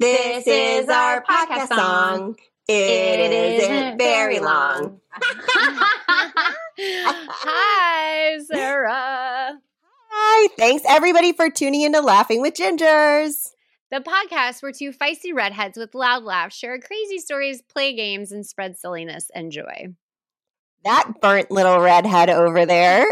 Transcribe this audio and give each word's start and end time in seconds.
This 0.00 0.46
is 0.46 0.88
our 0.88 1.22
podcast 1.22 1.68
song. 1.68 2.34
It 2.66 3.60
isn't 3.60 3.98
very 3.98 4.38
long. 4.40 4.98
Hi, 6.78 8.38
Sara. 8.50 9.60
Hi. 10.10 10.48
Thanks 10.56 10.84
everybody 10.88 11.34
for 11.34 11.50
tuning 11.50 11.82
into 11.82 12.00
Laughing 12.00 12.40
with 12.40 12.54
Gingers. 12.54 13.50
The 13.90 14.00
podcast 14.00 14.62
where 14.62 14.72
two 14.72 14.90
feisty 14.90 15.34
redheads 15.34 15.76
with 15.76 15.94
loud 15.94 16.22
laughs 16.22 16.56
share 16.56 16.78
crazy 16.78 17.18
stories, 17.18 17.60
play 17.60 17.94
games, 17.94 18.32
and 18.32 18.46
spread 18.46 18.78
silliness 18.78 19.30
and 19.34 19.52
joy. 19.52 19.88
That 20.82 21.12
burnt 21.20 21.50
little 21.50 21.78
redhead 21.78 22.30
over 22.30 22.64
there. 22.64 23.04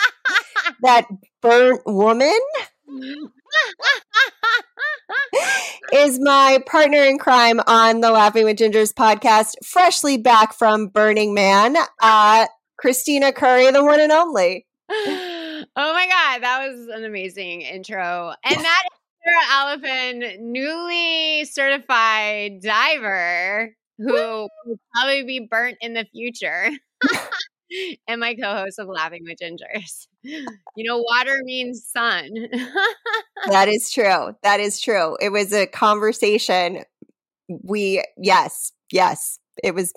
that 0.80 1.08
burnt 1.42 1.82
woman 1.84 2.40
is 5.92 6.18
my 6.20 6.58
partner 6.66 6.98
in 6.98 7.18
crime 7.18 7.60
on 7.66 8.00
the 8.00 8.10
Laughing 8.10 8.44
with 8.44 8.58
Gingers 8.58 8.92
podcast, 8.92 9.54
freshly 9.64 10.16
back 10.16 10.52
from 10.54 10.88
Burning 10.88 11.34
Man, 11.34 11.76
uh, 12.00 12.46
Kristina 12.82 13.32
Curry, 13.34 13.70
the 13.70 13.84
one 13.84 14.00
and 14.00 14.12
only. 14.12 14.66
oh 14.88 15.64
my 15.76 16.06
God, 16.08 16.42
that 16.42 16.68
was 16.68 16.88
an 16.94 17.04
amazing 17.04 17.60
intro. 17.62 18.32
And 18.44 18.56
that 18.56 18.82
is 18.92 18.98
Sara 19.24 19.42
Alifin, 19.52 20.38
newly 20.40 21.44
certified 21.44 22.60
diver 22.62 23.74
who 23.98 24.12
will 24.12 24.48
probably 24.94 25.24
be 25.24 25.48
burnt 25.50 25.76
in 25.80 25.94
the 25.94 26.06
future. 26.12 26.70
and 28.08 28.20
my 28.20 28.34
co-host 28.34 28.78
of 28.78 28.88
Laughing 28.88 29.24
with 29.24 29.38
Gingers. 29.38 30.06
You 30.78 30.84
know, 30.84 30.98
water 30.98 31.40
means 31.44 31.86
sun. 31.86 32.28
that 33.46 33.68
is 33.68 33.90
true. 33.90 34.34
That 34.42 34.60
is 34.60 34.78
true. 34.80 35.16
It 35.20 35.30
was 35.30 35.52
a 35.52 35.66
conversation. 35.66 36.82
We 37.48 38.04
yes, 38.18 38.72
yes. 38.92 39.38
It 39.62 39.74
was 39.74 39.94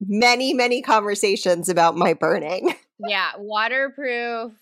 many, 0.00 0.54
many 0.54 0.80
conversations 0.80 1.68
about 1.68 1.96
my 1.96 2.14
burning. 2.14 2.74
yeah, 3.06 3.32
waterproof 3.36 4.52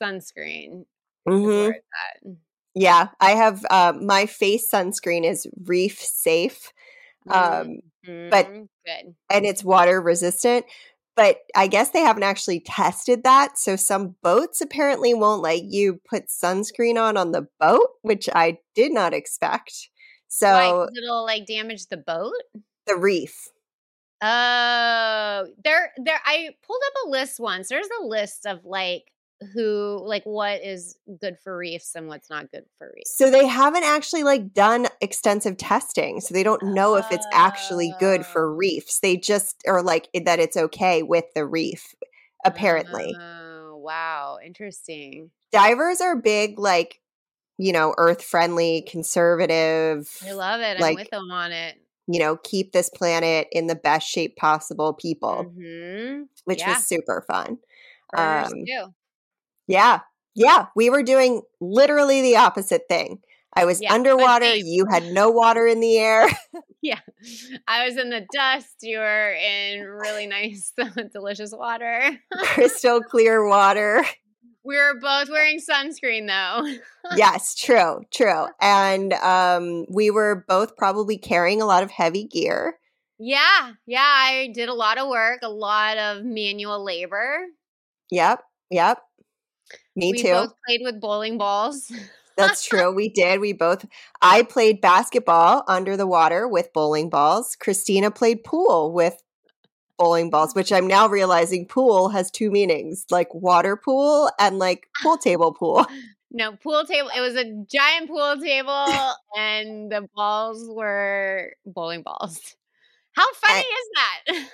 sunscreen. 0.00 0.84
Mm-hmm. 1.28 2.30
Yeah, 2.74 3.08
I 3.20 3.30
have 3.32 3.66
uh, 3.68 3.92
my 4.00 4.24
face 4.26 4.70
sunscreen 4.70 5.28
is 5.28 5.46
reef 5.64 5.98
safe. 5.98 6.72
Um, 7.28 7.80
mm-hmm. 8.06 8.30
but 8.30 8.46
good 8.46 9.14
and 9.30 9.46
it's 9.46 9.62
water 9.62 10.00
resistant 10.00 10.64
but 11.20 11.36
I 11.54 11.66
guess 11.66 11.90
they 11.90 12.00
haven't 12.00 12.22
actually 12.22 12.60
tested 12.60 13.24
that. 13.24 13.58
So 13.58 13.76
some 13.76 14.16
boats 14.22 14.62
apparently 14.62 15.12
won't 15.12 15.42
let 15.42 15.64
you 15.64 16.00
put 16.08 16.28
sunscreen 16.28 16.98
on 16.98 17.18
on 17.18 17.32
the 17.32 17.46
boat, 17.60 17.88
which 18.00 18.30
I 18.34 18.56
did 18.74 18.90
not 18.90 19.12
expect. 19.12 19.90
So 20.28 20.48
Why, 20.48 20.86
it'll 20.96 21.26
like 21.26 21.44
damage 21.44 21.88
the 21.88 21.98
boat, 21.98 22.32
the 22.86 22.96
reef. 22.96 23.48
Oh, 24.22 25.46
there, 25.62 25.92
there. 26.02 26.20
I 26.24 26.48
pulled 26.66 26.80
up 26.86 27.06
a 27.06 27.10
list 27.10 27.38
once. 27.38 27.68
There's 27.68 27.88
a 28.00 28.06
list 28.06 28.46
of 28.46 28.64
like 28.64 29.12
who 29.54 30.02
like 30.04 30.24
what 30.24 30.62
is 30.62 30.96
good 31.20 31.38
for 31.42 31.56
reefs 31.56 31.94
and 31.94 32.08
what's 32.08 32.28
not 32.28 32.50
good 32.50 32.64
for 32.78 32.92
reefs. 32.94 33.16
So 33.16 33.30
they 33.30 33.46
haven't 33.46 33.84
actually 33.84 34.22
like 34.22 34.52
done 34.52 34.86
extensive 35.00 35.56
testing. 35.56 36.20
So 36.20 36.34
they 36.34 36.42
don't 36.42 36.62
know 36.62 36.96
if 36.96 37.06
it's 37.10 37.26
actually 37.32 37.94
good 37.98 38.26
for 38.26 38.50
oh. 38.50 38.54
reefs. 38.54 39.00
They 39.00 39.16
just 39.16 39.62
are 39.66 39.82
like 39.82 40.08
that 40.24 40.40
it's 40.40 40.56
okay 40.56 41.02
with 41.02 41.24
the 41.34 41.46
reef 41.46 41.94
apparently. 42.44 43.14
Oh, 43.18 43.76
wow, 43.78 44.38
interesting. 44.44 45.30
Divers 45.52 46.00
are 46.00 46.16
big 46.16 46.58
like 46.58 47.00
you 47.60 47.72
know, 47.72 47.94
earth 47.98 48.22
friendly, 48.22 48.82
conservative. 48.88 50.08
I 50.26 50.32
love 50.32 50.62
it. 50.62 50.80
Like, 50.80 50.92
I'm 50.92 50.94
with 50.94 51.10
them 51.10 51.30
on 51.30 51.52
it. 51.52 51.76
You 52.06 52.18
know, 52.18 52.38
keep 52.42 52.72
this 52.72 52.88
planet 52.88 53.48
in 53.52 53.66
the 53.66 53.74
best 53.74 54.08
shape 54.08 54.36
possible 54.36 54.94
people, 54.94 55.44
mm-hmm. 55.54 56.22
which 56.44 56.60
yeah. 56.60 56.70
was 56.70 56.86
super 56.86 57.22
fun. 57.28 57.58
Um, 58.16 58.64
yeah. 59.70 60.00
Yeah. 60.34 60.66
We 60.76 60.90
were 60.90 61.02
doing 61.02 61.42
literally 61.60 62.22
the 62.22 62.36
opposite 62.36 62.82
thing. 62.88 63.20
I 63.54 63.64
was 63.64 63.80
yeah, 63.80 63.92
underwater. 63.92 64.54
You 64.54 64.86
had 64.86 65.04
no 65.12 65.30
water 65.30 65.66
in 65.66 65.80
the 65.80 65.98
air. 65.98 66.28
yeah. 66.82 67.00
I 67.66 67.84
was 67.84 67.96
in 67.96 68.10
the 68.10 68.24
dust. 68.32 68.76
You 68.82 68.98
were 68.98 69.32
in 69.32 69.82
really 69.82 70.26
nice, 70.26 70.72
delicious 71.12 71.52
water. 71.52 72.18
Crystal 72.42 73.00
clear 73.00 73.46
water. 73.46 74.04
We 74.62 74.76
were 74.76 74.94
both 75.00 75.30
wearing 75.30 75.58
sunscreen 75.58 76.28
though. 76.28 76.70
yes, 77.16 77.54
true, 77.56 78.02
true. 78.12 78.46
And 78.60 79.14
um, 79.14 79.86
we 79.90 80.10
were 80.10 80.44
both 80.46 80.76
probably 80.76 81.18
carrying 81.18 81.60
a 81.60 81.66
lot 81.66 81.82
of 81.82 81.90
heavy 81.90 82.24
gear. 82.24 82.78
Yeah. 83.18 83.72
Yeah. 83.86 84.00
I 84.00 84.50
did 84.54 84.68
a 84.68 84.74
lot 84.74 84.98
of 84.98 85.08
work, 85.08 85.40
a 85.42 85.50
lot 85.50 85.98
of 85.98 86.24
manual 86.24 86.84
labor. 86.84 87.46
Yep. 88.10 88.44
Yep. 88.70 88.98
Me 89.96 90.12
we 90.12 90.22
too. 90.22 90.32
Both 90.32 90.54
played 90.66 90.80
with 90.82 91.00
bowling 91.00 91.38
balls. 91.38 91.92
That's 92.36 92.64
true. 92.68 92.92
We 92.92 93.08
did. 93.08 93.40
We 93.40 93.52
both. 93.52 93.84
I 94.22 94.42
played 94.42 94.80
basketball 94.80 95.64
under 95.66 95.96
the 95.96 96.06
water 96.06 96.46
with 96.48 96.72
bowling 96.72 97.10
balls. 97.10 97.56
Kristina 97.60 98.14
played 98.14 98.44
pool 98.44 98.92
with 98.92 99.22
bowling 99.98 100.30
balls, 100.30 100.54
which 100.54 100.72
I'm 100.72 100.86
now 100.86 101.08
realizing 101.08 101.66
pool 101.66 102.08
has 102.08 102.30
two 102.30 102.50
meanings, 102.50 103.04
like 103.10 103.32
water 103.34 103.76
pool 103.76 104.30
and 104.38 104.58
like 104.58 104.88
pool 105.02 105.16
table 105.18 105.52
pool. 105.52 105.86
No, 106.30 106.52
pool 106.52 106.84
table. 106.84 107.10
It 107.14 107.20
was 107.20 107.34
a 107.34 107.44
giant 107.70 108.08
pool 108.08 108.36
table, 108.40 108.86
and 109.36 109.90
the 109.90 110.08
balls 110.14 110.64
were 110.68 111.52
bowling 111.66 112.02
balls. 112.02 112.56
How 113.12 113.26
funny 113.34 113.64
I, 113.66 113.80
is 113.80 113.88
that? 113.94 114.48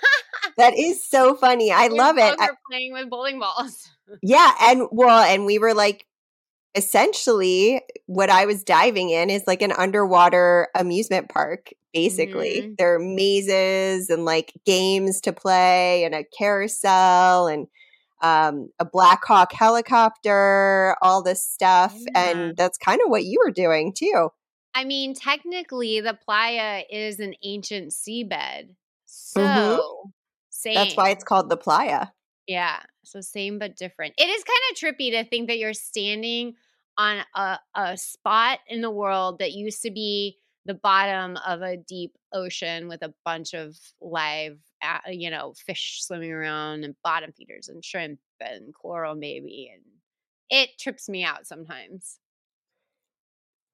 that 0.57 0.77
is 0.77 1.07
so 1.07 1.35
funny. 1.35 1.71
I 1.71 1.87
we 1.87 1.97
love 1.97 2.17
it. 2.17 2.35
I, 2.39 2.49
playing 2.69 2.93
with 2.93 3.09
bowling 3.09 3.39
balls. 3.39 3.89
Yeah, 4.21 4.51
and 4.61 4.87
well, 4.91 5.23
and 5.23 5.45
we 5.45 5.59
were 5.59 5.73
like 5.73 6.05
essentially 6.75 7.81
what 8.05 8.29
I 8.29 8.45
was 8.45 8.63
diving 8.63 9.09
in 9.09 9.29
is 9.29 9.43
like 9.47 9.63
an 9.63 9.71
underwater 9.71 10.67
amusement 10.75 11.29
park 11.29 11.69
basically. 11.93 12.61
Mm-hmm. 12.61 12.73
There 12.77 12.95
are 12.95 12.99
mazes 12.99 14.09
and 14.11 14.25
like 14.25 14.53
games 14.65 15.21
to 15.21 15.33
play 15.33 16.03
and 16.03 16.13
a 16.13 16.23
carousel 16.23 17.47
and 17.47 17.67
um, 18.21 18.69
a 18.79 18.85
Black 18.85 19.25
Hawk 19.25 19.51
helicopter, 19.51 20.95
all 21.01 21.23
this 21.23 21.43
stuff. 21.43 21.95
Yeah. 21.95 22.29
And 22.29 22.57
that's 22.57 22.77
kind 22.77 23.01
of 23.03 23.09
what 23.09 23.25
you 23.25 23.41
were 23.43 23.51
doing 23.51 23.93
too. 23.97 24.29
I 24.75 24.83
mean, 24.83 25.15
technically, 25.15 26.01
the 26.01 26.13
playa 26.13 26.83
is 26.91 27.19
an 27.19 27.33
ancient 27.43 27.91
seabed. 27.91 28.29
Mm-hmm. 28.31 28.67
So, 29.05 29.41
mm-hmm. 29.41 30.09
same. 30.51 30.75
That's 30.75 30.95
why 30.95 31.09
it's 31.09 31.23
called 31.23 31.49
the 31.49 31.57
playa. 31.57 32.07
Yeah. 32.47 32.79
So, 33.03 33.21
same 33.21 33.59
but 33.59 33.75
different. 33.75 34.13
It 34.17 34.29
is 34.29 34.43
kind 34.43 34.59
of 34.71 34.77
trippy 34.77 35.11
to 35.11 35.29
think 35.29 35.47
that 35.47 35.57
you're 35.57 35.73
standing 35.73 36.55
on 36.97 37.23
a, 37.35 37.59
a 37.75 37.97
spot 37.97 38.59
in 38.67 38.81
the 38.81 38.89
world 38.89 39.39
that 39.39 39.51
used 39.51 39.81
to 39.83 39.91
be 39.91 40.37
the 40.65 40.73
bottom 40.73 41.37
of 41.47 41.61
a 41.61 41.77
deep 41.77 42.15
ocean 42.33 42.87
with 42.87 43.01
a 43.01 43.13
bunch 43.23 43.53
of 43.53 43.75
live, 44.01 44.57
you 45.07 45.29
know, 45.29 45.53
fish 45.65 45.99
swimming 46.01 46.31
around 46.31 46.83
and 46.83 46.95
bottom 47.03 47.31
feeders 47.31 47.69
and 47.69 47.83
shrimp 47.83 48.19
and 48.41 48.73
coral 48.73 49.15
maybe. 49.15 49.71
And 49.73 49.83
it 50.49 50.77
trips 50.77 51.07
me 51.07 51.23
out 51.23 51.47
sometimes. 51.47 52.19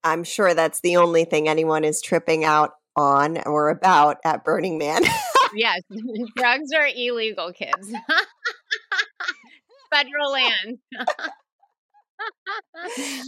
I'm 0.04 0.24
sure 0.24 0.54
that's 0.54 0.82
the 0.82 0.98
only 0.98 1.26
thing 1.26 1.48
anyone 1.48 1.84
is 1.84 2.02
tripping 2.02 2.44
out 2.44 2.72
on 2.96 3.40
or 3.46 3.70
about 3.70 4.18
at 4.24 4.44
Burning 4.44 4.78
Man. 4.78 5.02
yes, 5.56 5.82
drugs 6.36 6.72
are 6.74 6.88
illegal, 6.94 7.52
kids. 7.54 7.92
Federal 9.94 10.32
land. 10.32 10.78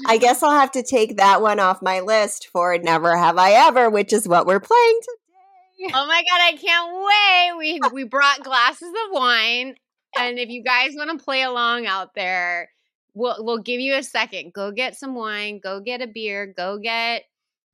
I 0.08 0.18
guess 0.18 0.42
I'll 0.42 0.52
have 0.52 0.72
to 0.72 0.84
take 0.84 1.18
that 1.18 1.42
one 1.42 1.60
off 1.60 1.82
my 1.82 2.00
list 2.00 2.48
for 2.52 2.78
Never 2.78 3.18
Have 3.18 3.38
I 3.38 3.52
Ever, 3.52 3.90
which 3.90 4.14
is 4.14 4.28
what 4.28 4.48
we're 4.48 4.60
playing 4.60 5.00
today. 5.02 5.92
Oh 5.94 6.08
my 6.08 6.24
god, 6.24 6.42
I 6.42 6.54
can't 6.54 6.94
wait. 6.96 7.58
We 7.58 7.80
we 7.94 8.04
brought 8.06 8.44
glasses 8.44 8.90
of 8.90 9.12
wine 9.12 9.76
and 10.18 10.40
if 10.40 10.50
you 10.50 10.64
guys 10.64 10.94
want 10.96 11.18
to 11.18 11.24
play 11.24 11.44
along 11.44 11.86
out 11.86 12.16
there, 12.16 12.70
we'll 13.14 13.36
we'll 13.40 13.60
give 13.60 13.80
you 13.80 13.96
a 13.96 14.04
second. 14.04 14.54
Go 14.54 14.72
get 14.72 14.96
some 14.96 15.16
wine, 15.16 15.60
go 15.62 15.80
get 15.80 16.02
a 16.02 16.08
beer, 16.08 16.54
go 16.56 16.78
get 16.78 17.24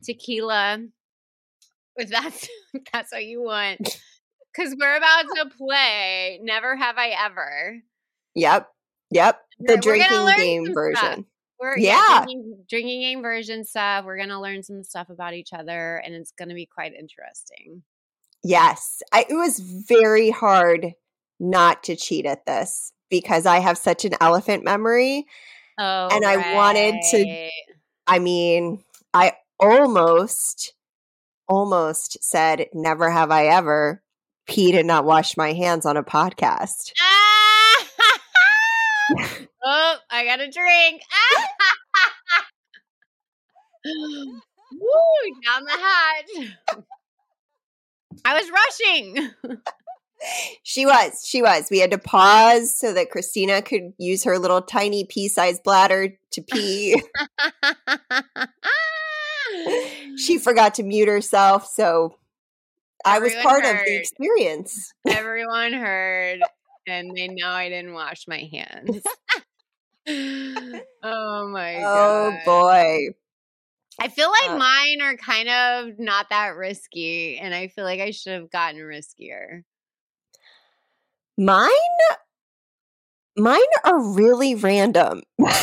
tequila. 0.03 0.79
If 1.97 2.09
that's 2.09 2.47
if 2.73 2.83
that's 2.91 3.11
what 3.11 3.25
you 3.25 3.41
want. 3.41 3.79
Cause 4.55 4.75
we're 4.77 4.97
about 4.97 5.27
to 5.35 5.49
play 5.57 6.39
Never 6.43 6.75
Have 6.75 6.97
I 6.97 7.15
Ever. 7.25 7.77
Yep. 8.35 8.67
Yep. 9.11 9.41
The 9.59 9.73
we're, 9.73 9.77
drinking 9.77 10.25
game 10.37 10.73
version. 10.73 11.25
We're 11.59 11.77
yeah, 11.77 12.23
drinking, 12.23 12.63
drinking 12.67 13.01
game 13.01 13.21
version 13.21 13.63
stuff. 13.65 14.05
We're 14.05 14.17
gonna 14.17 14.41
learn 14.41 14.63
some 14.63 14.83
stuff 14.83 15.09
about 15.09 15.33
each 15.33 15.53
other 15.53 15.97
and 15.97 16.15
it's 16.15 16.31
gonna 16.31 16.55
be 16.55 16.65
quite 16.65 16.93
interesting. 16.93 17.83
Yes. 18.43 19.03
I, 19.11 19.25
it 19.29 19.35
was 19.35 19.59
very 19.59 20.31
hard 20.31 20.93
not 21.39 21.83
to 21.83 21.95
cheat 21.95 22.25
at 22.25 22.45
this 22.45 22.91
because 23.09 23.45
I 23.45 23.59
have 23.59 23.77
such 23.77 24.05
an 24.05 24.13
elephant 24.19 24.63
memory. 24.63 25.25
Oh, 25.77 26.09
and 26.11 26.25
I 26.25 26.55
wanted 26.55 26.95
to, 27.11 27.49
I 28.07 28.19
mean, 28.19 28.83
I 29.13 29.33
almost 29.59 30.73
almost 31.47 32.23
said, 32.23 32.67
Never 32.73 33.09
have 33.11 33.31
I 33.31 33.47
ever 33.47 34.01
peed 34.49 34.77
and 34.77 34.87
not 34.87 35.05
washed 35.05 35.37
my 35.37 35.53
hands 35.53 35.85
on 35.85 35.97
a 35.97 36.03
podcast. 36.03 36.93
Ah! 36.99 37.30
Oh, 39.63 39.95
I 40.09 40.25
got 40.25 40.39
a 40.39 40.49
drink. 40.49 41.03
Woo, 43.85 44.39
down 45.45 45.65
the 45.65 45.71
hatch. 45.71 46.47
I 48.25 48.33
was 48.39 48.49
rushing. 48.49 49.29
She 50.63 50.85
was. 50.85 51.25
She 51.25 51.41
was. 51.41 51.69
We 51.71 51.79
had 51.79 51.91
to 51.91 51.97
pause 51.97 52.77
so 52.77 52.93
that 52.93 53.11
Kristina 53.11 53.65
could 53.65 53.93
use 53.97 54.23
her 54.23 54.37
little 54.37 54.61
tiny 54.61 55.03
pea 55.03 55.27
sized 55.27 55.63
bladder 55.63 56.17
to 56.31 56.41
pee. 56.41 56.95
she 60.17 60.37
forgot 60.37 60.75
to 60.75 60.83
mute 60.83 61.07
herself. 61.07 61.67
So 61.67 62.15
I 63.05 63.19
was 63.19 63.33
part 63.35 63.65
heard. 63.65 63.79
of 63.79 63.85
the 63.85 63.97
experience. 63.97 64.93
Everyone 65.07 65.73
heard, 65.73 66.41
and 66.87 67.15
they 67.15 67.27
know 67.27 67.49
I 67.49 67.69
didn't 67.69 67.93
wash 67.93 68.27
my 68.27 68.49
hands. 68.51 69.03
oh 70.07 71.47
my 71.49 71.75
oh, 71.75 71.81
god. 71.81 72.33
Oh 72.33 72.45
boy. 72.45 73.07
I 73.99 74.07
feel 74.07 74.31
like 74.31 74.49
uh, 74.49 74.57
mine 74.57 75.01
are 75.01 75.15
kind 75.15 75.49
of 75.49 75.99
not 75.99 76.29
that 76.29 76.55
risky, 76.55 77.37
and 77.37 77.53
I 77.53 77.67
feel 77.67 77.83
like 77.83 77.99
I 77.99 78.11
should 78.11 78.33
have 78.33 78.49
gotten 78.49 78.79
riskier. 78.79 79.63
Mine 81.37 81.69
mine 83.37 83.59
are 83.85 84.01
really 84.01 84.55
random. 84.55 85.21
I 85.39 85.55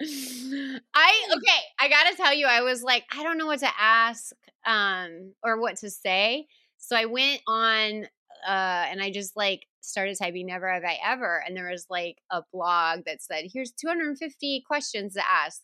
okay, 0.00 1.60
I 1.80 1.88
got 1.88 2.10
to 2.10 2.16
tell 2.16 2.32
you 2.34 2.46
I 2.46 2.62
was 2.62 2.82
like 2.82 3.04
I 3.12 3.22
don't 3.22 3.38
know 3.38 3.46
what 3.46 3.60
to 3.60 3.70
ask 3.78 4.32
um 4.66 5.32
or 5.42 5.60
what 5.60 5.76
to 5.78 5.90
say. 5.90 6.46
So 6.78 6.96
I 6.96 7.04
went 7.06 7.42
on 7.46 8.04
uh 8.46 8.86
and 8.90 9.02
I 9.02 9.10
just 9.10 9.36
like 9.36 9.66
started 9.80 10.16
typing 10.18 10.46
never 10.46 10.72
have 10.72 10.84
I 10.84 10.98
ever 11.04 11.42
and 11.46 11.56
there 11.56 11.70
was 11.70 11.86
like 11.90 12.18
a 12.30 12.42
blog 12.52 13.00
that 13.06 13.22
said 13.22 13.44
here's 13.52 13.72
250 13.72 14.64
questions 14.66 15.14
to 15.14 15.22
ask. 15.28 15.62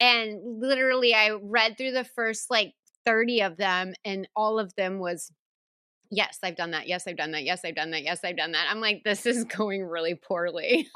And 0.00 0.60
literally 0.60 1.14
I 1.14 1.38
read 1.42 1.76
through 1.76 1.92
the 1.92 2.04
first 2.04 2.50
like 2.50 2.74
30 3.04 3.42
of 3.42 3.56
them 3.56 3.94
and 4.04 4.28
all 4.36 4.58
of 4.58 4.74
them 4.76 4.98
was 4.98 5.32
yes, 6.10 6.38
I've 6.42 6.56
done 6.56 6.72
that. 6.72 6.88
Yes, 6.88 7.06
I've 7.06 7.16
done 7.16 7.32
that. 7.32 7.44
Yes, 7.44 7.64
I've 7.64 7.74
done 7.74 7.90
that. 7.90 8.02
Yes, 8.02 8.20
I've 8.24 8.36
done 8.36 8.52
that. 8.52 8.66
I'm 8.70 8.80
like, 8.80 9.02
this 9.04 9.26
is 9.26 9.44
going 9.56 9.84
really 9.84 10.14
poorly. 10.14 10.88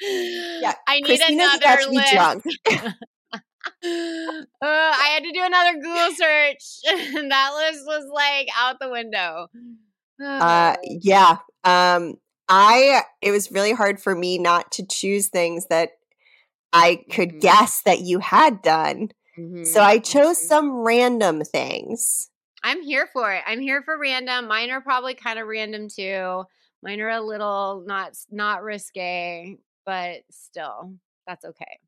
yeah, 0.00 0.74
I 0.88 0.96
need 0.96 1.04
Kristina's 1.04 1.60
another 1.62 1.90
list. 1.90 2.94
uh, 3.66 4.44
I 4.62 5.10
had 5.14 5.22
to 5.24 5.32
do 5.32 5.44
another 5.44 5.74
Google 5.74 6.14
search, 6.14 6.80
and 7.16 7.30
that 7.30 7.52
list 7.54 7.84
was 7.86 8.10
like 8.12 8.48
out 8.56 8.76
the 8.80 8.90
window. 8.90 9.48
uh, 10.22 10.76
yeah. 10.84 11.38
Um, 11.64 12.14
I 12.48 13.02
it 13.22 13.30
was 13.30 13.50
really 13.50 13.72
hard 13.72 14.00
for 14.00 14.14
me 14.14 14.38
not 14.38 14.72
to 14.72 14.86
choose 14.86 15.28
things 15.28 15.66
that 15.66 15.92
I 16.72 17.04
could 17.10 17.30
mm-hmm. 17.30 17.38
guess 17.38 17.82
that 17.82 18.00
you 18.00 18.18
had 18.18 18.60
done. 18.62 19.10
Mm-hmm. 19.38 19.64
So 19.64 19.80
I 19.80 19.98
chose 19.98 20.38
some 20.38 20.72
random 20.82 21.42
things. 21.42 22.30
I'm 22.62 22.82
here 22.82 23.08
for 23.12 23.32
it. 23.32 23.42
I'm 23.46 23.60
here 23.60 23.82
for 23.82 23.98
random. 23.98 24.48
Mine 24.48 24.70
are 24.70 24.80
probably 24.80 25.14
kind 25.14 25.38
of 25.38 25.46
random 25.46 25.88
too. 25.88 26.44
Mine 26.82 27.00
are 27.00 27.10
a 27.10 27.20
little 27.20 27.84
not 27.86 28.12
not 28.30 28.62
risque, 28.62 29.56
but 29.86 30.20
still, 30.30 30.94
that's 31.26 31.44
okay. 31.44 31.78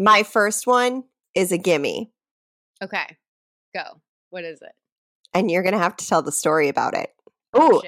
My 0.00 0.22
first 0.22 0.66
one 0.66 1.04
is 1.34 1.52
a 1.52 1.58
gimme. 1.58 2.10
Okay, 2.82 3.18
go. 3.74 4.00
What 4.30 4.44
is 4.44 4.62
it? 4.62 4.72
And 5.34 5.50
you're 5.50 5.62
gonna 5.62 5.76
have 5.76 5.96
to 5.96 6.08
tell 6.08 6.22
the 6.22 6.32
story 6.32 6.68
about 6.68 6.96
it. 6.96 7.10
Oh, 7.52 7.82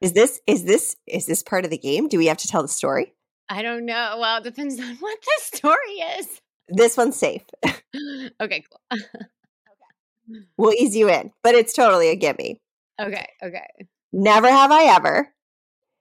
is 0.00 0.12
this 0.12 0.40
is 0.46 0.64
this 0.64 0.94
is 1.08 1.26
this 1.26 1.42
part 1.42 1.64
of 1.64 1.72
the 1.72 1.76
game? 1.76 2.06
Do 2.06 2.18
we 2.18 2.26
have 2.26 2.36
to 2.36 2.46
tell 2.46 2.62
the 2.62 2.68
story? 2.68 3.14
I 3.48 3.62
don't 3.62 3.84
know. 3.84 4.16
Well, 4.20 4.38
it 4.38 4.44
depends 4.44 4.78
on 4.80 4.96
what 5.00 5.18
the 5.20 5.56
story 5.56 5.92
is. 6.18 6.40
This 6.68 6.96
one's 6.96 7.16
safe. 7.16 7.42
okay, 7.64 8.30
cool. 8.40 8.80
okay. 8.92 10.40
We'll 10.56 10.72
ease 10.72 10.94
you 10.94 11.10
in, 11.10 11.32
but 11.42 11.56
it's 11.56 11.72
totally 11.72 12.10
a 12.10 12.16
gimme. 12.16 12.60
Okay, 13.00 13.26
okay. 13.42 13.66
Never 14.12 14.48
have 14.48 14.70
I 14.70 14.84
ever 14.84 15.34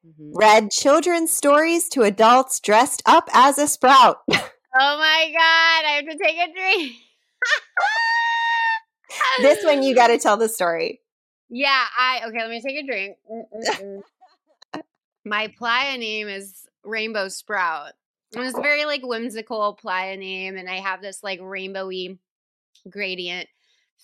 mm-hmm. 0.06 0.38
read 0.38 0.70
children's 0.70 1.32
stories 1.32 1.90
to 1.90 2.04
adults 2.04 2.60
dressed 2.60 3.02
up 3.08 3.30
as 3.34 3.58
a 3.58 3.68
sprout. 3.68 4.20
Oh 4.78 4.98
my 4.98 5.32
God, 5.32 5.86
I 5.86 5.92
have 5.96 6.06
to 6.06 6.18
take 6.18 6.38
a 6.38 6.54
drink. 6.54 6.94
this 9.42 9.64
one, 9.64 9.84
you 9.84 9.96
got 9.96 10.08
to 10.08 10.18
tell 10.18 10.38
the 10.38 10.50
story. 10.50 11.02
Yeah, 11.50 11.86
I, 11.98 12.22
okay, 12.28 12.40
let 12.40 12.50
me 12.50 12.62
take 12.62 12.84
a 12.84 12.86
drink. 12.86 13.18
my 15.26 15.48
playa 15.58 15.98
name 15.98 16.28
is 16.28 16.66
Rainbow 16.84 17.30
Sprout. 17.30 17.94
And 18.36 18.44
it's 18.44 18.60
very 18.60 18.86
like 18.86 19.02
whimsical 19.02 19.74
playa 19.74 20.18
name, 20.18 20.58
and 20.58 20.70
I 20.70 20.76
have 20.76 21.02
this 21.02 21.24
like 21.24 21.40
rainbowy 21.40 22.18
gradient 22.90 23.48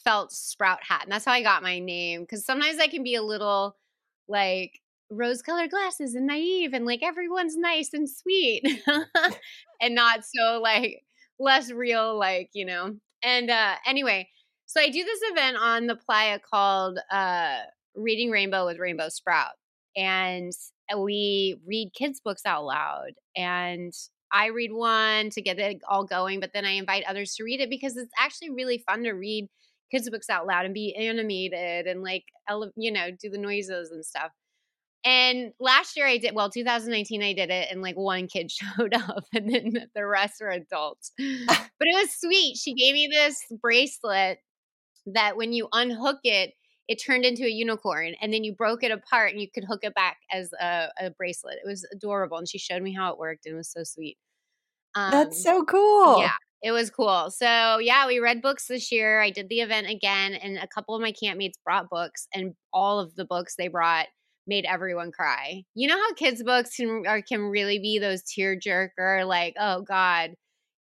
felt 0.03 0.31
sprout 0.31 0.83
hat. 0.83 1.03
And 1.03 1.11
that's 1.11 1.25
how 1.25 1.33
I 1.33 1.41
got 1.41 1.63
my 1.63 1.79
name. 1.79 2.25
Cause 2.25 2.45
sometimes 2.45 2.79
I 2.79 2.87
can 2.87 3.03
be 3.03 3.15
a 3.15 3.21
little 3.21 3.75
like 4.27 4.79
rose 5.11 5.41
colored 5.41 5.69
glasses 5.69 6.15
and 6.15 6.27
naive 6.27 6.73
and 6.73 6.85
like 6.85 7.03
everyone's 7.03 7.57
nice 7.57 7.93
and 7.93 8.09
sweet 8.09 8.63
and 9.81 9.95
not 9.95 10.21
so 10.23 10.59
like 10.61 11.03
less 11.39 11.71
real, 11.71 12.17
like, 12.17 12.49
you 12.53 12.65
know. 12.65 12.95
And 13.23 13.49
uh 13.51 13.75
anyway, 13.85 14.29
so 14.65 14.81
I 14.81 14.89
do 14.89 15.03
this 15.03 15.19
event 15.31 15.57
on 15.57 15.87
the 15.87 15.95
playa 15.95 16.39
called 16.39 16.99
uh 17.11 17.59
Reading 17.95 18.31
Rainbow 18.31 18.65
with 18.65 18.79
Rainbow 18.79 19.09
Sprout. 19.09 19.51
And 19.95 20.53
we 20.97 21.59
read 21.67 21.91
kids' 21.93 22.21
books 22.21 22.45
out 22.45 22.65
loud. 22.65 23.11
And 23.35 23.93
I 24.31 24.47
read 24.47 24.71
one 24.71 25.29
to 25.31 25.41
get 25.41 25.59
it 25.59 25.81
all 25.89 26.05
going, 26.05 26.39
but 26.39 26.51
then 26.53 26.65
I 26.65 26.71
invite 26.71 27.03
others 27.07 27.35
to 27.35 27.43
read 27.43 27.59
it 27.59 27.69
because 27.69 27.97
it's 27.97 28.13
actually 28.17 28.49
really 28.51 28.77
fun 28.87 29.03
to 29.03 29.11
read 29.11 29.49
kids 29.91 30.09
books 30.09 30.29
out 30.29 30.47
loud 30.47 30.65
and 30.65 30.73
be 30.73 30.95
animated 30.95 31.85
and 31.85 32.01
like 32.01 32.23
ele- 32.47 32.71
you 32.77 32.91
know 32.91 33.09
do 33.11 33.29
the 33.29 33.37
noises 33.37 33.91
and 33.91 34.05
stuff 34.05 34.31
and 35.03 35.51
last 35.59 35.97
year 35.97 36.05
i 36.05 36.17
did 36.17 36.35
well 36.35 36.49
2019 36.49 37.23
i 37.23 37.33
did 37.33 37.49
it 37.49 37.67
and 37.71 37.81
like 37.81 37.95
one 37.95 38.27
kid 38.27 38.51
showed 38.51 38.93
up 38.93 39.23
and 39.33 39.53
then 39.53 39.87
the 39.95 40.05
rest 40.05 40.35
were 40.41 40.49
adults 40.49 41.11
but 41.17 41.87
it 41.87 41.95
was 41.95 42.11
sweet 42.19 42.57
she 42.57 42.73
gave 42.73 42.93
me 42.93 43.07
this 43.11 43.37
bracelet 43.61 44.39
that 45.05 45.35
when 45.35 45.53
you 45.53 45.67
unhook 45.73 46.19
it 46.23 46.53
it 46.87 47.01
turned 47.01 47.23
into 47.23 47.45
a 47.45 47.49
unicorn 47.49 48.13
and 48.21 48.33
then 48.33 48.43
you 48.43 48.53
broke 48.53 48.83
it 48.83 48.91
apart 48.91 49.31
and 49.31 49.41
you 49.41 49.47
could 49.53 49.63
hook 49.63 49.79
it 49.83 49.95
back 49.95 50.17
as 50.31 50.51
a, 50.59 50.87
a 50.99 51.09
bracelet 51.11 51.57
it 51.63 51.67
was 51.67 51.85
adorable 51.91 52.37
and 52.37 52.49
she 52.49 52.57
showed 52.57 52.81
me 52.81 52.93
how 52.93 53.11
it 53.11 53.17
worked 53.17 53.45
and 53.45 53.53
it 53.53 53.57
was 53.57 53.71
so 53.71 53.83
sweet 53.83 54.17
um, 54.95 55.11
that's 55.11 55.41
so 55.41 55.63
cool 55.63 56.19
yeah 56.19 56.31
it 56.61 56.71
was 56.71 56.91
cool. 56.91 57.31
So 57.31 57.79
yeah, 57.79 58.05
we 58.05 58.19
read 58.19 58.41
books 58.41 58.67
this 58.67 58.91
year. 58.91 59.19
I 59.19 59.31
did 59.31 59.49
the 59.49 59.61
event 59.61 59.89
again, 59.89 60.33
and 60.33 60.57
a 60.57 60.67
couple 60.67 60.95
of 60.95 61.01
my 61.01 61.11
campmates 61.11 61.55
brought 61.63 61.89
books, 61.89 62.27
and 62.35 62.53
all 62.71 62.99
of 62.99 63.15
the 63.15 63.25
books 63.25 63.55
they 63.57 63.67
brought 63.67 64.07
made 64.51 64.65
everyone 64.65 65.13
cry. 65.13 65.63
You 65.75 65.87
know 65.87 65.95
how 65.97 66.13
kids' 66.13 66.43
books 66.43 66.75
can 66.75 67.03
or 67.07 67.21
can 67.21 67.43
really 67.43 67.79
be 67.79 67.99
those 67.99 68.21
tear 68.21 68.59
jerker, 68.59 69.25
like 69.25 69.55
oh 69.57 69.81
god, 69.81 70.31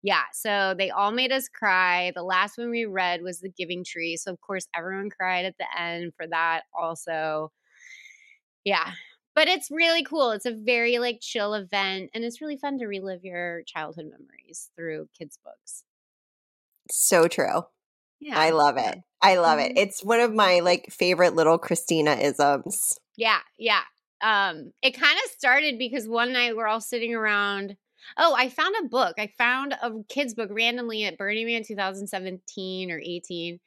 yeah. 0.03 0.25
So 0.33 0.75
they 0.77 0.91
all 0.91 1.13
made 1.13 1.31
us 1.31 1.49
cry. 1.49 2.13
The 2.15 2.25
last 2.25 2.59
one 2.59 2.71
we 2.71 2.85
read 2.85 3.23
was 3.23 3.39
The 3.39 3.49
Giving 3.49 3.85
Tree, 3.85 4.17
so 4.17 4.33
of 4.33 4.41
course 4.41 4.67
everyone 4.77 5.09
cried 5.09 5.45
at 5.45 5.55
the 5.57 5.67
end 5.81 6.13
for 6.17 6.27
that. 6.27 6.63
Also, 6.77 7.53
yeah, 8.65 8.91
but 9.37 9.47
it's 9.47 9.71
really 9.71 10.03
cool. 10.03 10.33
It's 10.33 10.47
a 10.47 10.53
very 10.53 10.99
like 10.99 11.21
chill 11.21 11.55
event 11.55 12.11
and 12.13 12.25
it's 12.25 12.41
really 12.41 12.57
fun 12.57 12.79
to 12.79 12.87
relive 12.87 13.25
your 13.25 13.63
childhood 13.67 14.07
memories 14.11 14.71
through 14.77 15.09
kids 15.17 15.39
books. 15.45 15.85
So 16.91 17.29
true. 17.29 17.63
Yeah. 18.19 18.39
I 18.39 18.51
love 18.51 18.77
it. 18.79 18.99
I 19.23 19.37
love 19.37 19.59
it. 19.59 19.71
Mm-hmm. 19.71 19.79
It's 19.79 20.05
one 20.05 20.21
of 20.21 20.35
my 20.35 20.61
like 20.61 20.89
favorite 20.91 21.35
little 21.35 21.59
Kristina 21.59 22.21
isms. 22.21 22.99
Yeah, 23.21 23.41
yeah. 23.59 23.83
Um 24.23 24.73
it 24.83 24.93
kind 24.93 25.19
of 25.25 25.31
started 25.31 25.79
because 25.79 26.09
one 26.09 26.33
night 26.33 26.57
we're 26.57 26.67
all 26.67 26.81
sitting 26.81 27.15
around 27.15 27.77
Oh, 28.17 28.35
I 28.35 28.49
found 28.49 28.75
a 28.81 28.89
book. 28.89 29.17
I 29.19 29.31
found 29.37 29.75
a 29.75 29.91
kids 30.09 30.33
book 30.33 30.49
randomly 30.51 31.05
at 31.05 31.19
Burning 31.19 31.47
Man 31.47 31.63
2017 31.63 32.91
or 32.91 32.99
18 32.99 33.61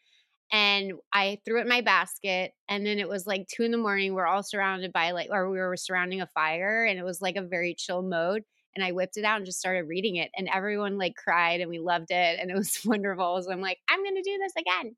and 0.51 0.93
I 1.11 1.39
threw 1.45 1.59
it 1.59 1.63
in 1.63 1.67
my 1.67 1.81
basket. 1.81 2.53
And 2.69 2.85
then 2.85 2.99
it 2.99 3.09
was 3.09 3.25
like 3.27 3.47
two 3.47 3.63
in 3.63 3.71
the 3.71 3.77
morning. 3.77 4.13
We're 4.13 4.27
all 4.27 4.43
surrounded 4.43 4.93
by 4.93 5.11
like, 5.11 5.29
or 5.31 5.49
we 5.49 5.57
were 5.57 5.75
surrounding 5.75 6.21
a 6.21 6.27
fire, 6.27 6.85
and 6.85 6.99
it 6.99 7.03
was 7.03 7.21
like 7.21 7.35
a 7.35 7.41
very 7.41 7.75
chill 7.75 8.03
mode. 8.03 8.43
And 8.75 8.83
I 8.83 8.91
whipped 8.91 9.17
it 9.17 9.25
out 9.25 9.37
and 9.37 9.45
just 9.45 9.59
started 9.59 9.87
reading 9.87 10.15
it, 10.17 10.31
and 10.35 10.49
everyone 10.53 10.97
like 10.97 11.15
cried, 11.15 11.61
and 11.61 11.69
we 11.69 11.79
loved 11.79 12.11
it, 12.11 12.39
and 12.39 12.51
it 12.51 12.55
was 12.55 12.79
wonderful. 12.85 13.41
So 13.41 13.51
I'm 13.51 13.61
like, 13.61 13.79
I'm 13.89 14.03
gonna 14.03 14.23
do 14.23 14.39
this 14.39 14.53
again. 14.57 14.95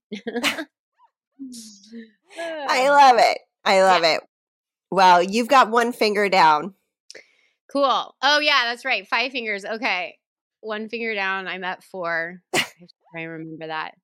I 2.40 2.90
love 2.90 3.18
it. 3.20 3.40
I 3.64 3.82
love 3.82 4.04
yeah. 4.04 4.16
it. 4.16 4.22
Well, 4.96 5.22
you've 5.22 5.50
got 5.50 5.72
one 5.72 5.92
finger 5.92 6.30
down. 6.30 6.74
Cool. 7.70 8.16
Oh 8.22 8.40
yeah, 8.40 8.62
that's 8.64 8.86
right. 8.86 9.06
Five 9.06 9.34
fingers. 9.34 9.66
Okay. 9.66 10.18
one 10.62 10.88
finger 10.88 11.14
down. 11.14 11.50
I'm 11.50 11.66
at 11.66 11.84
four. 11.84 12.42
I 12.56 13.24
remember 13.24 13.68
that. 13.68 13.96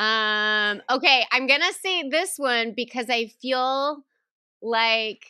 Um, 0.00 0.82
okay, 0.90 1.24
I'm 1.30 1.46
gonna 1.46 1.72
say 1.80 2.08
this 2.08 2.34
one 2.36 2.72
because 2.74 3.06
I 3.10 3.26
feel 3.40 4.04
like 4.60 5.24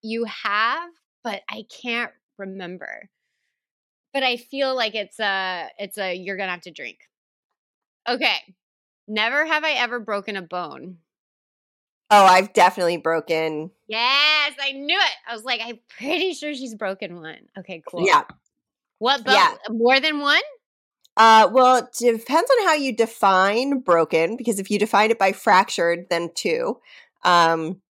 you 0.00 0.24
have, 0.24 0.88
but 1.22 1.42
I 1.50 1.64
can't 1.82 2.12
remember. 2.38 3.10
But 4.14 4.22
I 4.22 4.38
feel 4.38 4.74
like 4.74 4.94
it's 4.94 5.20
a 5.20 5.68
it's 5.78 5.98
a 5.98 6.14
you're 6.14 6.38
gonna 6.38 6.52
have 6.52 6.62
to 6.62 6.70
drink. 6.70 7.00
Okay. 8.08 8.38
Never 9.06 9.44
have 9.44 9.62
I 9.62 9.72
ever 9.72 10.00
broken 10.00 10.36
a 10.36 10.42
bone. 10.42 11.00
Oh, 12.10 12.24
I've 12.24 12.52
definitely 12.52 12.98
broken. 12.98 13.70
Yes, 13.88 14.52
I 14.60 14.72
knew 14.72 14.96
it. 14.96 15.12
I 15.28 15.34
was 15.34 15.44
like, 15.44 15.60
I'm 15.64 15.78
pretty 15.98 16.34
sure 16.34 16.54
she's 16.54 16.74
broken 16.74 17.20
one. 17.20 17.48
Okay, 17.58 17.82
cool. 17.88 18.06
Yeah. 18.06 18.22
What 18.98 19.24
bone? 19.24 19.34
Yeah. 19.34 19.54
More 19.68 19.98
than 19.98 20.20
one? 20.20 20.42
Uh, 21.16 21.48
well, 21.50 21.76
it 21.76 21.86
depends 21.98 22.50
on 22.50 22.66
how 22.66 22.74
you 22.74 22.94
define 22.94 23.80
broken, 23.80 24.36
because 24.36 24.60
if 24.60 24.70
you 24.70 24.78
define 24.78 25.10
it 25.10 25.18
by 25.18 25.32
fractured, 25.32 26.06
then 26.10 26.30
two. 26.34 26.78
Um, 27.24 27.80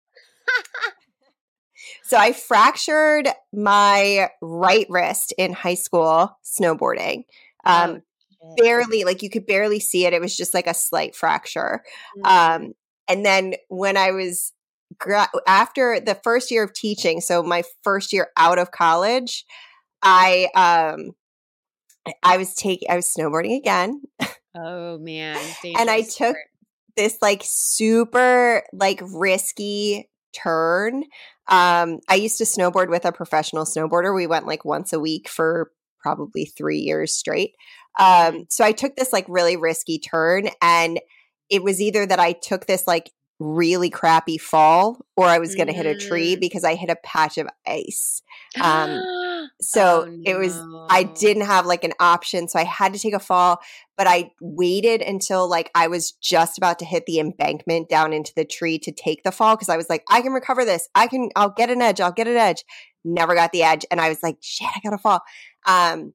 so 2.04 2.16
I 2.16 2.32
fractured 2.32 3.28
my 3.52 4.30
right 4.40 4.87
wrist 4.88 5.35
in 5.37 5.52
high 5.52 5.75
school 5.75 6.38
snowboarding. 6.44 7.25
Um, 7.64 8.02
oh, 8.42 8.54
barely, 8.56 9.04
like 9.04 9.23
you 9.23 9.28
could 9.28 9.46
barely 9.46 9.80
see 9.80 10.06
it. 10.06 10.12
It 10.12 10.20
was 10.20 10.37
just 10.37 10.54
like 10.54 10.68
a 10.68 10.75
slight 10.75 11.16
fracture. 11.16 11.82
Mm-hmm. 12.18 12.64
Um, 12.64 12.75
and 13.08 13.25
then 13.25 13.54
when 13.68 13.96
I 13.96 14.10
was 14.12 14.52
gra- 14.98 15.30
after 15.46 16.00
the 16.00 16.14
first 16.14 16.50
year 16.50 16.64
of 16.64 16.72
teaching, 16.72 17.20
so 17.20 17.42
my 17.42 17.62
first 17.82 18.12
year 18.12 18.28
out 18.36 18.58
of 18.58 18.70
college, 18.70 19.44
I 20.02 20.48
um 20.54 21.12
I 22.22 22.36
was 22.36 22.54
taking 22.54 22.90
I 22.90 22.96
was 22.96 23.06
snowboarding 23.06 23.56
again. 23.56 24.02
Oh 24.54 24.98
man. 24.98 25.38
and 25.78 25.90
I 25.90 26.02
took 26.02 26.36
this 26.96 27.18
like 27.20 27.42
super 27.44 28.62
like 28.72 29.00
risky 29.02 30.08
turn. 30.32 31.04
Um 31.48 32.00
I 32.08 32.14
used 32.14 32.38
to 32.38 32.44
snowboard 32.44 32.88
with 32.88 33.04
a 33.04 33.12
professional 33.12 33.64
snowboarder. 33.64 34.14
We 34.14 34.26
went 34.26 34.46
like 34.46 34.64
once 34.64 34.92
a 34.92 35.00
week 35.00 35.28
for 35.28 35.72
probably 36.00 36.44
3 36.44 36.78
years 36.78 37.14
straight. 37.14 37.54
Um 37.98 38.46
so 38.48 38.64
I 38.64 38.72
took 38.72 38.96
this 38.96 39.12
like 39.12 39.26
really 39.28 39.56
risky 39.56 39.98
turn 39.98 40.48
and 40.62 41.00
it 41.50 41.62
was 41.62 41.80
either 41.80 42.06
that 42.06 42.18
I 42.18 42.32
took 42.32 42.66
this 42.66 42.86
like 42.86 43.10
really 43.38 43.90
crappy 43.90 44.38
fall 44.38 45.04
or 45.16 45.26
I 45.26 45.38
was 45.38 45.54
going 45.54 45.66
to 45.66 45.72
mm-hmm. 45.72 45.82
hit 45.82 46.02
a 46.02 46.08
tree 46.08 46.36
mm. 46.36 46.40
because 46.40 46.64
I 46.64 46.74
hit 46.74 46.88
a 46.88 46.96
patch 47.04 47.36
of 47.36 47.48
ice. 47.66 48.22
Um, 48.60 49.02
so 49.60 50.04
oh, 50.06 50.10
no. 50.10 50.22
it 50.24 50.38
was, 50.38 50.58
I 50.88 51.02
didn't 51.02 51.44
have 51.44 51.66
like 51.66 51.84
an 51.84 51.92
option. 52.00 52.48
So 52.48 52.58
I 52.58 52.64
had 52.64 52.94
to 52.94 52.98
take 52.98 53.12
a 53.12 53.18
fall, 53.18 53.60
but 53.96 54.06
I 54.06 54.30
waited 54.40 55.02
until 55.02 55.48
like 55.48 55.70
I 55.74 55.88
was 55.88 56.12
just 56.12 56.56
about 56.56 56.78
to 56.78 56.84
hit 56.86 57.04
the 57.06 57.20
embankment 57.20 57.88
down 57.88 58.12
into 58.12 58.32
the 58.34 58.44
tree 58.44 58.78
to 58.80 58.92
take 58.92 59.22
the 59.22 59.32
fall 59.32 59.54
because 59.54 59.68
I 59.68 59.76
was 59.76 59.90
like, 59.90 60.04
I 60.10 60.22
can 60.22 60.32
recover 60.32 60.64
this. 60.64 60.88
I 60.94 61.06
can, 61.06 61.28
I'll 61.36 61.50
get 61.50 61.70
an 61.70 61.82
edge. 61.82 62.00
I'll 62.00 62.12
get 62.12 62.28
an 62.28 62.36
edge. 62.36 62.64
Never 63.04 63.34
got 63.34 63.52
the 63.52 63.62
edge. 63.62 63.84
And 63.90 64.00
I 64.00 64.08
was 64.08 64.22
like, 64.22 64.38
shit, 64.40 64.68
I 64.74 64.80
got 64.82 64.90
to 64.90 64.98
fall. 64.98 65.20
Um, 65.66 66.14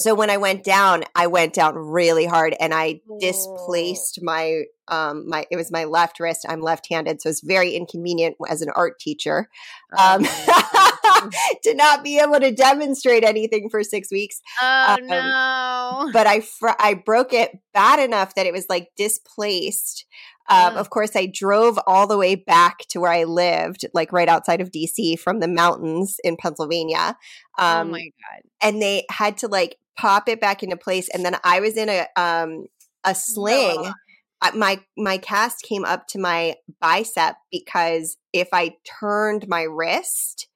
so 0.00 0.14
when 0.14 0.30
I 0.30 0.36
went 0.36 0.64
down, 0.64 1.04
I 1.14 1.28
went 1.28 1.54
down 1.54 1.76
really 1.76 2.26
hard 2.26 2.56
and 2.58 2.74
I 2.74 3.00
displaced 3.20 4.18
my 4.22 4.64
um 4.88 5.28
my 5.28 5.46
it 5.50 5.56
was 5.56 5.70
my 5.70 5.84
left 5.84 6.18
wrist. 6.18 6.44
I'm 6.48 6.60
left-handed, 6.60 7.22
so 7.22 7.28
it's 7.28 7.40
very 7.40 7.74
inconvenient 7.74 8.36
as 8.48 8.62
an 8.62 8.70
art 8.74 8.98
teacher. 8.98 9.48
Um 9.96 10.26
oh, 10.26 11.30
to 11.62 11.74
not 11.74 12.02
be 12.02 12.18
able 12.18 12.40
to 12.40 12.50
demonstrate 12.52 13.22
anything 13.22 13.68
for 13.70 13.84
6 13.84 14.10
weeks. 14.10 14.40
Oh 14.60 14.96
um, 14.98 15.06
no. 15.06 16.10
But 16.12 16.26
I 16.26 16.40
fr- 16.40 16.70
I 16.80 16.94
broke 16.94 17.32
it 17.32 17.56
bad 17.72 18.00
enough 18.00 18.34
that 18.34 18.46
it 18.46 18.52
was 18.52 18.66
like 18.68 18.88
displaced. 18.96 20.04
Um, 20.48 20.76
Of 20.76 20.90
course, 20.90 21.14
I 21.14 21.26
drove 21.26 21.78
all 21.86 22.06
the 22.06 22.18
way 22.18 22.34
back 22.34 22.80
to 22.90 23.00
where 23.00 23.12
I 23.12 23.24
lived, 23.24 23.86
like 23.94 24.12
right 24.12 24.28
outside 24.28 24.60
of 24.60 24.72
DC 24.72 25.18
from 25.18 25.38
the 25.38 25.48
mountains 25.48 26.18
in 26.24 26.36
Pennsylvania. 26.36 27.16
Oh 27.56 27.64
um, 27.64 27.88
oh 27.88 27.90
my 27.92 28.00
god! 28.00 28.42
And 28.60 28.82
they 28.82 29.06
had 29.08 29.38
to 29.38 29.48
like 29.48 29.78
pop 29.98 30.28
it 30.28 30.40
back 30.40 30.62
into 30.62 30.76
place 30.76 31.08
and 31.12 31.24
then 31.24 31.36
i 31.44 31.60
was 31.60 31.76
in 31.76 31.88
a 31.88 32.06
um 32.16 32.66
a 33.04 33.14
sling 33.14 33.82
no. 33.82 34.50
my 34.54 34.80
my 34.96 35.18
cast 35.18 35.62
came 35.62 35.84
up 35.84 36.06
to 36.08 36.18
my 36.18 36.54
bicep 36.80 37.36
because 37.50 38.16
if 38.32 38.48
i 38.52 38.72
turned 39.00 39.46
my 39.48 39.62
wrist 39.62 40.48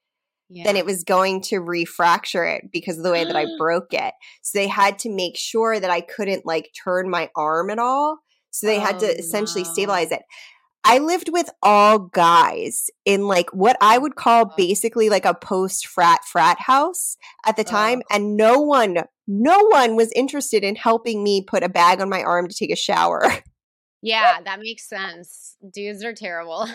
yeah. 0.49 0.63
then 0.63 0.75
it 0.75 0.85
was 0.85 1.03
going 1.03 1.41
to 1.41 1.57
refracture 1.57 2.55
it 2.55 2.71
because 2.71 2.97
of 2.97 3.03
the 3.03 3.11
way 3.11 3.23
that 3.23 3.35
i 3.35 3.45
broke 3.57 3.93
it 3.93 4.13
so 4.41 4.57
they 4.57 4.67
had 4.67 4.97
to 4.97 5.09
make 5.09 5.37
sure 5.37 5.79
that 5.79 5.91
i 5.91 6.01
couldn't 6.01 6.45
like 6.45 6.69
turn 6.83 7.09
my 7.09 7.29
arm 7.35 7.69
at 7.69 7.79
all 7.79 8.17
so 8.49 8.65
they 8.65 8.77
oh, 8.77 8.81
had 8.81 8.99
to 8.99 9.07
oh, 9.07 9.15
essentially 9.19 9.63
no. 9.63 9.71
stabilize 9.71 10.11
it 10.11 10.21
I 10.89 10.99
lived 10.99 11.27
with 11.33 11.49
all 11.61 11.99
guys 11.99 12.89
in 13.03 13.27
like 13.27 13.49
what 13.49 13.75
I 13.81 13.97
would 13.97 14.15
call 14.15 14.45
oh. 14.49 14.53
basically 14.55 15.09
like 15.09 15.25
a 15.25 15.33
post 15.33 15.85
frat 15.85 16.23
frat 16.23 16.61
house 16.61 17.17
at 17.45 17.57
the 17.57 17.65
time. 17.65 18.01
Oh. 18.03 18.15
And 18.15 18.37
no 18.37 18.61
one, 18.61 18.99
no 19.27 19.65
one 19.65 19.97
was 19.97 20.13
interested 20.13 20.63
in 20.63 20.77
helping 20.77 21.25
me 21.25 21.43
put 21.43 21.61
a 21.61 21.67
bag 21.67 21.99
on 21.99 22.09
my 22.09 22.23
arm 22.23 22.47
to 22.47 22.55
take 22.55 22.71
a 22.71 22.77
shower. 22.77 23.23
Yeah, 24.01 24.39
that 24.45 24.59
makes 24.59 24.87
sense. 24.87 25.57
Dudes 25.73 26.03
are 26.05 26.13
terrible. 26.13 26.67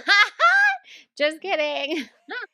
Just 1.17 1.41
kidding. 1.41 2.05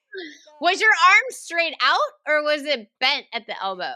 was 0.61 0.81
your 0.81 0.91
arm 0.91 1.25
straight 1.31 1.75
out 1.83 1.99
or 2.29 2.45
was 2.45 2.65
it 2.65 2.89
bent 3.01 3.25
at 3.33 3.47
the 3.47 3.61
elbow? 3.61 3.95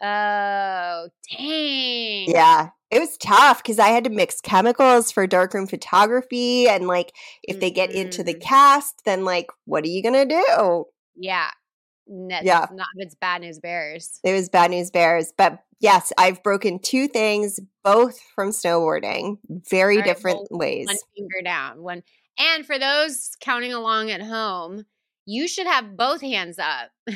Oh, 0.00 1.08
dang. 1.30 2.30
Yeah 2.30 2.70
it 2.90 2.98
was 2.98 3.16
tough 3.18 3.62
because 3.62 3.78
I 3.78 3.88
had 3.88 4.04
to 4.04 4.10
mix 4.10 4.40
chemicals 4.40 5.12
for 5.12 5.26
darkroom 5.26 5.66
photography. 5.66 6.68
And 6.68 6.86
like, 6.86 7.12
if 7.42 7.54
mm-hmm. 7.54 7.60
they 7.60 7.70
get 7.70 7.90
into 7.90 8.22
the 8.22 8.34
mm-hmm. 8.34 8.48
cast, 8.48 9.04
then 9.04 9.24
like, 9.24 9.46
what 9.64 9.84
are 9.84 9.88
you 9.88 10.02
going 10.02 10.28
to 10.28 10.42
do? 10.42 10.84
Yeah. 11.14 11.50
No, 12.06 12.38
yeah. 12.42 12.66
Not, 12.72 12.86
it's 12.96 13.14
bad 13.14 13.42
news 13.42 13.58
bears. 13.58 14.18
It 14.24 14.32
was 14.32 14.48
bad 14.48 14.70
news 14.70 14.90
bears. 14.90 15.32
But 15.36 15.58
yes, 15.80 16.12
I've 16.16 16.42
broken 16.42 16.78
two 16.78 17.08
things, 17.08 17.60
both 17.84 18.18
from 18.34 18.50
snowboarding, 18.50 19.36
very 19.70 20.00
different 20.00 20.46
well, 20.50 20.58
ways. 20.58 20.86
One 20.86 20.96
finger 21.14 21.42
down. 21.44 21.82
One. 21.82 22.02
And 22.38 22.64
for 22.64 22.78
those 22.78 23.32
counting 23.40 23.74
along 23.74 24.10
at 24.10 24.22
home, 24.22 24.86
you 25.26 25.46
should 25.46 25.66
have 25.66 25.96
both 25.96 26.22
hands 26.22 26.58
up. 26.58 26.90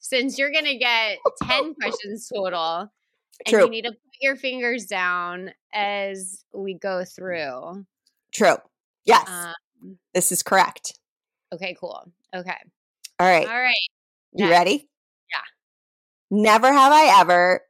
Since 0.00 0.38
you're 0.38 0.52
going 0.52 0.64
to 0.64 0.78
get 0.78 1.18
10 1.44 1.74
questions 1.80 2.28
total 2.32 2.90
True. 3.46 3.64
And 3.64 3.66
you 3.66 3.82
need 3.82 3.88
to 3.88 3.92
put 3.92 4.05
your 4.20 4.36
fingers 4.36 4.86
down 4.86 5.52
as 5.72 6.44
we 6.52 6.74
go 6.74 7.04
through. 7.04 7.84
True. 8.32 8.56
Yes. 9.04 9.28
Um, 9.28 9.98
this 10.14 10.32
is 10.32 10.42
correct. 10.42 10.98
Okay, 11.52 11.76
cool. 11.78 12.10
Okay. 12.34 12.56
All 13.18 13.26
right. 13.26 13.46
All 13.46 13.60
right. 13.60 13.74
You 14.32 14.50
ready? 14.50 14.88
Yeah. 15.32 16.38
Never 16.38 16.72
have 16.72 16.92
I 16.92 17.20
ever 17.20 17.62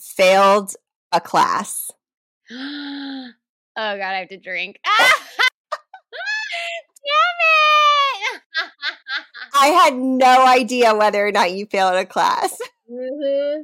failed 0.00 0.74
a 1.12 1.20
class. 1.20 1.90
oh 2.50 3.32
god, 3.76 4.00
I 4.00 4.18
have 4.20 4.28
to 4.28 4.36
drink. 4.36 4.80
Damn 7.00 8.34
it! 8.34 8.42
I 9.60 9.66
had 9.66 9.94
no 9.94 10.46
idea 10.46 10.94
whether 10.94 11.26
or 11.26 11.32
not 11.32 11.52
you 11.52 11.66
failed 11.66 11.94
a 11.94 12.06
class. 12.06 12.58
Mm-hmm. 12.90 13.62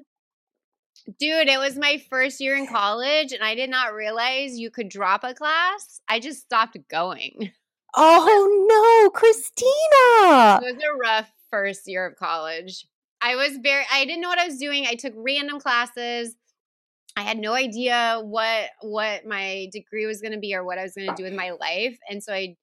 Dude, 1.06 1.48
it 1.48 1.58
was 1.58 1.76
my 1.76 2.02
first 2.10 2.40
year 2.40 2.56
in 2.56 2.66
college 2.66 3.32
and 3.32 3.42
I 3.42 3.54
did 3.54 3.70
not 3.70 3.94
realize 3.94 4.58
you 4.58 4.70
could 4.70 4.88
drop 4.88 5.22
a 5.22 5.34
class. 5.34 6.00
I 6.08 6.18
just 6.18 6.40
stopped 6.40 6.76
going. 6.90 7.52
Oh 7.94 8.66
no, 8.68 9.10
Kristina. 9.18 10.60
It 10.60 10.74
was 10.74 10.82
a 10.82 10.96
rough 10.98 11.32
first 11.50 11.82
year 11.86 12.06
of 12.06 12.16
college. 12.16 12.86
I 13.22 13.36
was 13.36 13.56
very 13.62 13.84
I 13.90 14.04
didn't 14.04 14.20
know 14.20 14.28
what 14.28 14.38
I 14.38 14.46
was 14.46 14.58
doing. 14.58 14.86
I 14.86 14.94
took 14.94 15.14
random 15.16 15.60
classes. 15.60 16.34
I 17.16 17.22
had 17.22 17.38
no 17.38 17.54
idea 17.54 18.20
what 18.22 18.68
what 18.82 19.24
my 19.24 19.68
degree 19.72 20.06
was 20.06 20.20
going 20.20 20.34
to 20.34 20.38
be 20.38 20.54
or 20.54 20.64
what 20.64 20.78
I 20.78 20.82
was 20.82 20.92
going 20.92 21.08
to 21.08 21.14
do 21.14 21.22
with 21.22 21.32
my 21.32 21.52
life. 21.52 21.96
And 22.10 22.22
so 22.22 22.34
I 22.34 22.56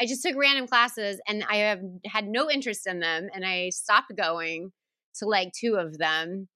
I 0.00 0.06
just 0.06 0.22
took 0.22 0.34
random 0.36 0.66
classes 0.66 1.20
and 1.28 1.44
I 1.48 1.56
have 1.56 1.82
had 2.06 2.26
no 2.26 2.50
interest 2.50 2.86
in 2.86 3.00
them 3.00 3.28
and 3.34 3.44
I 3.44 3.68
stopped 3.68 4.12
going 4.16 4.72
to 5.16 5.26
like 5.26 5.52
two 5.52 5.74
of 5.74 5.98
them 5.98 6.48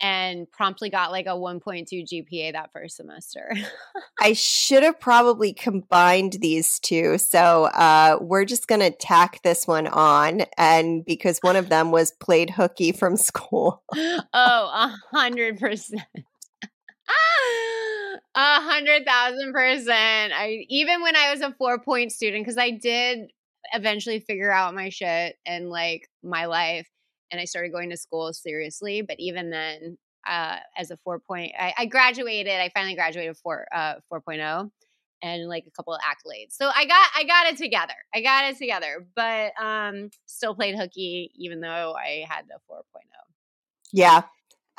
and 0.00 0.50
promptly 0.50 0.88
got 0.88 1.10
like 1.10 1.26
a 1.26 1.30
1.2 1.30 1.86
GPA 1.90 2.52
that 2.52 2.72
first 2.72 2.96
semester. 2.96 3.52
I 4.20 4.32
should 4.32 4.82
have 4.82 4.98
probably 4.98 5.52
combined 5.52 6.38
these 6.40 6.78
two. 6.78 7.18
So 7.18 7.64
uh, 7.64 8.18
we're 8.20 8.44
just 8.44 8.66
going 8.66 8.80
to 8.80 8.90
tack 8.90 9.42
this 9.42 9.66
one 9.66 9.86
on. 9.86 10.42
And 10.56 11.04
because 11.04 11.38
one 11.40 11.56
of 11.56 11.68
them 11.68 11.90
was 11.90 12.12
played 12.12 12.50
hooky 12.50 12.92
from 12.92 13.16
school. 13.16 13.82
oh, 13.92 14.26
a 14.32 14.96
hundred 15.12 15.58
percent. 15.58 16.02
A 18.36 18.60
hundred 18.60 19.04
thousand 19.04 19.52
percent. 19.52 20.32
I 20.32 20.64
even 20.68 21.02
when 21.02 21.16
I 21.16 21.32
was 21.32 21.40
a 21.40 21.52
four 21.58 21.80
point 21.80 22.12
student, 22.12 22.44
because 22.44 22.56
I 22.56 22.70
did 22.70 23.32
eventually 23.72 24.20
figure 24.20 24.52
out 24.52 24.72
my 24.72 24.88
shit 24.88 25.36
and 25.44 25.68
like 25.68 26.08
my 26.22 26.46
life 26.46 26.88
and 27.30 27.40
I 27.40 27.44
started 27.44 27.72
going 27.72 27.90
to 27.90 27.96
school 27.96 28.32
seriously. 28.32 29.02
But 29.02 29.16
even 29.18 29.50
then, 29.50 29.98
uh, 30.26 30.56
as 30.76 30.90
a 30.90 30.96
four 30.98 31.18
point, 31.18 31.52
I, 31.58 31.74
I 31.78 31.86
graduated. 31.86 32.52
I 32.52 32.70
finally 32.74 32.94
graduated 32.94 33.36
four 33.36 33.66
uh, 33.74 33.94
4.0 34.12 34.70
and 35.22 35.48
like 35.48 35.64
a 35.66 35.70
couple 35.70 35.94
of 35.94 36.00
accolades. 36.00 36.52
So 36.52 36.70
I 36.74 36.86
got 36.86 37.10
I 37.14 37.24
got 37.24 37.46
it 37.46 37.56
together. 37.56 37.94
I 38.14 38.22
got 38.22 38.44
it 38.50 38.58
together, 38.58 39.06
but 39.14 39.52
um 39.62 40.10
still 40.26 40.54
played 40.54 40.76
hooky 40.76 41.30
even 41.36 41.60
though 41.60 41.94
I 41.94 42.24
had 42.28 42.46
the 42.48 42.58
4.0. 42.70 42.82
Yeah. 43.92 44.22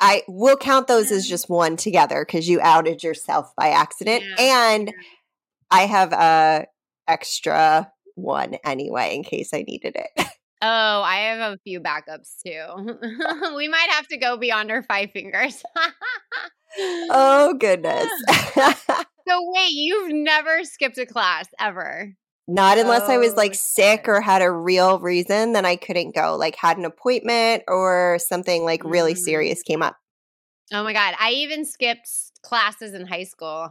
I 0.00 0.22
will 0.26 0.56
count 0.56 0.88
those 0.88 1.12
as 1.12 1.28
just 1.28 1.48
one 1.48 1.76
together 1.76 2.24
because 2.26 2.48
you 2.48 2.60
outed 2.60 3.04
yourself 3.04 3.52
by 3.56 3.68
accident. 3.68 4.24
Yeah. 4.24 4.68
And 4.68 4.94
I 5.70 5.82
have 5.82 6.12
a 6.12 6.66
extra 7.06 7.92
one 8.16 8.56
anyway 8.64 9.14
in 9.14 9.22
case 9.22 9.54
I 9.54 9.62
needed 9.62 9.96
it. 9.96 10.26
Oh, 10.64 11.02
I 11.02 11.16
have 11.16 11.54
a 11.54 11.58
few 11.64 11.80
backups 11.80 12.36
too. 12.46 12.96
we 13.56 13.66
might 13.66 13.88
have 13.90 14.06
to 14.08 14.16
go 14.16 14.36
beyond 14.36 14.70
our 14.70 14.84
five 14.84 15.10
fingers. 15.10 15.60
oh 17.10 17.54
goodness. 17.58 18.08
so 19.28 19.50
wait, 19.52 19.72
you've 19.72 20.12
never 20.12 20.62
skipped 20.62 20.98
a 20.98 21.06
class 21.06 21.48
ever? 21.58 22.12
Not 22.46 22.78
unless 22.78 23.02
oh, 23.08 23.12
I 23.12 23.18
was 23.18 23.34
like 23.34 23.56
sick 23.56 24.06
or 24.06 24.20
had 24.20 24.40
a 24.40 24.50
real 24.52 25.00
reason, 25.00 25.52
then 25.52 25.66
I 25.66 25.74
couldn't 25.74 26.14
go. 26.14 26.36
Like 26.36 26.54
had 26.54 26.78
an 26.78 26.84
appointment 26.84 27.64
or 27.66 28.18
something 28.20 28.64
like 28.64 28.84
really 28.84 29.14
mm-hmm. 29.14 29.22
serious 29.22 29.62
came 29.62 29.82
up. 29.82 29.96
Oh 30.72 30.84
my 30.84 30.92
god, 30.92 31.14
I 31.18 31.32
even 31.32 31.64
skipped 31.64 32.08
classes 32.42 32.94
in 32.94 33.06
high 33.06 33.24
school. 33.24 33.70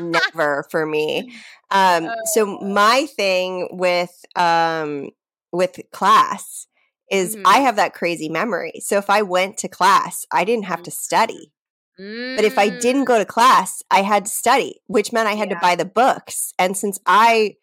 Never 0.00 0.64
for 0.70 0.86
me. 0.86 1.32
Um, 1.70 2.06
oh. 2.06 2.14
so 2.32 2.58
my 2.58 3.06
thing 3.06 3.68
with 3.70 4.12
um, 4.34 5.10
with 5.54 5.78
class 5.92 6.66
is 7.10 7.36
mm-hmm. 7.36 7.46
I 7.46 7.58
have 7.58 7.76
that 7.76 7.94
crazy 7.94 8.28
memory. 8.28 8.80
So 8.80 8.98
if 8.98 9.08
I 9.08 9.22
went 9.22 9.58
to 9.58 9.68
class, 9.68 10.26
I 10.32 10.44
didn't 10.44 10.64
have 10.64 10.82
to 10.84 10.90
study. 10.90 11.52
Mm. 12.00 12.36
But 12.36 12.44
if 12.44 12.58
I 12.58 12.70
didn't 12.70 13.04
go 13.04 13.18
to 13.18 13.24
class, 13.24 13.82
I 13.90 14.02
had 14.02 14.24
to 14.24 14.30
study, 14.30 14.80
which 14.86 15.12
meant 15.12 15.28
I 15.28 15.34
had 15.34 15.50
yeah. 15.50 15.56
to 15.56 15.60
buy 15.60 15.76
the 15.76 15.84
books. 15.84 16.52
And 16.58 16.76
since 16.76 16.98
I 17.06 17.56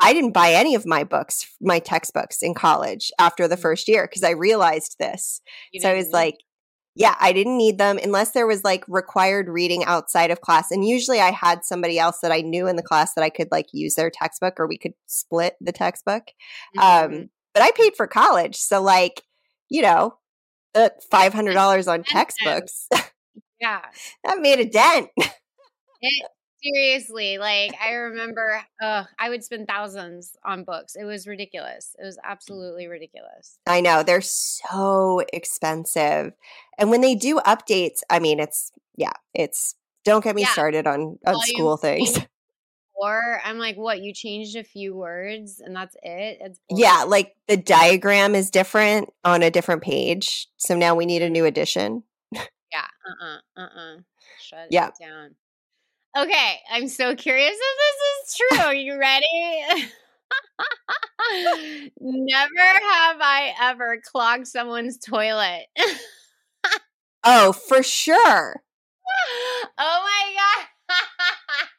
I 0.00 0.12
didn't 0.12 0.32
buy 0.32 0.52
any 0.52 0.74
of 0.74 0.86
my 0.86 1.04
books, 1.04 1.46
my 1.60 1.78
textbooks 1.78 2.42
in 2.42 2.54
college 2.54 3.12
after 3.18 3.46
the 3.46 3.56
mm. 3.56 3.60
first 3.60 3.88
year 3.88 4.06
because 4.08 4.24
I 4.24 4.30
realized 4.30 4.96
this. 4.98 5.40
so 5.80 5.88
I 5.88 5.94
was 5.94 6.10
like, 6.10 6.38
yeah, 6.96 7.16
I 7.20 7.32
didn't 7.32 7.58
need 7.58 7.78
them 7.78 7.98
unless 8.02 8.30
there 8.30 8.46
was 8.46 8.62
like 8.62 8.84
required 8.86 9.48
reading 9.48 9.84
outside 9.84 10.30
of 10.30 10.40
class. 10.40 10.70
And 10.70 10.86
usually 10.86 11.20
I 11.20 11.32
had 11.32 11.64
somebody 11.64 11.98
else 11.98 12.20
that 12.22 12.32
I 12.32 12.40
knew 12.40 12.68
in 12.68 12.76
the 12.76 12.82
class 12.82 13.14
that 13.14 13.24
I 13.24 13.30
could 13.30 13.48
like 13.50 13.66
use 13.72 13.96
their 13.96 14.10
textbook 14.10 14.60
or 14.60 14.68
we 14.68 14.78
could 14.78 14.94
split 15.06 15.54
the 15.60 15.72
textbook. 15.72 16.24
Um, 16.78 16.84
mm-hmm. 16.84 17.14
Um, 17.14 17.30
but 17.54 17.62
I 17.62 17.70
paid 17.70 17.96
for 17.96 18.06
college. 18.06 18.56
So, 18.56 18.82
like, 18.82 19.22
you 19.70 19.80
know, 19.82 20.18
uh, 20.74 20.90
$500 21.10 21.88
on 21.90 22.04
textbooks. 22.04 22.88
Yeah. 23.60 23.80
that 24.24 24.40
made 24.40 24.60
a 24.60 24.66
dent. 24.66 25.08
It, 25.16 26.26
seriously, 26.62 27.38
like, 27.38 27.74
I 27.80 27.92
remember 27.92 28.60
uh, 28.82 29.04
I 29.18 29.30
would 29.30 29.42
spend 29.42 29.66
thousands 29.66 30.36
on 30.44 30.64
books. 30.64 30.96
It 30.96 31.04
was 31.04 31.26
ridiculous. 31.26 31.96
It 31.98 32.04
was 32.04 32.18
absolutely 32.22 32.88
ridiculous. 32.88 33.58
I 33.66 33.80
know. 33.80 34.02
They're 34.02 34.20
so 34.20 35.22
expensive. 35.32 36.32
And 36.76 36.90
when 36.90 37.00
they 37.00 37.14
do 37.14 37.40
updates, 37.46 38.00
I 38.10 38.18
mean, 38.18 38.38
it's, 38.38 38.70
yeah, 38.96 39.12
it's, 39.32 39.76
don't 40.04 40.22
get 40.22 40.34
me 40.34 40.42
yeah. 40.42 40.48
started 40.48 40.86
on, 40.86 41.18
on 41.24 41.40
school 41.40 41.78
things. 41.78 42.18
Or 42.96 43.40
I'm 43.44 43.58
like, 43.58 43.76
what? 43.76 44.00
You 44.00 44.12
changed 44.14 44.56
a 44.56 44.64
few 44.64 44.94
words 44.94 45.60
and 45.64 45.74
that's 45.74 45.96
it? 46.02 46.38
It's 46.40 46.60
yeah, 46.70 47.04
like 47.06 47.34
the 47.48 47.56
diagram 47.56 48.34
is 48.34 48.50
different 48.50 49.12
on 49.24 49.42
a 49.42 49.50
different 49.50 49.82
page. 49.82 50.48
So 50.56 50.76
now 50.76 50.94
we 50.94 51.06
need 51.06 51.22
a 51.22 51.30
new 51.30 51.44
edition. 51.44 52.04
yeah. 52.32 52.40
Uh 53.06 53.24
uh-uh, 53.24 53.38
uh. 53.56 53.60
Uh-uh. 53.62 53.96
Shut 54.40 54.68
yeah. 54.70 54.88
it 54.88 54.94
down. 55.00 55.34
Okay. 56.16 56.60
I'm 56.70 56.88
so 56.88 57.16
curious 57.16 57.54
if 57.54 57.78
this 57.78 58.34
is 58.34 58.36
true. 58.36 58.66
Are 58.66 58.74
you 58.74 58.98
ready? 58.98 59.26
Never 62.00 62.66
have 62.92 63.16
I 63.20 63.54
ever 63.60 64.00
clogged 64.04 64.46
someone's 64.46 64.98
toilet. 64.98 65.66
oh, 67.24 67.52
for 67.52 67.82
sure. 67.82 68.62
Oh 69.76 70.02
my 70.04 70.34
God. 70.88 71.68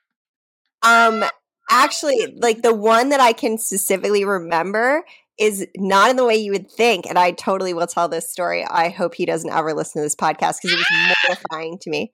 Um, 0.86 1.24
actually, 1.69 2.38
like 2.41 2.62
the 2.62 2.74
one 2.74 3.10
that 3.10 3.19
I 3.19 3.34
can 3.34 3.58
specifically 3.58 4.26
remember 4.26 5.04
is 5.38 5.67
not 5.76 6.10
in 6.10 6.15
the 6.15 6.26
way 6.26 6.36
you 6.36 6.52
would 6.52 6.71
think. 6.71 7.06
And 7.06 7.19
I 7.19 7.32
totally 7.32 7.74
will 7.74 7.88
tell 7.88 8.08
this 8.08 8.32
story. 8.32 8.63
I 8.63 8.89
hope 8.89 9.15
he 9.15 9.26
doesn't 9.26 9.52
ever 9.52 9.74
listen 9.74 10.02
to 10.02 10.06
this 10.06 10.15
podcast 10.15 10.62
because 10.62 10.71
it 10.71 10.78
was 10.78 11.08
mortifying 11.28 11.78
to 11.82 11.89
me. 11.89 12.13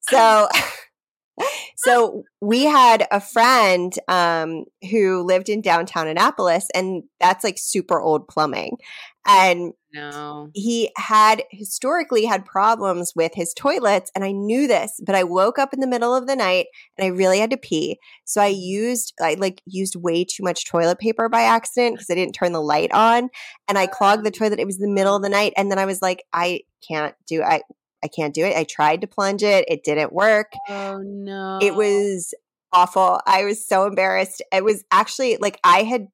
So 0.00 0.48
so 1.76 2.24
we 2.40 2.64
had 2.64 3.06
a 3.10 3.20
friend 3.20 3.94
um, 4.08 4.64
who 4.90 5.22
lived 5.22 5.48
in 5.48 5.60
downtown 5.60 6.08
Annapolis, 6.08 6.68
and 6.74 7.04
that's 7.20 7.44
like 7.44 7.58
super 7.58 8.00
old 8.00 8.28
plumbing. 8.28 8.78
And 9.26 9.74
no. 9.92 10.48
he 10.54 10.90
had 10.96 11.42
historically 11.50 12.24
had 12.24 12.46
problems 12.46 13.12
with 13.14 13.32
his 13.34 13.52
toilets, 13.52 14.10
and 14.14 14.24
I 14.24 14.32
knew 14.32 14.66
this, 14.66 14.98
but 15.04 15.14
I 15.14 15.24
woke 15.24 15.58
up 15.58 15.74
in 15.74 15.80
the 15.80 15.86
middle 15.86 16.14
of 16.14 16.26
the 16.26 16.36
night 16.36 16.66
and 16.96 17.04
I 17.04 17.08
really 17.08 17.38
had 17.38 17.50
to 17.50 17.56
pee. 17.56 17.98
So 18.24 18.40
I 18.40 18.46
used 18.46 19.12
I 19.20 19.34
like 19.34 19.60
used 19.66 19.96
way 19.96 20.24
too 20.24 20.42
much 20.42 20.66
toilet 20.66 20.98
paper 20.98 21.28
by 21.28 21.42
accident 21.42 21.96
because 21.96 22.08
I 22.10 22.14
didn't 22.14 22.34
turn 22.34 22.52
the 22.52 22.62
light 22.62 22.92
on, 22.92 23.28
and 23.68 23.76
I 23.76 23.86
clogged 23.86 24.24
the 24.24 24.30
oh. 24.30 24.38
toilet. 24.38 24.58
It 24.58 24.66
was 24.66 24.78
the 24.78 24.88
middle 24.88 25.16
of 25.16 25.22
the 25.22 25.28
night, 25.28 25.52
and 25.56 25.70
then 25.70 25.78
I 25.78 25.84
was 25.86 26.00
like, 26.00 26.22
I 26.32 26.60
can't 26.86 27.14
do. 27.26 27.42
I 27.42 27.60
I 28.02 28.08
can't 28.08 28.34
do 28.34 28.44
it. 28.44 28.56
I 28.56 28.64
tried 28.64 29.02
to 29.02 29.06
plunge 29.06 29.42
it. 29.42 29.64
It 29.68 29.84
didn't 29.84 30.12
work. 30.12 30.52
Oh 30.68 30.98
no. 31.04 31.58
It 31.60 31.74
was 31.74 32.32
awful. 32.72 33.20
I 33.26 33.44
was 33.44 33.66
so 33.66 33.86
embarrassed. 33.86 34.42
It 34.52 34.64
was 34.64 34.84
actually 34.90 35.36
like 35.36 35.58
I 35.64 35.82
had 35.82 36.08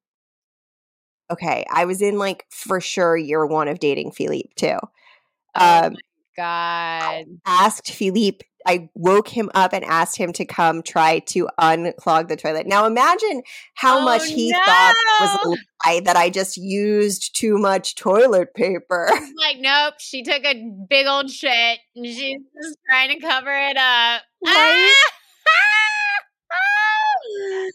okay, 1.31 1.65
I 1.71 1.85
was 1.85 2.01
in 2.01 2.17
like 2.17 2.45
for 2.49 2.79
sure 2.79 3.17
year 3.17 3.45
1 3.45 3.67
of 3.67 3.79
dating 3.79 4.11
Philippe 4.11 4.49
too. 4.55 4.77
Oh 5.55 5.87
um, 5.87 5.95
God. 6.35 6.43
I 6.43 7.25
asked 7.45 7.91
Philippe 7.91 8.45
I 8.67 8.89
woke 8.95 9.29
him 9.29 9.49
up 9.55 9.71
and 9.71 9.85
asked 9.85 10.17
him 10.17 10.33
to 10.33 10.45
come 10.45 10.83
try 10.83 11.19
to 11.19 11.47
unclog 11.59 12.27
the 12.27 12.35
toilet. 12.35 12.67
Now 12.67 12.85
imagine 12.85 13.41
how 13.75 13.99
oh, 13.99 14.05
much 14.05 14.27
he 14.27 14.51
no. 14.51 14.59
thought 14.65 14.93
was 15.21 15.39
a 15.45 15.87
lie 15.87 16.01
that 16.01 16.17
I 16.17 16.29
just 16.29 16.57
used 16.57 17.33
too 17.33 17.57
much 17.57 17.95
toilet 17.95 18.53
paper. 18.53 19.09
like, 19.37 19.57
nope, 19.59 19.95
she 19.99 20.21
took 20.21 20.43
a 20.43 20.69
big 20.89 21.07
old 21.07 21.31
shit 21.31 21.79
and 21.95 22.05
she's 22.05 22.41
just 22.61 22.77
trying 22.89 23.17
to 23.17 23.25
cover 23.25 23.51
it 23.51 23.77
up. 23.77 24.21
Right? 24.45 24.93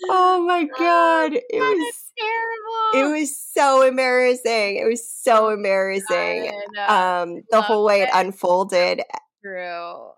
Oh 0.09 0.45
my 0.47 0.65
god. 0.79 1.35
It 1.35 1.61
was 1.61 2.13
terrible. 2.19 3.13
It 3.15 3.21
was 3.21 3.37
so 3.37 3.83
embarrassing. 3.83 4.77
It 4.77 4.87
was 4.89 5.07
so 5.07 5.51
embarrassing. 5.51 6.53
Um 6.87 7.43
the 7.51 7.63
whole 7.63 7.85
way 7.85 8.03
it, 8.03 8.09
it 8.09 8.11
unfolded. 8.15 9.03
True. 9.43 10.11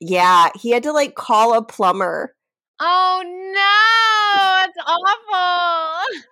Yeah, 0.00 0.50
he 0.54 0.70
had 0.70 0.84
to 0.84 0.92
like 0.92 1.14
call 1.14 1.54
a 1.54 1.62
plumber. 1.62 2.34
Oh 2.80 3.22
no, 3.24 4.60
that's 4.62 4.78
awful. 4.86 6.20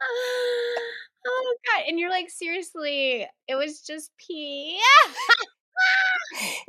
oh 1.26 1.56
god, 1.66 1.84
and 1.88 1.98
you're 1.98 2.10
like 2.10 2.30
seriously, 2.30 3.26
it 3.48 3.54
was 3.54 3.80
just 3.80 4.10
pee. 4.16 4.78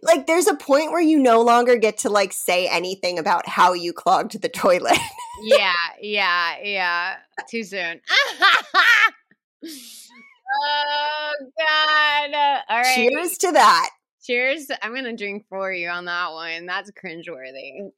Like 0.01 0.27
there's 0.27 0.47
a 0.47 0.55
point 0.55 0.91
where 0.91 1.01
you 1.01 1.19
no 1.19 1.41
longer 1.41 1.75
get 1.77 1.99
to 1.99 2.09
like 2.09 2.33
say 2.33 2.67
anything 2.67 3.19
about 3.19 3.47
how 3.47 3.73
you 3.73 3.93
clogged 3.93 4.41
the 4.41 4.49
toilet. 4.49 4.97
yeah, 5.41 5.73
yeah, 6.01 6.55
yeah. 6.63 7.15
Too 7.49 7.63
soon. 7.63 8.01
oh 9.63 11.33
god. 11.57 12.59
All 12.69 12.81
right. 12.81 12.95
Cheers 12.95 13.37
to 13.39 13.51
that. 13.51 13.89
Cheers. 14.23 14.67
I'm 14.81 14.91
going 14.91 15.05
to 15.05 15.15
drink 15.15 15.45
for 15.49 15.71
you 15.71 15.89
on 15.89 16.05
that 16.05 16.31
one. 16.33 16.65
That's 16.65 16.91
cringeworthy. 16.91 17.89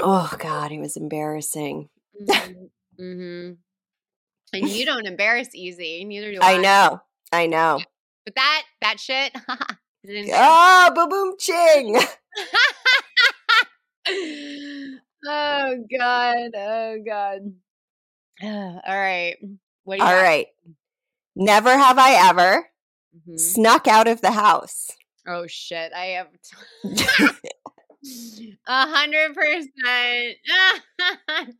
Oh, 0.00 0.32
God. 0.38 0.72
It 0.72 0.78
was 0.78 0.96
embarrassing. 0.96 1.88
Mm-hmm. 2.20 3.02
mm-hmm. 3.02 3.52
And 4.52 4.68
you 4.68 4.86
don't 4.86 5.06
embarrass 5.06 5.48
easy. 5.54 6.04
Neither 6.04 6.32
do 6.32 6.38
I. 6.40 6.54
I 6.54 6.56
know. 6.58 7.00
I 7.32 7.46
know. 7.46 7.80
But 8.24 8.36
that, 8.36 8.62
that 8.82 9.00
shit. 9.00 9.34
ah, 10.32 10.92
boom, 10.94 11.08
boom, 11.08 11.34
ching. 11.38 11.96
oh, 15.26 15.84
God. 15.98 16.50
Oh, 16.56 16.98
God. 17.06 17.40
All 18.42 18.82
right. 18.86 19.36
What 19.84 20.00
All 20.00 20.14
right. 20.14 20.48
Never 21.36 21.76
have 21.76 21.98
I 21.98 22.28
ever 22.28 22.68
mm-hmm. 23.16 23.36
snuck 23.36 23.88
out 23.88 24.08
of 24.08 24.20
the 24.20 24.30
house. 24.30 24.90
Oh 25.26 25.46
shit! 25.46 25.90
I 25.94 26.04
have 26.06 26.28
a 26.84 26.88
hundred 28.66 29.34
percent. 29.34 30.36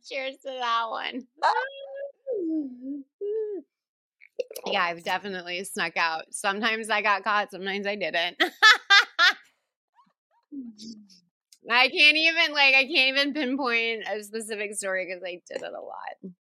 Cheers 0.07 0.35
to 0.43 0.51
that 0.59 0.85
one. 0.89 1.25
Yeah, 4.65 4.83
I've 4.83 5.03
definitely 5.13 5.63
snuck 5.63 5.97
out. 5.97 6.25
Sometimes 6.31 6.89
I 6.89 7.01
got 7.01 7.23
caught, 7.23 7.51
sometimes 7.51 7.87
I 7.87 7.95
didn't. 7.95 8.37
I 11.69 11.89
can't 11.89 12.17
even 12.17 12.53
like 12.53 12.75
I 12.75 12.83
can't 12.83 13.17
even 13.17 13.33
pinpoint 13.33 14.03
a 14.11 14.23
specific 14.23 14.75
story 14.75 15.05
because 15.07 15.23
I 15.23 15.41
did 15.51 15.63
it 15.63 15.73
a 15.73 15.81
lot. 15.81 16.33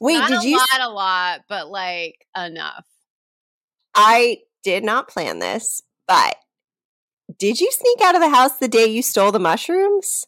Wait, 0.00 0.18
Not 0.18 0.28
did 0.28 0.42
a 0.44 0.48
you? 0.48 0.56
lot, 0.56 0.80
a 0.80 0.88
lot, 0.90 1.40
but 1.48 1.68
like 1.70 2.26
enough. 2.36 2.84
I 3.94 4.38
did 4.64 4.84
not 4.84 5.08
plan 5.08 5.38
this, 5.38 5.82
but 6.06 6.36
did 7.38 7.60
you 7.60 7.70
sneak 7.70 8.00
out 8.02 8.14
of 8.14 8.20
the 8.20 8.28
house 8.28 8.58
the 8.58 8.68
day 8.68 8.86
you 8.86 9.02
stole 9.02 9.32
the 9.32 9.38
mushrooms? 9.38 10.26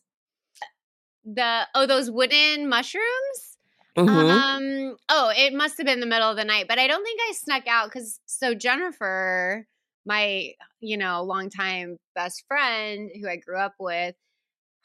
The 1.25 1.67
oh, 1.75 1.87
those 1.87 2.11
wooden 2.11 2.69
mushrooms. 2.69 3.54
Mhm. 3.97 4.31
Um. 4.31 4.97
Oh, 5.09 5.33
it 5.37 5.53
must 5.55 5.77
have 5.79 5.87
been 5.87 6.01
the 6.01 6.07
middle 6.07 6.31
of 6.31 6.37
the 6.37 6.45
night, 6.45 6.67
but 6.69 6.79
I 6.79 6.87
don't 6.87 7.05
think 7.05 7.21
I 7.29 7.33
snuck 7.33 7.67
out 7.69 7.87
because 7.87 8.21
so 8.27 8.55
Jennifer, 8.55 9.67
my 10.05 10.53
you 10.81 10.97
know 10.97 11.23
longtime 11.23 11.99
best 12.15 12.45
friend 12.49 13.11
who 13.21 13.29
I 13.29 13.37
grew 13.37 13.59
up 13.59 13.75
with, 13.79 14.17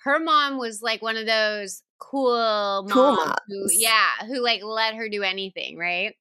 her 0.03 0.19
mom 0.19 0.57
was 0.57 0.81
like 0.81 1.01
one 1.01 1.17
of 1.17 1.25
those 1.25 1.81
cool 1.99 2.85
moms, 2.87 2.91
Cool 2.93 3.15
who 3.47 3.67
yeah, 3.71 4.25
who 4.27 4.41
like 4.41 4.61
let 4.63 4.95
her 4.95 5.09
do 5.09 5.23
anything, 5.23 5.77
right? 5.77 6.15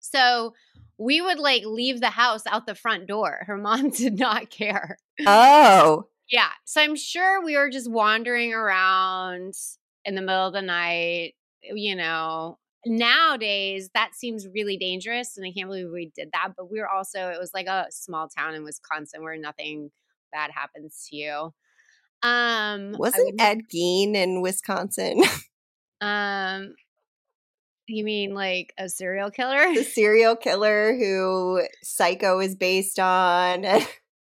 So 0.00 0.54
we 0.98 1.20
would 1.20 1.38
like 1.38 1.64
leave 1.64 2.00
the 2.00 2.10
house 2.10 2.42
out 2.46 2.66
the 2.66 2.74
front 2.74 3.06
door. 3.06 3.44
Her 3.46 3.56
mom 3.58 3.90
did 3.90 4.18
not 4.18 4.50
care. 4.50 4.96
oh, 5.26 6.04
Yeah. 6.30 6.50
So 6.64 6.80
I'm 6.80 6.96
sure 6.96 7.42
we 7.44 7.56
were 7.56 7.70
just 7.70 7.90
wandering 7.90 8.52
around 8.52 9.54
in 10.04 10.14
the 10.14 10.20
middle 10.22 10.46
of 10.46 10.52
the 10.52 10.62
night. 10.62 11.34
You 11.72 11.96
know, 11.96 12.58
nowadays 12.86 13.90
that 13.94 14.14
seems 14.14 14.46
really 14.54 14.76
dangerous. 14.76 15.36
And 15.36 15.46
I 15.46 15.52
can't 15.52 15.68
believe 15.68 15.88
we 15.92 16.10
did 16.14 16.30
that. 16.32 16.52
But 16.56 16.70
we 16.70 16.80
were 16.80 16.88
also, 16.88 17.28
it 17.28 17.38
was 17.38 17.52
like 17.54 17.66
a 17.66 17.86
small 17.90 18.28
town 18.28 18.54
in 18.54 18.64
Wisconsin 18.64 19.22
where 19.22 19.36
nothing 19.38 19.90
bad 20.32 20.50
happens 20.50 21.06
to 21.10 21.16
you. 21.16 21.54
Um, 22.22 22.92
wasn't 22.92 23.40
Ed 23.40 23.62
Gein 23.72 24.14
in 24.14 24.40
Wisconsin 24.40 25.22
um, 26.00 26.74
you 27.86 28.02
mean 28.02 28.34
like 28.34 28.72
a 28.78 28.88
serial 28.88 29.30
killer? 29.30 29.74
the 29.74 29.84
serial 29.84 30.36
killer 30.36 30.96
who 30.96 31.62
Psycho 31.82 32.40
is 32.40 32.56
based 32.56 32.98
on? 32.98 33.66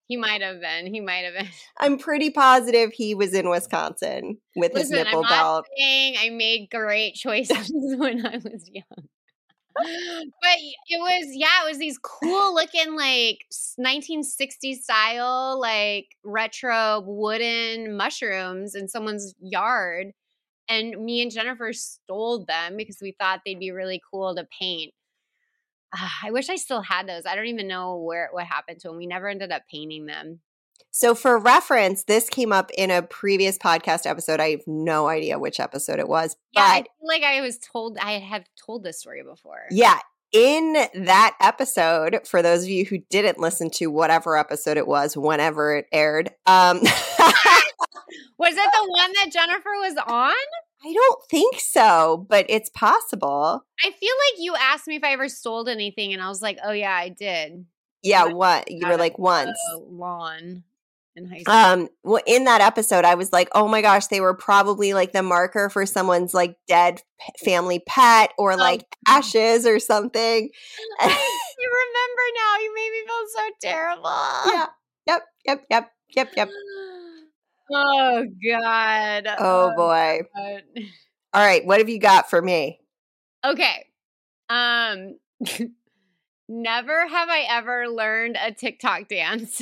He 0.08 0.18
might 0.18 0.42
have 0.42 0.60
been. 0.60 0.94
He 0.94 1.00
might 1.02 1.26
have 1.26 1.34
been. 1.34 1.48
I'm 1.80 1.98
pretty 1.98 2.30
positive 2.30 2.92
he 2.94 3.16
was 3.16 3.34
in 3.34 3.50
Wisconsin 3.50 4.38
with 4.56 4.74
his 4.74 4.90
Listen, 4.90 5.08
I'm 5.08 5.22
not 5.22 5.30
belt. 5.30 5.66
saying 5.78 6.16
I 6.20 6.30
made 6.30 6.70
great 6.70 7.16
choices 7.16 7.70
when 7.98 8.26
I 8.26 8.38
was 8.38 8.70
young. 8.72 9.08
But 10.42 10.58
it 10.88 11.00
was, 11.00 11.36
yeah, 11.36 11.64
it 11.66 11.70
was 11.70 11.80
these 11.80 11.98
cool 11.98 12.54
looking, 12.54 12.96
like 12.96 13.40
s- 13.52 13.76
1960s 13.80 14.76
style, 14.84 15.60
like 15.60 16.10
retro 16.24 17.02
wooden 17.06 17.98
mushrooms 17.98 18.76
in 18.76 18.88
someone's 18.88 19.34
yard. 19.40 20.12
And 20.70 21.04
me 21.04 21.22
and 21.24 21.32
Jennifer 21.32 21.74
stole 21.74 22.46
them 22.46 22.78
because 22.78 23.00
we 23.02 23.16
thought 23.20 23.42
they'd 23.46 23.60
be 23.60 23.72
really 23.72 24.00
cool 24.12 24.36
to 24.36 24.46
paint. 24.60 24.94
Ah, 25.96 26.20
I 26.24 26.32
wish 26.32 26.50
I 26.50 26.56
still 26.56 26.82
had 26.82 27.08
those. 27.08 27.26
I 27.26 27.36
don't 27.36 27.48
even 27.48 27.68
know 27.68 27.98
where 27.98 28.30
what 28.32 28.46
happened 28.46 28.80
to 28.82 28.88
them. 28.88 28.98
We 28.98 29.06
never 29.08 29.28
ended 29.28 29.52
up 29.52 29.64
painting 29.70 30.06
them. 30.06 30.40
So, 30.92 31.16
for 31.16 31.40
reference, 31.40 32.04
this 32.04 32.30
came 32.30 32.52
up 32.54 32.70
in 32.78 32.92
a 32.92 33.02
previous 33.02 33.58
podcast 33.58 34.06
episode. 34.06 34.40
I 34.40 34.52
have 34.52 34.62
no 34.68 35.08
idea 35.08 35.40
which 35.40 35.60
episode 35.60 36.00
it 36.00 36.08
was, 36.08 36.36
Yeah, 36.52 36.62
I 36.64 36.82
but 36.82 36.88
feel 37.00 37.08
like 37.08 37.24
I 37.24 37.42
was 37.42 37.58
told 37.58 37.98
I 38.00 38.14
have 38.20 38.44
told 38.64 38.84
this 38.84 39.00
story 39.00 39.24
before. 39.24 39.64
yeah, 39.72 40.00
in 40.32 40.74
that 40.74 41.36
episode, 41.42 42.22
for 42.28 42.42
those 42.42 42.64
of 42.64 42.70
you 42.70 42.86
who 42.86 43.00
didn't 43.10 43.40
listen 43.40 43.70
to 43.72 43.88
whatever 43.88 44.38
episode 44.38 44.78
it 44.78 44.88
was, 44.88 45.16
whenever 45.18 45.76
it 45.78 45.86
aired, 45.92 46.30
um, 46.46 46.80
Was 48.38 48.54
it 48.54 48.70
the 48.74 48.88
one 48.90 49.12
that 49.14 49.32
Jennifer 49.32 49.70
was 49.80 49.96
on? 50.08 50.34
I 50.86 50.94
don't 50.94 51.20
think 51.30 51.60
so, 51.60 52.26
but 52.30 52.46
it's 52.50 52.70
possible. 52.70 53.66
I 53.84 53.92
feel 53.92 54.14
like 54.32 54.40
you 54.40 54.56
asked 54.56 54.88
me 54.88 54.98
if 54.98 55.04
I 55.04 55.14
ever 55.14 55.30
stole 55.30 55.68
anything, 55.70 56.14
and 56.14 56.22
I 56.22 56.28
was 56.28 56.42
like, 56.42 56.58
"Oh 56.64 56.72
yeah, 56.72 56.94
I 56.94 57.10
did." 57.10 57.66
Yeah, 58.02 58.26
what 58.26 58.70
you 58.70 58.86
were 58.86 58.98
like 58.98 59.18
once. 59.18 59.58
lawn 59.80 60.64
in 61.16 61.26
high 61.26 61.40
school. 61.40 61.54
Um, 61.54 61.90
well, 62.04 62.22
in 62.28 62.44
that 62.46 62.60
episode, 62.60 63.06
I 63.06 63.16
was 63.16 63.32
like, 63.32 63.48
"Oh 63.56 63.68
my 63.68 63.82
gosh, 63.82 64.08
they 64.08 64.20
were 64.20 64.34
probably 64.34 64.94
like 64.94 65.14
the 65.14 65.24
marker 65.24 65.70
for 65.70 65.86
someone's 65.86 66.34
like 66.34 66.58
dead 66.68 67.02
p- 67.20 67.46
family 67.46 67.82
pet, 67.88 68.32
or 68.38 68.58
like 68.58 68.86
ashes 69.08 69.66
or 69.66 69.80
something." 69.80 70.50
you 71.02 71.08
remember 71.08 72.24
now? 72.36 72.60
You 72.60 72.74
made 72.76 72.92
me 72.92 73.06
feel 73.06 73.28
so 73.36 73.50
terrible. 73.62 74.12
yeah. 74.48 74.66
Yep. 75.08 75.24
Yep. 75.46 75.66
Yep. 75.70 75.92
Yep. 76.16 76.30
Yep. 76.36 76.50
Oh 77.74 78.26
God. 78.46 79.28
Oh 79.40 79.74
boy. 79.76 80.22
God. 80.36 80.62
All 81.34 81.46
right. 81.46 81.66
What 81.66 81.80
have 81.80 81.90
you 81.90 82.00
got 82.00 82.30
for 82.30 82.42
me? 82.42 82.80
Okay. 83.46 83.86
Um. 84.50 85.18
Never 86.50 87.08
have 87.08 87.30
I 87.30 87.46
ever 87.50 87.88
learned 87.88 88.38
a 88.40 88.52
TikTok 88.52 89.08
dance. 89.08 89.62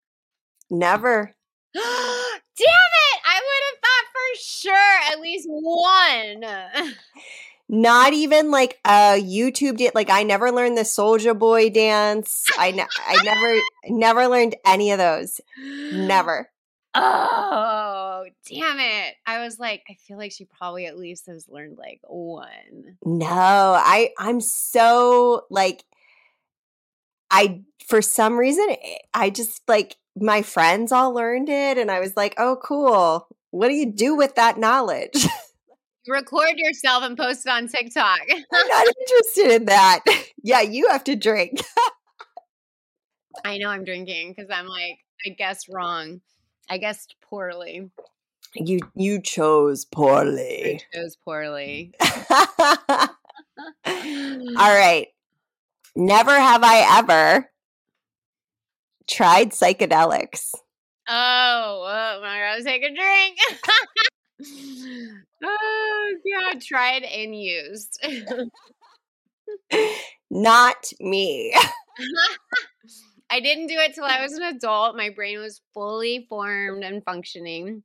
Never. 0.70 1.34
Damn 1.74 1.82
it! 1.82 3.20
I 3.26 3.40
would 3.40 3.62
have 3.66 3.80
thought 3.82 4.06
for 4.12 4.38
sure 4.38 4.98
at 5.12 5.20
least 5.20 5.48
one. 5.50 6.94
Not 7.68 8.12
even 8.12 8.50
like 8.50 8.78
a 8.84 9.20
YouTube 9.20 9.78
did. 9.78 9.94
Like 9.94 10.10
I 10.10 10.22
never 10.22 10.52
learned 10.52 10.76
the 10.76 10.82
Soulja 10.82 11.36
Boy 11.36 11.70
dance. 11.70 12.44
I 12.58 12.70
ne- 12.70 12.86
I 13.06 13.22
never 13.24 13.60
never 13.88 14.28
learned 14.28 14.54
any 14.64 14.92
of 14.92 14.98
those. 14.98 15.40
Never. 15.58 16.50
Oh, 16.94 18.24
damn 18.48 18.78
it. 18.78 19.14
I 19.26 19.42
was 19.42 19.58
like, 19.58 19.82
I 19.88 19.94
feel 19.94 20.16
like 20.16 20.32
she 20.32 20.44
probably 20.44 20.86
at 20.86 20.98
least 20.98 21.26
has 21.26 21.48
learned 21.48 21.76
like 21.78 22.00
one. 22.04 22.98
No. 23.04 23.26
I 23.28 24.10
I'm 24.18 24.40
so 24.40 25.46
like 25.50 25.84
I 27.30 27.62
for 27.86 28.00
some 28.00 28.36
reason 28.38 28.66
eh, 28.70 28.98
I 29.12 29.30
just 29.30 29.62
like 29.68 29.96
my 30.16 30.42
friends 30.42 30.92
all 30.92 31.12
learned 31.12 31.48
it 31.48 31.78
and 31.78 31.90
I 31.90 32.00
was 32.00 32.16
like, 32.16 32.34
"Oh 32.38 32.56
cool. 32.62 33.26
What 33.50 33.68
do 33.68 33.74
you 33.74 33.90
do 33.92 34.14
with 34.14 34.36
that 34.36 34.58
knowledge?" 34.58 35.26
Record 36.08 36.54
yourself 36.56 37.02
and 37.02 37.16
post 37.16 37.46
it 37.46 37.50
on 37.50 37.66
TikTok. 37.66 38.20
I'm 38.30 38.68
not 38.68 38.86
interested 39.00 39.54
in 39.56 39.64
that. 39.66 40.00
yeah, 40.42 40.60
you 40.60 40.88
have 40.90 41.02
to 41.04 41.16
drink. 41.16 41.62
I 43.44 43.58
know 43.58 43.70
I'm 43.70 43.84
drinking 43.84 44.34
because 44.34 44.50
I'm 44.50 44.66
like, 44.66 44.98
I 45.26 45.30
guessed 45.30 45.68
wrong. 45.72 46.20
I 46.68 46.78
guessed 46.78 47.16
poorly. 47.22 47.90
You 48.54 48.80
you 48.94 49.20
chose 49.20 49.84
I 49.84 49.94
poorly. 49.94 50.82
chose 50.94 51.16
poorly. 51.24 51.92
All 53.86 53.96
right. 54.56 55.08
Never 55.96 56.32
have 56.32 56.62
I 56.64 56.98
ever 56.98 57.50
tried 59.08 59.50
psychedelics. 59.50 60.52
Oh, 61.08 61.84
oh 61.86 62.20
my 62.22 62.38
god, 62.40 62.64
take 62.64 62.82
a 62.82 62.94
drink. 62.94 63.38
oh 65.44 66.14
god, 66.32 66.60
tried 66.62 67.02
and 67.02 67.36
used. 67.36 68.04
Not 70.30 70.92
me. 71.00 71.54
I 73.30 73.40
didn't 73.40 73.66
do 73.66 73.74
it 73.78 73.94
till 73.94 74.04
I 74.04 74.22
was 74.22 74.32
an 74.32 74.42
adult. 74.42 74.96
My 74.96 75.10
brain 75.10 75.38
was 75.40 75.60
fully 75.72 76.26
formed 76.28 76.84
and 76.84 77.02
functioning. 77.04 77.82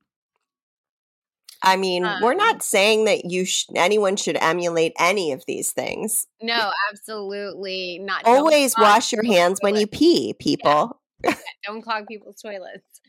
I 1.61 1.75
mean, 1.75 2.03
we're 2.21 2.31
Um, 2.31 2.37
not 2.37 2.63
saying 2.63 3.05
that 3.05 3.25
you 3.25 3.43
sh- 3.45 3.65
anyone 3.75 4.15
should 4.15 4.37
emulate 4.37 4.93
any 4.97 5.31
of 5.33 5.43
these 5.45 5.71
things. 5.71 6.25
No, 6.41 6.71
absolutely 6.89 7.99
not. 7.99 8.23
Don't 8.23 8.37
Always 8.37 8.75
wash 8.77 9.11
your 9.11 9.25
hands 9.25 9.59
when 9.61 9.75
you 9.75 9.85
pee, 9.85 10.33
people. 10.39 11.01
Don't 11.65 11.81
clog 11.81 12.07
people's 12.07 12.41
toilets. 12.41 13.01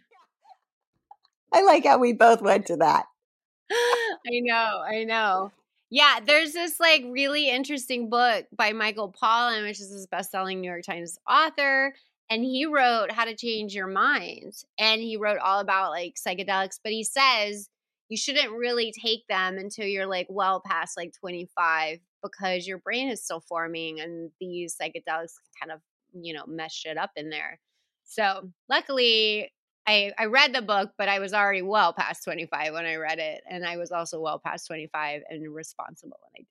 I 1.53 1.63
like 1.63 1.85
how 1.85 1.99
we 1.99 2.13
both 2.13 2.43
went 2.43 2.67
to 2.67 2.77
that. 2.79 3.07
I 3.71 4.41
know, 4.41 4.83
I 4.85 5.05
know. 5.05 5.53
Yeah, 5.91 6.19
there's 6.25 6.53
this 6.53 6.79
like 6.81 7.03
really 7.09 7.49
interesting 7.51 8.11
book 8.11 8.47
by 8.57 8.73
Michael 8.73 9.13
Pollan, 9.13 9.63
which 9.63 9.81
is 9.81 9.91
this 9.93 10.07
best-selling 10.07 10.61
New 10.61 10.69
York 10.71 10.85
Times 10.85 11.19
author, 11.29 11.95
and 12.31 12.45
he 12.45 12.65
wrote 12.65 13.11
How 13.11 13.25
to 13.25 13.35
Change 13.35 13.75
Your 13.75 13.89
Mind. 13.89 14.55
And 14.79 15.03
he 15.03 15.17
wrote 15.17 15.39
all 15.39 15.59
about 15.59 15.91
like 15.91 16.15
psychedelics, 16.15 16.79
but 16.83 16.93
he 16.93 17.03
says 17.03 17.69
you 18.09 18.17
shouldn't 18.17 18.53
really 18.53 18.93
take 18.93 19.27
them 19.29 19.59
until 19.59 19.87
you're 19.87 20.07
like 20.07 20.27
well 20.31 20.63
past 20.65 20.97
like 20.97 21.13
25 21.19 21.99
because 22.23 22.67
your 22.67 22.79
brain 22.79 23.09
is 23.09 23.23
still 23.23 23.41
forming 23.41 24.01
and 24.01 24.31
these 24.41 24.77
psychedelics 24.81 25.35
kind 25.61 25.73
of, 25.73 25.81
you 26.13 26.33
know, 26.33 26.45
mess 26.47 26.73
shit 26.73 26.97
up 26.97 27.11
in 27.17 27.31
there. 27.31 27.59
So, 28.05 28.51
luckily, 28.69 29.53
I, 29.87 30.13
I 30.19 30.27
read 30.27 30.53
the 30.53 30.63
book, 30.63 30.93
but 30.99 31.09
I 31.09 31.21
was 31.21 31.33
already 31.33 31.63
well 31.63 31.93
past 31.93 32.25
25 32.25 32.73
when 32.73 32.85
I 32.85 32.97
read 32.97 33.19
it. 33.19 33.43
And 33.49 33.65
I 33.65 33.77
was 33.77 33.93
also 33.93 34.21
well 34.21 34.41
past 34.45 34.67
25 34.67 35.23
and 35.29 35.55
responsible 35.55 36.19
when 36.33 36.45
I 36.45 36.47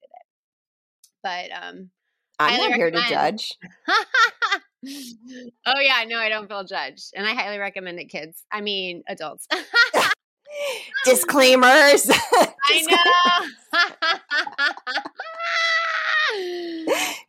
did 1.29 1.49
it. 1.49 1.51
But 1.51 1.63
um, 1.63 1.89
I'm 2.39 2.57
not 2.57 2.73
here 2.73 2.91
to 2.91 3.01
judge. 3.09 3.57
oh 5.65 5.79
yeah, 5.79 6.03
no, 6.07 6.19
I 6.19 6.29
don't 6.29 6.47
feel 6.47 6.63
judged, 6.63 7.11
and 7.15 7.25
I 7.27 7.33
highly 7.33 7.57
recommend 7.57 7.99
it, 7.99 8.05
kids. 8.05 8.43
I 8.51 8.61
mean, 8.61 9.03
adults. 9.07 9.47
Disclaimers. 11.05 12.09
I 12.33 12.81
know. 12.87 12.99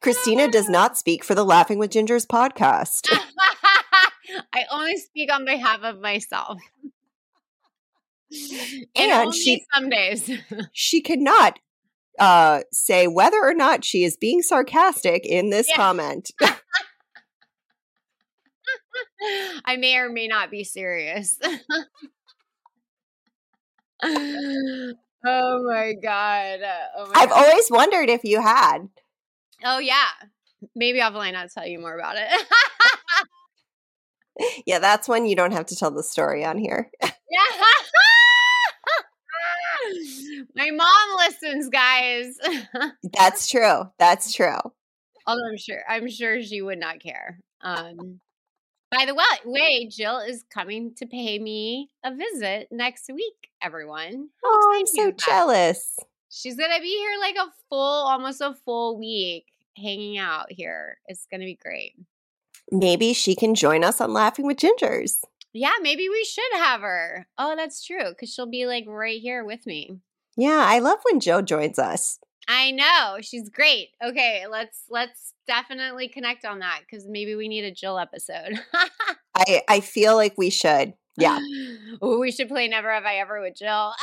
Kristina 0.02 0.50
does 0.50 0.68
not 0.68 0.98
speak 0.98 1.24
for 1.24 1.34
the 1.34 1.44
Laughing 1.44 1.78
with 1.78 1.90
Gingers 1.90 2.26
podcast. 2.26 3.08
I 4.52 4.64
only 4.70 4.96
speak 4.96 5.32
on 5.32 5.44
behalf 5.44 5.80
of 5.82 6.00
myself. 6.00 6.58
and 8.30 8.86
And 8.96 9.34
she- 9.34 9.64
some 9.74 9.88
days. 9.90 10.30
She 10.72 11.00
cannot 11.00 11.58
uh, 12.18 12.60
say 12.72 13.06
whether 13.06 13.38
or 13.42 13.54
not 13.54 13.84
she 13.84 14.04
is 14.04 14.16
being 14.16 14.42
sarcastic 14.42 15.24
in 15.26 15.50
this 15.50 15.68
Yeah. 15.68 15.76
comment. 15.76 16.30
I 19.64 19.76
may 19.76 19.96
or 19.96 20.10
may 20.10 20.28
not 20.28 20.50
be 20.50 20.64
serious. 20.64 21.38
oh 24.02 24.94
my 25.24 25.94
god. 26.02 26.60
Oh 26.96 27.06
my 27.06 27.12
I've 27.14 27.28
god. 27.28 27.44
always 27.44 27.70
wondered 27.70 28.08
if 28.08 28.24
you 28.24 28.40
had. 28.40 28.88
Oh 29.64 29.78
yeah. 29.78 30.08
Maybe 30.74 31.00
offline 31.00 31.34
I'll 31.34 31.48
tell 31.48 31.66
you 31.66 31.78
more 31.78 31.98
about 31.98 32.16
it. 32.16 32.28
Yeah, 34.64 34.78
that's 34.78 35.06
when 35.06 35.26
you 35.26 35.36
don't 35.36 35.52
have 35.52 35.66
to 35.66 35.76
tell 35.76 35.90
the 35.90 36.02
story 36.02 36.46
on 36.46 36.56
here. 36.56 36.90
yeah. 37.02 37.04
my 40.56 40.70
mom 40.70 41.16
listens, 41.18 41.68
guys. 41.68 42.38
That's 43.12 43.48
true. 43.48 43.82
That's 43.98 44.32
true. 44.32 44.56
Although 45.26 45.46
I'm 45.50 45.58
sure 45.58 45.82
I'm 45.86 46.08
sure 46.08 46.40
she 46.42 46.62
would 46.62 46.78
not 46.78 47.00
care. 47.00 47.40
Um 47.60 48.20
by 48.90 49.04
the 49.06 49.14
way, 49.14 49.24
way, 49.44 49.86
Jill 49.86 50.18
is 50.18 50.44
coming 50.52 50.94
to 50.96 51.06
pay 51.06 51.38
me 51.38 51.90
a 52.04 52.14
visit 52.14 52.68
next 52.70 53.10
week, 53.12 53.50
everyone. 53.62 54.28
How 54.42 54.50
Oh, 54.50 54.72
I'm 54.74 54.86
so 54.86 55.12
jealous. 55.12 55.96
She's 56.28 56.56
gonna 56.56 56.80
be 56.80 56.88
here 56.88 57.18
like 57.20 57.36
a 57.36 57.52
full, 57.68 57.78
almost 58.06 58.40
a 58.40 58.54
full 58.64 58.98
week 58.98 59.46
hanging 59.76 60.18
out 60.18 60.50
here. 60.50 60.98
It's 61.06 61.26
gonna 61.30 61.44
be 61.44 61.58
great. 61.62 61.94
Maybe 62.72 63.12
she 63.12 63.34
can 63.34 63.54
join 63.54 63.84
us 63.84 64.00
on 64.00 64.12
Laughing 64.12 64.46
with 64.46 64.58
Gingers. 64.58 65.18
Yeah, 65.52 65.74
maybe 65.82 66.08
we 66.08 66.24
should 66.24 66.52
have 66.54 66.80
her. 66.80 67.26
Oh, 67.36 67.54
that's 67.56 67.84
true, 67.84 68.10
because 68.10 68.32
she'll 68.32 68.46
be 68.46 68.66
like 68.66 68.84
right 68.86 69.20
here 69.20 69.44
with 69.44 69.66
me. 69.66 69.98
Yeah, 70.36 70.64
I 70.66 70.78
love 70.78 70.98
when 71.02 71.20
Joe 71.20 71.42
joins 71.42 71.78
us. 71.78 72.18
I 72.52 72.72
know 72.72 73.18
she's 73.20 73.48
great. 73.48 73.90
Okay, 74.04 74.44
let's 74.50 74.82
let's 74.90 75.34
definitely 75.46 76.08
connect 76.08 76.44
on 76.44 76.58
that 76.58 76.80
because 76.80 77.06
maybe 77.06 77.36
we 77.36 77.46
need 77.46 77.62
a 77.64 77.70
Jill 77.70 77.96
episode. 77.98 78.60
I, 79.36 79.62
I 79.68 79.78
feel 79.80 80.16
like 80.16 80.34
we 80.36 80.50
should. 80.50 80.94
Yeah. 81.16 81.38
Ooh, 82.04 82.18
we 82.18 82.32
should 82.32 82.48
play 82.48 82.66
Never 82.66 82.92
Have 82.92 83.04
I 83.04 83.16
Ever 83.16 83.40
with 83.40 83.56
Jill. 83.56 83.92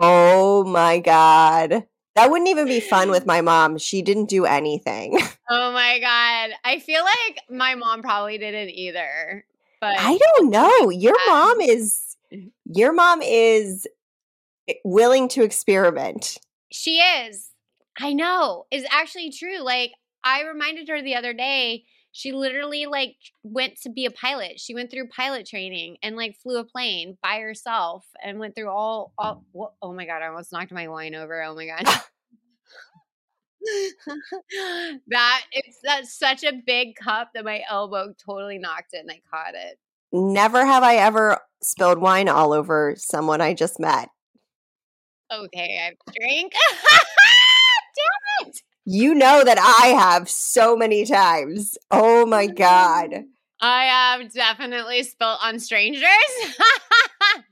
Oh 0.00 0.62
my 0.64 1.00
God. 1.00 1.84
That 2.14 2.30
wouldn't 2.30 2.48
even 2.48 2.66
be 2.66 2.78
fun 2.78 3.10
with 3.10 3.26
my 3.26 3.40
mom. 3.40 3.78
She 3.78 4.00
didn't 4.00 4.26
do 4.28 4.44
anything. 4.46 5.18
oh 5.50 5.72
my 5.72 5.98
god, 5.98 6.50
I 6.64 6.78
feel 6.78 7.02
like 7.02 7.40
my 7.50 7.74
mom 7.74 8.02
probably 8.02 8.38
didn't 8.38 8.70
either. 8.70 9.44
But 9.80 9.96
I 9.98 10.16
don't 10.18 10.50
know. 10.50 10.90
Your 10.90 11.14
Um, 11.14 11.20
mom 11.26 11.60
is 11.60 12.16
your 12.64 12.92
mom 12.92 13.22
is 13.22 13.88
eh, 14.68 14.74
willing 14.84 15.26
to 15.30 15.42
experiment. 15.42 16.38
She 16.70 16.98
is. 16.98 17.50
I 17.98 18.12
know. 18.12 18.66
Is 18.70 18.86
actually 18.90 19.32
true. 19.32 19.60
Like 19.60 19.92
I 20.24 20.44
reminded 20.44 20.88
her 20.88 21.02
the 21.02 21.16
other 21.16 21.32
day, 21.32 21.84
she 22.12 22.32
literally 22.32 22.86
like 22.86 23.16
went 23.42 23.80
to 23.82 23.90
be 23.90 24.06
a 24.06 24.10
pilot. 24.10 24.58
She 24.58 24.74
went 24.74 24.90
through 24.90 25.08
pilot 25.08 25.46
training 25.46 25.96
and 26.02 26.16
like 26.16 26.36
flew 26.36 26.58
a 26.58 26.64
plane 26.64 27.16
by 27.22 27.40
herself 27.40 28.06
and 28.22 28.38
went 28.38 28.54
through 28.54 28.70
all 28.70 29.12
all 29.18 29.44
oh 29.82 29.92
my 29.92 30.06
god, 30.06 30.22
I 30.22 30.28
almost 30.28 30.52
knocked 30.52 30.72
my 30.72 30.88
wine 30.88 31.14
over. 31.14 31.42
Oh 31.42 31.54
my 31.54 31.66
god. 31.66 31.86
that 35.08 35.42
it's 35.52 35.78
that's 35.82 36.16
such 36.16 36.44
a 36.44 36.62
big 36.64 36.94
cup 36.96 37.30
that 37.34 37.44
my 37.44 37.62
elbow 37.68 38.14
totally 38.24 38.58
knocked 38.58 38.92
it 38.92 39.00
and 39.00 39.10
I 39.10 39.20
caught 39.30 39.54
it. 39.54 39.78
Never 40.12 40.64
have 40.64 40.82
I 40.82 40.96
ever 40.96 41.38
spilled 41.62 41.98
wine 41.98 42.28
all 42.28 42.52
over 42.52 42.94
someone 42.96 43.40
I 43.40 43.54
just 43.54 43.78
met. 43.78 44.08
Okay, 45.32 45.78
I 45.80 45.84
have 45.86 45.94
drink. 46.16 46.52
Damn 48.42 48.48
it. 48.48 48.62
You 48.84 49.14
know 49.14 49.44
that 49.44 49.58
I 49.58 49.88
have 49.88 50.28
so 50.30 50.76
many 50.76 51.04
times. 51.04 51.76
Oh 51.90 52.24
my 52.24 52.46
God. 52.46 53.24
I 53.60 53.84
have 53.84 54.32
definitely 54.32 55.02
spilt 55.02 55.38
on 55.42 55.58
strangers. 55.58 56.06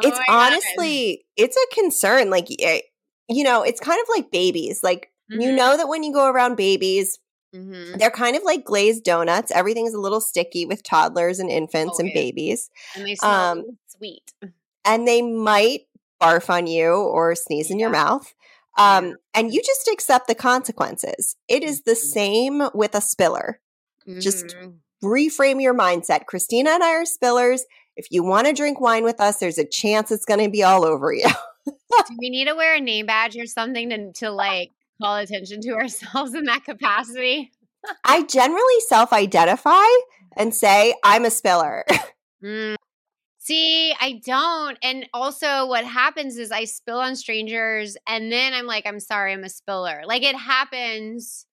Oh 0.00 0.06
it's 0.08 0.18
my 0.18 0.24
God. 0.28 0.52
honestly, 0.52 1.24
it's 1.36 1.56
a 1.56 1.74
concern. 1.74 2.30
Like, 2.30 2.46
eh, 2.60 2.80
you 3.28 3.42
know, 3.42 3.62
it's 3.62 3.80
kind 3.80 4.00
of 4.00 4.06
like 4.14 4.30
babies. 4.30 4.82
Like, 4.82 5.10
you 5.28 5.50
Mhm. 5.50 5.56
know 5.56 5.76
that 5.76 5.88
when 5.88 6.02
you 6.04 6.12
go 6.12 6.26
around 6.30 6.56
babies, 6.56 7.18
Mhm. 7.54 7.98
they're 7.98 8.10
kind 8.10 8.36
of 8.36 8.44
like 8.44 8.64
glazed 8.64 9.02
donuts. 9.02 9.50
Everything's 9.50 9.94
a 9.94 9.98
little 10.00 10.20
sticky 10.20 10.66
with 10.66 10.82
toddlers 10.84 11.40
and 11.40 11.50
infants 11.50 11.98
and 11.98 12.12
babies. 12.14 12.70
and 12.94 13.06
they 13.06 13.16
smell 13.16 13.32
um, 13.58 13.78
sweet. 13.88 14.32
And 14.84 15.06
they 15.08 15.20
might 15.20 15.87
barf 16.20 16.50
on 16.50 16.66
you 16.66 16.92
or 16.94 17.34
sneeze 17.34 17.70
in 17.70 17.78
your 17.78 17.90
mouth. 17.90 18.34
Um, 18.76 19.16
And 19.34 19.52
you 19.52 19.60
just 19.62 19.88
accept 19.88 20.28
the 20.28 20.34
consequences. 20.34 21.36
It 21.48 21.62
is 21.64 21.82
the 21.82 21.92
Mhm. 21.92 21.96
same 21.96 22.62
with 22.74 22.94
a 22.94 23.00
spiller. 23.00 23.60
just- 24.20 24.46
Mhm. 24.46 24.78
reframe 25.04 25.60
your 25.60 25.74
mindset. 25.74 26.24
Kristina 26.24 26.68
and 26.68 26.82
I 26.82 26.92
are 26.94 27.04
spillers. 27.04 27.60
If 27.94 28.06
you 28.10 28.22
want 28.22 28.46
to 28.46 28.52
drink 28.54 28.80
wine 28.80 29.04
with 29.04 29.20
us, 29.20 29.36
there's 29.38 29.58
a 29.58 29.64
chance 29.66 30.10
it's 30.10 30.24
going 30.24 30.40
to 30.42 30.48
be 30.48 30.62
all 30.62 30.84
over 30.84 31.12
you. 31.12 31.28
Do 31.66 32.16
we 32.18 32.30
need 32.30 32.46
to 32.46 32.54
wear 32.54 32.74
a 32.76 32.80
name 32.80 33.04
badge 33.06 33.36
or 33.36 33.44
something 33.46 33.90
to 33.90 34.12
to 34.14 34.30
like 34.30 34.72
call 35.02 35.16
attention 35.16 35.60
to 35.62 35.72
ourselves 35.74 36.34
in 36.34 36.44
that 36.44 36.64
capacity? 36.64 37.52
I 38.04 38.22
generally 38.22 38.80
self 38.88 39.12
identify 39.12 39.86
and 40.36 40.54
say, 40.54 40.94
I'm 41.04 41.24
a 41.26 41.30
spiller. 41.30 41.84
Mm. 42.42 42.76
See, 43.48 43.94
I 43.98 44.20
don't. 44.26 44.76
And 44.82 45.08
also, 45.14 45.66
what 45.66 45.82
happens 45.86 46.36
is 46.36 46.52
I 46.52 46.64
spill 46.64 46.98
on 46.98 47.16
strangers, 47.16 47.96
and 48.06 48.30
then 48.30 48.52
I'm 48.52 48.66
like, 48.66 48.86
I'm 48.86 49.00
sorry, 49.00 49.32
I'm 49.32 49.42
a 49.42 49.48
spiller. 49.48 50.02
Like 50.04 50.22
it 50.22 50.36
happens. 50.36 51.46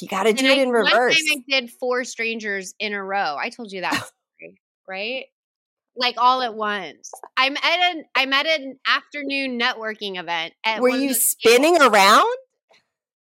you 0.00 0.08
got 0.08 0.22
to 0.22 0.32
do 0.32 0.46
it 0.46 0.56
I- 0.56 0.62
in 0.62 0.70
reverse. 0.70 1.20
I 1.30 1.42
did 1.46 1.70
four 1.70 2.04
strangers 2.04 2.74
in 2.78 2.94
a 2.94 3.04
row. 3.04 3.36
I 3.38 3.50
told 3.50 3.70
you 3.70 3.82
that 3.82 3.92
story, 4.38 4.60
right? 4.88 5.24
Like 5.94 6.14
all 6.16 6.40
at 6.40 6.54
once. 6.54 7.10
I'm 7.36 7.54
at 7.58 7.94
an 7.94 8.04
I'm 8.14 8.32
at 8.32 8.46
an 8.46 8.78
afternoon 8.86 9.60
networking 9.60 10.18
event. 10.18 10.54
At 10.64 10.80
Were 10.80 10.88
you 10.88 11.12
spinning 11.12 11.74
tables. 11.76 11.92
around? 11.92 12.36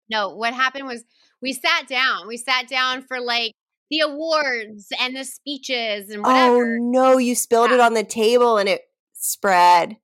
No, 0.09 0.35
what 0.35 0.53
happened 0.53 0.87
was 0.87 1.03
we 1.41 1.51
sat 1.51 1.87
down. 1.89 2.27
We 2.29 2.37
sat 2.37 2.69
down 2.69 3.01
for 3.01 3.19
like 3.19 3.55
the 3.89 4.01
awards 4.01 4.87
and 4.99 5.15
the 5.15 5.23
speeches 5.23 6.09
and 6.09 6.19
oh, 6.19 6.29
whatever. 6.29 6.75
Oh 6.75 6.77
no, 6.79 7.17
you 7.17 7.35
spilled 7.35 7.71
it 7.71 7.79
on 7.79 7.93
the 7.93 8.03
table 8.03 8.57
and 8.57 8.69
it 8.69 8.81
spread. 9.13 9.97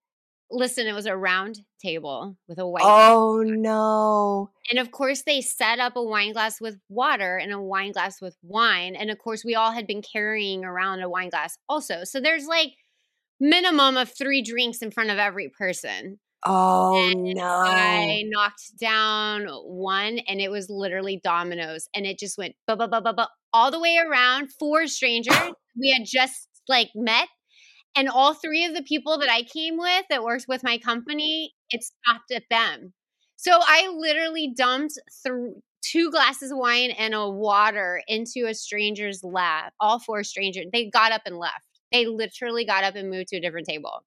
Listen, 0.51 0.87
it 0.87 0.93
was 0.93 1.05
a 1.05 1.17
round 1.17 1.61
table 1.81 2.37
with 2.47 2.59
a 2.59 2.67
white 2.67 2.83
Oh 2.83 3.43
no. 3.45 4.51
And 4.69 4.79
of 4.79 4.91
course, 4.91 5.23
they 5.23 5.41
set 5.41 5.79
up 5.79 5.95
a 5.95 6.03
wine 6.03 6.33
glass 6.33 6.61
with 6.61 6.77
water 6.89 7.37
and 7.37 7.51
a 7.51 7.61
wine 7.61 7.91
glass 7.91 8.21
with 8.21 8.37
wine. 8.41 8.95
And 8.95 9.09
of 9.09 9.17
course, 9.17 9.43
we 9.43 9.55
all 9.55 9.71
had 9.71 9.87
been 9.87 10.01
carrying 10.01 10.63
around 10.63 11.01
a 11.01 11.09
wine 11.09 11.29
glass 11.29 11.57
also. 11.67 12.03
So 12.03 12.21
there's 12.21 12.45
like 12.45 12.73
minimum 13.39 13.97
of 13.97 14.11
three 14.11 14.41
drinks 14.41 14.81
in 14.81 14.91
front 14.91 15.09
of 15.09 15.17
every 15.17 15.49
person. 15.49 16.19
Oh 16.45 16.95
And 17.11 17.33
no. 17.33 17.43
I 17.43 18.23
knocked 18.27 18.77
down 18.79 19.47
one 19.47 20.19
and 20.27 20.39
it 20.39 20.51
was 20.51 20.69
literally 20.69 21.19
dominoes 21.23 21.87
and 21.95 22.05
it 22.05 22.19
just 22.19 22.37
went 22.37 22.55
bu- 22.67 22.75
bu- 22.75 22.87
bu- 22.87 23.01
bu- 23.01 23.13
bu- 23.13 23.23
all 23.53 23.71
the 23.71 23.79
way 23.79 23.97
around 23.97 24.49
four 24.59 24.87
strangers 24.87 25.35
we 25.79 25.91
had 25.97 26.05
just 26.05 26.47
like 26.67 26.89
met 26.95 27.27
and 27.95 28.09
all 28.09 28.33
three 28.33 28.65
of 28.65 28.75
the 28.75 28.83
people 28.83 29.17
that 29.19 29.29
I 29.29 29.43
came 29.43 29.77
with 29.77 30.05
that 30.09 30.23
worked 30.23 30.45
with 30.47 30.63
my 30.63 30.77
company 30.77 31.53
it 31.71 31.83
stopped 31.83 32.31
at 32.31 32.43
them. 32.51 32.93
So 33.37 33.51
I 33.53 33.87
literally 33.97 34.53
dumped 34.55 34.99
through 35.23 35.55
two 35.81 36.11
glasses 36.11 36.51
of 36.51 36.57
wine 36.57 36.91
and 36.91 37.13
a 37.13 37.29
water 37.29 38.01
into 38.07 38.47
a 38.47 38.53
stranger's 38.53 39.23
lap 39.23 39.73
all 39.79 39.99
four 39.99 40.23
strangers 40.23 40.65
they 40.71 40.89
got 40.89 41.11
up 41.11 41.21
and 41.25 41.37
left. 41.37 41.65
They 41.91 42.05
literally 42.05 42.65
got 42.65 42.83
up 42.83 42.95
and 42.95 43.09
moved 43.09 43.29
to 43.29 43.37
a 43.37 43.41
different 43.41 43.67
table 43.67 44.03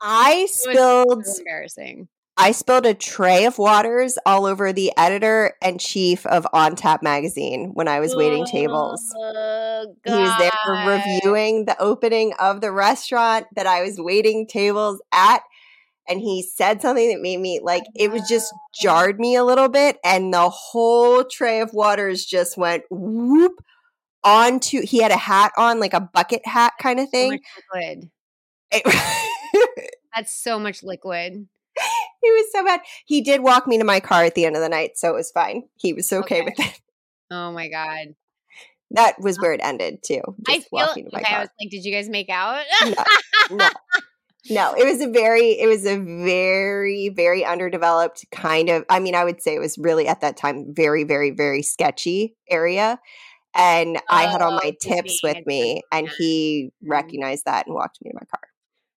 I 0.00 0.46
spilled 0.50 1.24
so 1.26 1.38
embarrassing 1.40 2.08
I 2.38 2.52
spilled 2.52 2.84
a 2.84 2.92
tray 2.92 3.46
of 3.46 3.56
waters 3.58 4.18
all 4.26 4.44
over 4.44 4.70
the 4.70 4.92
editor 4.98 5.54
and 5.62 5.80
chief 5.80 6.26
of 6.26 6.46
On 6.52 6.76
Tap 6.76 7.02
magazine 7.02 7.70
when 7.72 7.88
I 7.88 7.98
was 7.98 8.14
waiting 8.14 8.44
tables. 8.44 9.02
Oh, 9.16 9.94
He 10.04 10.12
was 10.12 10.38
there 10.38 10.50
God. 10.66 10.86
reviewing 10.86 11.64
the 11.64 11.80
opening 11.80 12.34
of 12.38 12.60
the 12.60 12.72
restaurant 12.72 13.46
that 13.56 13.66
I 13.66 13.80
was 13.82 13.98
waiting 13.98 14.46
tables 14.46 15.00
at. 15.14 15.40
and 16.08 16.20
he 16.20 16.42
said 16.42 16.82
something 16.82 17.08
that 17.08 17.20
made 17.22 17.40
me 17.40 17.58
like 17.62 17.84
it 17.94 18.10
was 18.12 18.28
just 18.28 18.52
jarred 18.80 19.18
me 19.18 19.34
a 19.34 19.42
little 19.42 19.68
bit 19.70 19.96
and 20.04 20.32
the 20.32 20.50
whole 20.50 21.24
tray 21.24 21.60
of 21.60 21.72
waters 21.72 22.24
just 22.26 22.56
went 22.58 22.84
whoop 22.90 23.54
onto 24.22 24.82
he 24.82 24.98
had 24.98 25.10
a 25.10 25.16
hat 25.16 25.52
on 25.56 25.80
like 25.80 25.94
a 25.94 26.00
bucket 26.00 26.46
hat 26.46 26.74
kind 26.78 27.00
of 27.00 27.06
oh 27.06 27.10
thing 27.10 27.30
so 27.32 27.78
liquid 27.78 28.10
it, 28.70 29.90
that's 30.14 30.32
so 30.32 30.58
much 30.58 30.82
liquid 30.82 31.46
it 32.22 32.44
was 32.44 32.52
so 32.52 32.64
bad 32.64 32.80
he 33.04 33.20
did 33.20 33.42
walk 33.42 33.66
me 33.66 33.78
to 33.78 33.84
my 33.84 34.00
car 34.00 34.24
at 34.24 34.34
the 34.34 34.44
end 34.44 34.56
of 34.56 34.62
the 34.62 34.68
night 34.68 34.92
so 34.96 35.10
it 35.10 35.14
was 35.14 35.30
fine 35.30 35.64
he 35.76 35.92
was 35.92 36.12
okay, 36.12 36.40
okay. 36.40 36.44
with 36.44 36.58
it 36.58 36.80
oh 37.30 37.52
my 37.52 37.68
god 37.68 38.14
that 38.92 39.20
was 39.20 39.38
where 39.38 39.52
it 39.52 39.60
ended 39.62 40.02
too. 40.02 40.20
I 40.48 40.60
feel 40.60 40.88
okay. 40.90 41.04
I 41.14 41.40
was 41.40 41.48
like, 41.60 41.70
did 41.70 41.84
you 41.84 41.92
guys 41.92 42.08
make 42.08 42.28
out? 42.28 42.64
no, 42.84 42.94
no, 43.50 43.68
no. 44.48 44.74
It 44.74 44.84
was 44.84 45.00
a 45.00 45.10
very, 45.10 45.50
it 45.58 45.66
was 45.66 45.84
a 45.86 45.98
very, 45.98 47.08
very 47.08 47.44
underdeveloped 47.44 48.26
kind 48.30 48.68
of. 48.68 48.84
I 48.88 49.00
mean, 49.00 49.14
I 49.14 49.24
would 49.24 49.42
say 49.42 49.54
it 49.54 49.60
was 49.60 49.76
really 49.76 50.06
at 50.06 50.20
that 50.20 50.36
time 50.36 50.72
very, 50.74 51.04
very, 51.04 51.30
very 51.30 51.62
sketchy 51.62 52.36
area. 52.48 53.00
And 53.56 53.96
oh, 53.96 54.02
I 54.08 54.26
had 54.26 54.42
all 54.42 54.52
my 54.52 54.72
oh, 54.72 54.72
tips 54.80 55.20
with 55.22 55.46
me, 55.46 55.82
and 55.90 56.08
he 56.18 56.70
mm-hmm. 56.70 56.90
recognized 56.90 57.46
that 57.46 57.66
and 57.66 57.74
walked 57.74 57.98
me 58.02 58.10
to 58.10 58.14
my 58.14 58.26
car. 58.26 58.45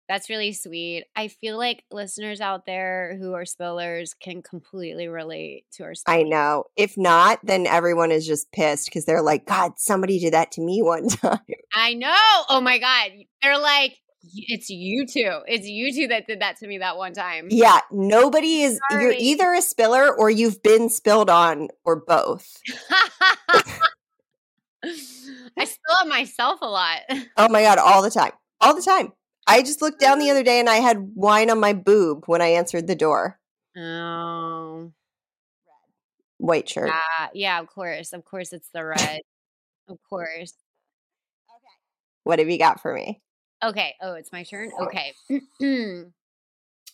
That's 0.10 0.28
really 0.28 0.54
sweet. 0.54 1.06
I 1.16 1.28
feel 1.28 1.56
like 1.56 1.84
listeners 1.92 2.42
out 2.42 2.66
there 2.66 3.16
who 3.22 3.36
are 3.36 3.44
spillers 3.44 4.10
can 4.20 4.42
completely 4.42 5.08
relate 5.08 5.66
to 5.74 5.84
our 5.84 5.94
story. 5.94 6.22
I 6.22 6.24
know. 6.24 6.64
If 6.76 6.98
not, 6.98 7.40
then 7.44 7.68
everyone 7.68 8.12
is 8.12 8.26
just 8.26 8.52
pissed 8.52 8.88
because 8.88 9.06
they're 9.06 9.22
like, 9.22 9.46
God, 9.46 9.74
somebody 9.78 10.20
did 10.20 10.34
that 10.34 10.52
to 10.54 10.62
me 10.62 10.82
one 10.82 11.10
time. 11.10 11.38
I 11.76 11.94
know. 11.94 12.16
Oh 12.50 12.60
my 12.60 12.80
God. 12.80 13.12
They're 13.44 13.60
like, 13.60 14.00
it's 14.34 14.72
you 14.72 15.06
two. 15.06 15.42
It's 15.46 15.68
you 15.68 15.94
two 15.94 16.08
that 16.08 16.26
did 16.26 16.42
that 16.42 16.58
to 16.58 16.68
me 16.68 16.80
that 16.80 16.98
one 16.98 17.14
time. 17.14 17.46
Yeah. 17.52 17.82
Nobody 17.92 18.64
is, 18.64 18.80
Sorry. 18.90 19.04
you're 19.04 19.14
either 19.16 19.54
a 19.54 19.62
spiller 19.62 20.12
or 20.12 20.32
you've 20.32 20.64
been 20.64 20.90
spilled 20.90 21.30
on 21.30 21.68
or 21.86 21.98
both. 21.98 22.48
I 24.84 25.66
spill 25.66 25.96
on 26.02 26.10
myself 26.10 26.62
a 26.64 26.68
lot. 26.68 27.02
Oh 27.38 27.48
my 27.50 27.62
God. 27.62 27.78
All 27.78 28.02
the 28.02 28.10
time. 28.10 28.32
All 28.60 28.76
the 28.76 28.82
time. 28.82 29.14
I 29.50 29.62
just 29.62 29.82
looked 29.82 30.00
down 30.00 30.20
the 30.20 30.30
other 30.32 30.44
day 30.44 30.60
and 30.60 30.70
I 30.70 30.76
had 30.78 31.12
wine 31.16 31.50
on 31.50 31.60
my 31.60 31.74
boob 31.74 32.24
when 32.28 32.42
I 32.42 32.48
answered 32.48 32.88
the 32.88 32.96
door. 32.96 33.40
Oh. 33.76 34.92
Red. 35.66 35.72
White 36.38 36.70
shirt. 36.70 36.88
Yeah, 36.90 37.28
yeah, 37.34 37.60
of 37.60 37.68
course. 37.68 38.14
Of 38.14 38.26
course 38.26 38.54
it's 38.54 38.70
the 38.70 38.86
red. 39.00 39.22
of 39.88 39.98
course. 40.10 40.54
Okay. 41.50 41.76
What 42.24 42.40
have 42.40 42.50
you 42.50 42.58
got 42.58 42.82
for 42.82 42.94
me? 42.94 43.22
Okay. 43.64 43.96
Oh, 44.02 44.14
it's 44.14 44.32
my 44.32 44.44
turn. 44.44 44.72
Okay. 44.80 45.14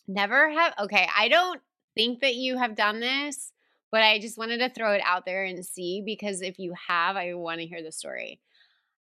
Never 0.08 0.52
have 0.52 0.74
Okay, 0.80 1.08
I 1.18 1.30
don't 1.30 1.62
think 1.96 2.22
that 2.22 2.36
you 2.36 2.58
have 2.58 2.76
done 2.76 3.00
this, 3.00 3.52
but 3.92 4.02
I 4.04 4.20
just 4.20 4.38
wanted 4.38 4.60
to 4.60 4.70
throw 4.70 4.94
it 4.94 5.02
out 5.04 5.26
there 5.26 5.46
and 5.46 5.66
see 5.66 6.04
because 6.06 6.42
if 6.42 6.60
you 6.60 6.74
have, 6.88 7.16
I 7.16 7.34
want 7.34 7.60
to 7.60 7.68
hear 7.68 7.82
the 7.82 7.92
story. 7.92 8.40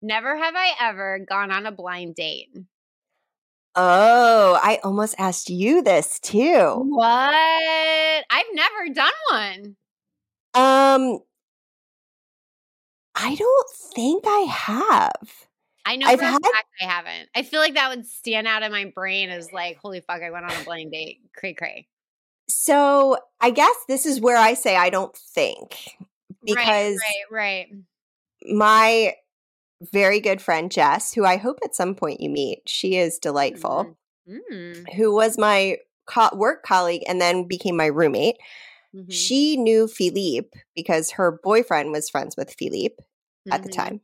Never 0.01 0.37
have 0.37 0.53
I 0.55 0.71
ever 0.79 1.19
gone 1.27 1.51
on 1.51 1.65
a 1.65 1.71
blind 1.71 2.15
date. 2.15 2.49
Oh, 3.75 4.59
I 4.61 4.79
almost 4.83 5.15
asked 5.17 5.49
you 5.49 5.81
this 5.81 6.19
too. 6.19 6.83
What? 6.89 7.05
I've 8.29 8.45
never 8.53 8.93
done 8.93 9.11
one. 9.29 9.75
Um, 10.53 11.19
I 13.15 13.35
don't 13.35 13.69
think 13.95 14.23
I 14.27 14.39
have. 14.49 15.47
I 15.85 15.95
know 15.95 16.07
I've 16.07 16.19
for 16.19 16.25
had, 16.25 16.41
a 16.41 16.43
fact 16.43 16.67
I 16.81 16.85
haven't. 16.85 17.29
I 17.35 17.43
feel 17.43 17.59
like 17.59 17.75
that 17.75 17.89
would 17.89 18.05
stand 18.05 18.47
out 18.47 18.63
in 18.63 18.71
my 18.71 18.91
brain 18.93 19.29
as 19.29 19.51
like, 19.51 19.77
holy 19.77 20.01
fuck, 20.01 20.21
I 20.21 20.31
went 20.31 20.45
on 20.45 20.51
a 20.51 20.63
blind 20.63 20.91
date. 20.91 21.21
Cray 21.35 21.53
cray. 21.53 21.87
So 22.49 23.17
I 23.39 23.51
guess 23.51 23.75
this 23.87 24.05
is 24.05 24.19
where 24.19 24.37
I 24.37 24.53
say 24.53 24.75
I 24.75 24.89
don't 24.89 25.15
think 25.15 25.95
because 26.43 26.97
right, 26.97 27.31
right, 27.31 27.67
right. 27.71 28.53
my 28.53 29.13
very 29.81 30.19
good 30.19 30.41
friend 30.41 30.71
Jess, 30.71 31.13
who 31.13 31.25
I 31.25 31.37
hope 31.37 31.59
at 31.63 31.75
some 31.75 31.95
point 31.95 32.21
you 32.21 32.29
meet. 32.29 32.61
She 32.67 32.95
is 32.97 33.19
delightful. 33.19 33.97
Mm-hmm. 34.29 34.53
Mm. 34.53 34.93
Who 34.93 35.13
was 35.13 35.37
my 35.37 35.77
co- 36.05 36.35
work 36.35 36.63
colleague 36.63 37.03
and 37.07 37.19
then 37.19 37.47
became 37.47 37.75
my 37.75 37.87
roommate. 37.87 38.37
Mm-hmm. 38.95 39.09
She 39.09 39.57
knew 39.57 39.87
Philippe 39.87 40.49
because 40.75 41.11
her 41.11 41.39
boyfriend 41.43 41.91
was 41.91 42.09
friends 42.09 42.35
with 42.37 42.53
Philippe 42.57 42.95
mm-hmm. 42.95 43.53
at 43.53 43.63
the 43.63 43.69
mm-hmm. 43.69 43.81
time. 43.81 44.01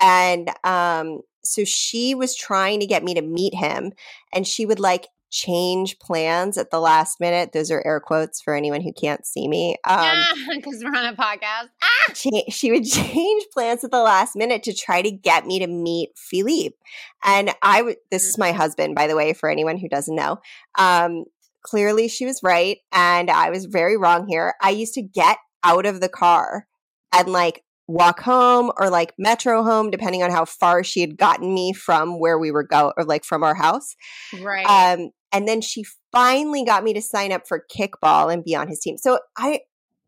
And 0.00 0.50
um, 0.64 1.20
so 1.44 1.64
she 1.64 2.14
was 2.14 2.36
trying 2.36 2.80
to 2.80 2.86
get 2.86 3.04
me 3.04 3.14
to 3.14 3.22
meet 3.22 3.54
him 3.54 3.92
and 4.32 4.46
she 4.46 4.66
would 4.66 4.80
like 4.80 5.06
change 5.34 5.98
plans 5.98 6.56
at 6.56 6.70
the 6.70 6.78
last 6.78 7.18
minute. 7.18 7.50
Those 7.52 7.68
are 7.72 7.84
air 7.84 7.98
quotes 7.98 8.40
for 8.40 8.54
anyone 8.54 8.80
who 8.80 8.92
can't 8.92 9.26
see 9.26 9.48
me. 9.48 9.74
Um, 9.84 10.22
because 10.48 10.80
we're 10.84 10.96
on 10.96 11.06
a 11.06 11.16
podcast. 11.16 11.70
Ah! 11.82 12.12
She, 12.14 12.44
she 12.50 12.70
would 12.70 12.84
change 12.90 13.44
plans 13.52 13.82
at 13.82 13.90
the 13.90 14.00
last 14.00 14.36
minute 14.36 14.62
to 14.62 14.72
try 14.72 15.02
to 15.02 15.10
get 15.10 15.44
me 15.44 15.58
to 15.58 15.66
meet 15.66 16.10
Philippe. 16.16 16.76
And 17.24 17.52
I 17.62 17.82
would, 17.82 17.96
this 18.12 18.24
is 18.24 18.38
my 18.38 18.50
mm-hmm. 18.50 18.58
husband, 18.58 18.94
by 18.94 19.08
the 19.08 19.16
way, 19.16 19.32
for 19.32 19.50
anyone 19.50 19.76
who 19.76 19.88
doesn't 19.88 20.14
know. 20.14 20.40
Um, 20.78 21.24
clearly 21.62 22.06
she 22.06 22.26
was 22.26 22.40
right. 22.44 22.78
And 22.92 23.28
I 23.28 23.50
was 23.50 23.64
very 23.64 23.96
wrong 23.96 24.28
here. 24.28 24.54
I 24.62 24.70
used 24.70 24.94
to 24.94 25.02
get 25.02 25.38
out 25.64 25.84
of 25.84 26.00
the 26.00 26.08
car 26.08 26.68
and 27.12 27.28
like 27.28 27.64
walk 27.88 28.20
home 28.20 28.70
or 28.78 28.88
like 28.88 29.12
metro 29.18 29.64
home 29.64 29.90
depending 29.90 30.22
on 30.22 30.30
how 30.30 30.44
far 30.44 30.84
she 30.84 31.00
had 31.00 31.18
gotten 31.18 31.52
me 31.52 31.72
from 31.72 32.18
where 32.18 32.38
we 32.38 32.50
were 32.50 32.62
go 32.62 32.92
or 32.96 33.04
like 33.04 33.24
from 33.24 33.42
our 33.42 33.54
house 33.54 33.94
right 34.40 34.64
um 34.64 35.10
and 35.34 35.48
then 35.48 35.60
she 35.60 35.84
finally 36.12 36.64
got 36.64 36.84
me 36.84 36.94
to 36.94 37.02
sign 37.02 37.32
up 37.32 37.46
for 37.46 37.66
kickball 37.76 38.32
and 38.32 38.44
be 38.44 38.54
on 38.54 38.68
his 38.68 38.78
team. 38.78 38.96
So 38.96 39.18
I, 39.36 39.60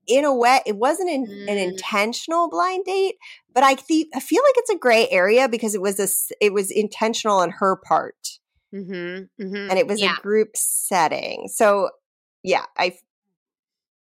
in 0.06 0.24
a 0.24 0.32
way, 0.32 0.60
it 0.64 0.76
wasn't 0.76 1.10
an, 1.10 1.26
mm. 1.26 1.50
an 1.50 1.58
intentional 1.58 2.48
blind 2.48 2.84
date, 2.84 3.16
but 3.52 3.64
I, 3.64 3.74
th- 3.74 4.06
I 4.14 4.20
feel 4.20 4.42
like 4.42 4.54
it's 4.56 4.70
a 4.70 4.78
gray 4.78 5.08
area 5.10 5.48
because 5.48 5.74
it 5.74 5.82
was 5.82 5.98
a, 5.98 6.44
it 6.44 6.52
was 6.52 6.70
intentional 6.70 7.38
on 7.38 7.50
her 7.50 7.76
part. 7.76 8.38
Mm-hmm, 8.72 9.42
mm-hmm. 9.42 9.70
And 9.70 9.78
it 9.78 9.88
was 9.88 10.00
yeah. 10.00 10.14
a 10.16 10.22
group 10.22 10.50
setting. 10.54 11.48
So 11.52 11.90
yeah, 12.42 12.64
I. 12.78 12.96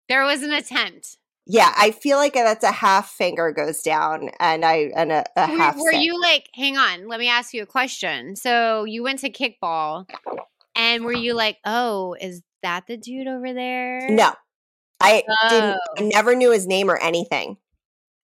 There 0.07 0.23
was 0.23 0.41
an 0.41 0.53
attempt. 0.53 1.17
Yeah, 1.45 1.73
I 1.75 1.91
feel 1.91 2.17
like 2.17 2.33
that's 2.33 2.63
a 2.63 2.71
half 2.71 3.09
finger 3.09 3.51
goes 3.51 3.81
down, 3.81 4.29
and 4.39 4.63
I 4.63 4.91
and 4.95 5.11
a, 5.11 5.25
a 5.35 5.47
half. 5.47 5.77
Were 5.77 5.91
you 5.91 6.21
like, 6.21 6.47
hang 6.53 6.77
on? 6.77 7.07
Let 7.07 7.19
me 7.19 7.27
ask 7.27 7.55
you 7.55 7.63
a 7.63 7.65
question. 7.65 8.35
So 8.35 8.83
you 8.83 9.01
went 9.01 9.19
to 9.19 9.31
kickball, 9.31 10.05
and 10.79 11.05
were 11.05 11.13
you 11.13 11.33
like, 11.33 11.57
oh, 11.65 12.15
is 12.19 12.41
that 12.63 12.87
the 12.87 12.97
dude 12.97 13.27
over 13.27 13.53
there? 13.53 14.09
No, 14.09 14.33
I 15.01 15.23
oh. 15.27 15.49
didn't. 15.49 15.79
I 15.97 16.01
oh. 16.01 16.07
never 16.07 16.35
knew 16.35 16.51
his 16.51 16.67
name 16.67 16.89
or 16.89 16.97
anything. 16.97 17.57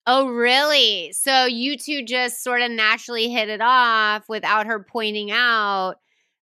Oh, 0.08 0.28
really? 0.30 1.14
So 1.14 1.46
you 1.46 1.78
two 1.78 2.04
just 2.04 2.44
sort 2.44 2.62
of 2.62 2.72
naturally 2.72 3.30
hit 3.30 3.50
it 3.50 3.62
off 3.62 4.30
without 4.30 4.68
her 4.68 4.84
pointing 4.84 5.32
out 5.32 5.96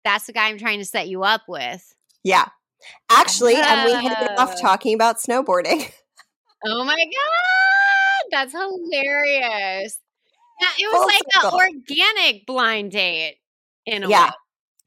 that's 0.04 0.26
the 0.26 0.32
guy 0.32 0.48
I'm 0.48 0.58
trying 0.58 0.78
to 0.78 0.84
set 0.84 1.08
you 1.08 1.22
up 1.22 1.42
with. 1.48 1.94
Yeah. 2.24 2.46
Actually, 3.10 3.56
oh. 3.56 3.62
and 3.62 3.84
we 3.84 4.08
hit 4.08 4.16
it 4.18 4.38
off 4.38 4.60
talking 4.60 4.94
about 4.94 5.18
snowboarding. 5.18 5.90
oh 6.64 6.84
my 6.84 6.96
God. 6.96 8.30
That's 8.30 8.52
hilarious. 8.52 9.98
Yeah, 10.60 10.68
it 10.78 10.86
was 10.92 11.12
Full 11.42 11.52
like 11.52 11.62
an 11.62 11.74
organic 11.76 12.46
blind 12.46 12.92
date 12.92 13.36
in 13.84 14.04
a 14.04 14.08
yeah. 14.08 14.26
way. 14.26 14.30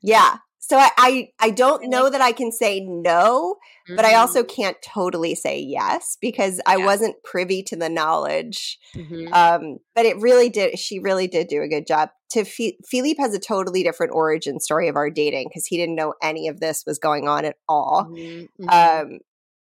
Yeah. 0.01 0.38
So 0.63 0.78
I, 0.78 0.89
I, 0.95 1.30
I 1.39 1.50
don't 1.50 1.89
know 1.89 2.10
that 2.10 2.21
I 2.21 2.32
can 2.32 2.52
say 2.52 2.80
no, 2.82 3.56
mm-hmm. 3.88 3.95
but 3.95 4.06
I 4.06 4.13
also 4.13 4.43
mm-hmm. 4.43 4.62
can't 4.62 4.78
totally 4.82 5.34
say 5.34 5.60
yes 5.60 6.17
because 6.21 6.62
I 6.67 6.78
wasn't 6.78 7.21
privy 7.24 7.63
to 7.63 7.76
the 7.76 7.89
knowledge. 7.89 8.80
Mm-hmm. 8.95 9.34
Um, 9.34 9.80
but 9.95 10.06
it 10.06 10.17
really 10.21 10.50
did. 10.50 10.78
She 10.78 11.00
really 11.00 11.28
did 11.28 11.47
do 11.47 11.63
a 11.63 11.67
good 11.67 11.88
job. 11.88 12.10
To 12.34 12.41
F- 12.41 12.76
Philippe 12.86 13.21
has 13.21 13.34
a 13.34 13.39
totally 13.39 13.82
different 13.82 14.13
origin 14.13 14.60
story 14.60 14.88
of 14.88 14.95
our 14.95 15.10
dating 15.10 15.50
because 15.50 15.65
he 15.65 15.78
didn't 15.78 15.95
know 15.95 16.13
any 16.21 16.47
of 16.47 16.60
this 16.60 16.84
was 16.86 17.00
going 17.00 17.28
on 17.28 17.43
at 17.43 17.58
all. 17.67 18.08
Mm-hmm. 18.12 18.69
Um, 18.69 19.19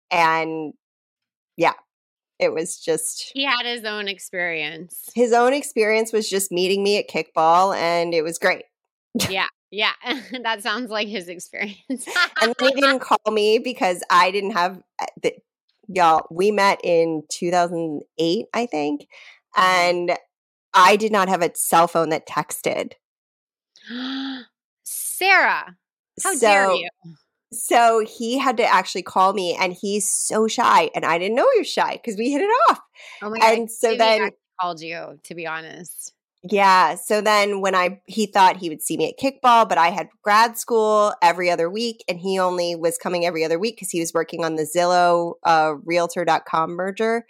and 0.10 0.74
yeah, 1.58 1.74
it 2.40 2.54
was 2.54 2.80
just 2.80 3.32
he 3.34 3.44
had 3.44 3.66
his 3.66 3.84
own 3.84 4.08
experience. 4.08 5.10
His 5.14 5.34
own 5.34 5.54
experience 5.54 6.14
was 6.14 6.30
just 6.30 6.54
meeting 6.54 6.84
me 6.84 6.98
at 6.98 7.10
kickball, 7.10 7.76
and 7.76 8.14
it 8.14 8.24
was 8.24 8.40
great. 8.40 8.64
Yeah. 9.30 9.48
Yeah, 9.76 9.92
that 10.44 10.64
sounds 10.64 10.90
like 10.90 11.10
his 11.10 11.28
experience. 11.28 12.08
and 12.42 12.56
he 12.60 12.72
didn't 12.76 13.00
call 13.00 13.20
me 13.30 13.60
because 13.60 14.02
I 14.10 14.32
didn't 14.32 14.52
have 14.52 14.82
uh, 15.00 15.06
the 15.22 15.36
y'all. 15.90 16.26
We 16.32 16.52
met 16.52 16.80
in 16.82 17.24
2008, 17.30 18.46
I 18.54 18.66
think, 18.68 19.02
mm-hmm. 19.02 19.62
and 19.62 20.18
I 20.74 20.96
did 20.96 21.12
not 21.12 21.28
have 21.28 21.42
a 21.42 21.52
cell 21.56 21.90
phone 21.90 22.10
that 22.10 22.26
texted. 22.26 22.94
Sara, 24.84 25.76
how 26.24 26.34
so, 26.36 26.40
dare 26.40 26.72
you? 26.72 26.90
So 27.52 28.00
he 28.00 28.38
had 28.38 28.56
to 28.58 28.64
actually 28.64 29.04
call 29.04 29.34
me, 29.34 29.58
and 29.60 29.74
he's 29.74 30.10
so 30.10 30.48
shy, 30.48 30.90
and 30.96 31.04
I 31.04 31.18
didn't 31.18 31.36
know 31.36 31.50
he 31.54 31.60
was 31.60 31.70
shy 31.70 32.00
because 32.02 32.18
we 32.18 32.32
hit 32.32 32.42
it 32.42 32.52
off. 32.70 32.80
Oh 33.22 33.30
my 33.30 33.40
god! 33.40 33.58
And 33.58 33.70
so 33.70 33.94
then 33.98 34.32
called 34.62 34.80
you, 34.80 35.20
to 35.24 35.36
be 35.36 35.46
honest. 35.46 36.15
Yeah. 36.48 36.96
So 36.96 37.22
then 37.22 37.60
when 37.62 37.74
I 37.74 38.02
he 38.06 38.28
thought 38.28 38.58
he 38.58 38.70
would 38.70 38.82
see 38.82 38.98
me 38.98 39.10
at 39.10 39.20
kickball, 39.20 39.68
but 39.68 39.80
I 39.80 39.90
had 39.90 40.10
grad 40.22 40.58
school 40.58 41.14
every 41.22 41.50
other 41.50 41.70
week 41.70 42.04
and 42.08 42.20
he 42.20 42.38
only 42.38 42.76
was 42.76 43.00
coming 43.00 43.26
every 43.26 43.44
other 43.44 43.58
week 43.58 43.78
because 43.78 43.90
he 43.90 44.00
was 44.00 44.14
working 44.14 44.46
on 44.46 44.56
the 44.56 44.64
Zillow 44.64 45.34
uh, 45.44 45.74
realtor.com 45.84 46.72
merger. 46.72 47.26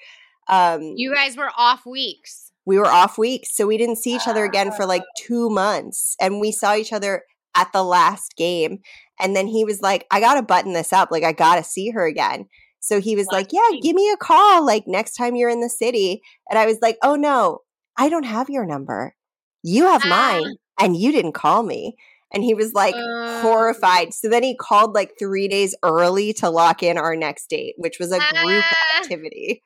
Um, 0.49 0.81
you 0.97 1.13
guys 1.13 1.37
were 1.37 1.51
off 1.57 1.85
weeks. 1.85 2.51
We 2.65 2.77
were 2.77 2.87
off 2.87 3.17
weeks. 3.17 3.55
So 3.55 3.67
we 3.67 3.77
didn't 3.77 3.97
see 3.97 4.15
each 4.15 4.27
other 4.27 4.43
again 4.43 4.71
for 4.71 4.85
like 4.85 5.03
two 5.17 5.49
months. 5.49 6.15
And 6.19 6.41
we 6.41 6.51
saw 6.51 6.75
each 6.75 6.91
other 6.91 7.23
at 7.55 7.71
the 7.71 7.83
last 7.83 8.35
game. 8.35 8.79
And 9.19 9.33
then 9.33 9.47
he 9.47 9.63
was 9.63 9.81
like, 9.81 10.05
I 10.11 10.19
got 10.19 10.33
to 10.33 10.41
button 10.41 10.73
this 10.73 10.91
up. 10.91 11.09
Like, 11.09 11.23
I 11.23 11.31
got 11.31 11.55
to 11.55 11.63
see 11.63 11.91
her 11.91 12.05
again. 12.05 12.47
So 12.85 13.01
he 13.01 13.15
was 13.15 13.27
like, 13.31 13.51
Yeah, 13.51 13.67
give 13.81 13.95
me 13.95 14.11
a 14.11 14.17
call 14.17 14.63
like 14.63 14.83
next 14.85 15.15
time 15.15 15.35
you're 15.35 15.49
in 15.49 15.61
the 15.61 15.69
city. 15.69 16.21
And 16.49 16.59
I 16.59 16.67
was 16.67 16.77
like, 16.83 16.97
Oh 17.01 17.15
no, 17.15 17.61
I 17.97 18.09
don't 18.09 18.23
have 18.23 18.49
your 18.49 18.65
number. 18.65 19.15
You 19.63 19.85
have 19.85 20.03
ah. 20.05 20.09
mine 20.09 20.55
and 20.79 20.95
you 20.95 21.11
didn't 21.11 21.33
call 21.33 21.63
me. 21.63 21.95
And 22.33 22.43
he 22.43 22.53
was 22.53 22.73
like 22.73 22.95
uh, 22.95 23.41
horrified. 23.41 24.13
So 24.13 24.27
then 24.27 24.43
he 24.43 24.55
called 24.55 24.93
like 24.93 25.13
three 25.17 25.47
days 25.47 25.75
early 25.83 26.33
to 26.33 26.49
lock 26.49 26.83
in 26.83 26.97
our 26.97 27.15
next 27.15 27.49
date, 27.49 27.75
which 27.77 27.97
was 27.99 28.11
a 28.11 28.17
group 28.17 28.63
ah. 28.65 28.99
activity. 28.99 29.63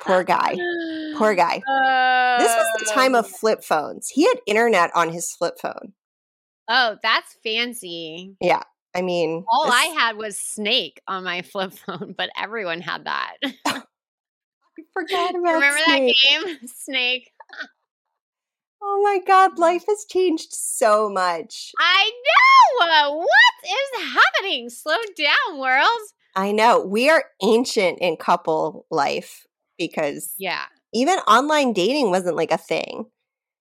Poor 0.00 0.22
guy. 0.22 0.56
Poor 1.16 1.34
guy. 1.36 1.62
Uh, 1.68 2.38
this 2.38 2.54
was 2.54 2.66
the 2.78 2.90
time 2.92 3.14
of 3.14 3.28
flip 3.28 3.64
phones. 3.64 4.08
He 4.08 4.24
had 4.26 4.36
internet 4.46 4.90
on 4.94 5.10
his 5.10 5.32
flip 5.32 5.54
phone. 5.60 5.92
Oh, 6.68 6.96
that's 7.02 7.36
fancy. 7.42 8.36
Yeah. 8.40 8.62
I 8.94 9.02
mean, 9.02 9.44
all 9.48 9.66
this... 9.66 9.74
I 9.74 9.84
had 9.86 10.16
was 10.16 10.38
Snake 10.38 11.00
on 11.06 11.24
my 11.24 11.42
flip 11.52 11.72
phone, 11.72 12.14
but 12.16 12.30
everyone 12.36 12.80
had 12.80 13.04
that. 13.04 13.36
Forgot 14.92 15.30
about 15.30 15.54
Remember 15.54 15.78
Snake. 15.84 16.16
that 16.32 16.44
game? 16.46 16.58
Snake. 16.66 17.30
Oh 18.82 19.00
my 19.02 19.20
God, 19.26 19.58
life 19.58 19.84
has 19.88 20.06
changed 20.08 20.52
so 20.52 21.08
much. 21.10 21.72
I 21.78 22.10
know. 22.10 23.16
What 23.16 23.26
is 23.64 24.14
happening? 24.14 24.70
Slow 24.70 24.96
down, 25.16 25.58
world. 25.58 25.88
I 26.34 26.52
know. 26.52 26.84
We 26.84 27.10
are 27.10 27.24
ancient 27.42 27.98
in 27.98 28.16
couple 28.16 28.86
life 28.90 29.46
because 29.78 30.32
yeah, 30.38 30.64
even 30.94 31.18
online 31.20 31.72
dating 31.72 32.10
wasn't 32.10 32.36
like 32.36 32.52
a 32.52 32.56
thing. 32.58 33.04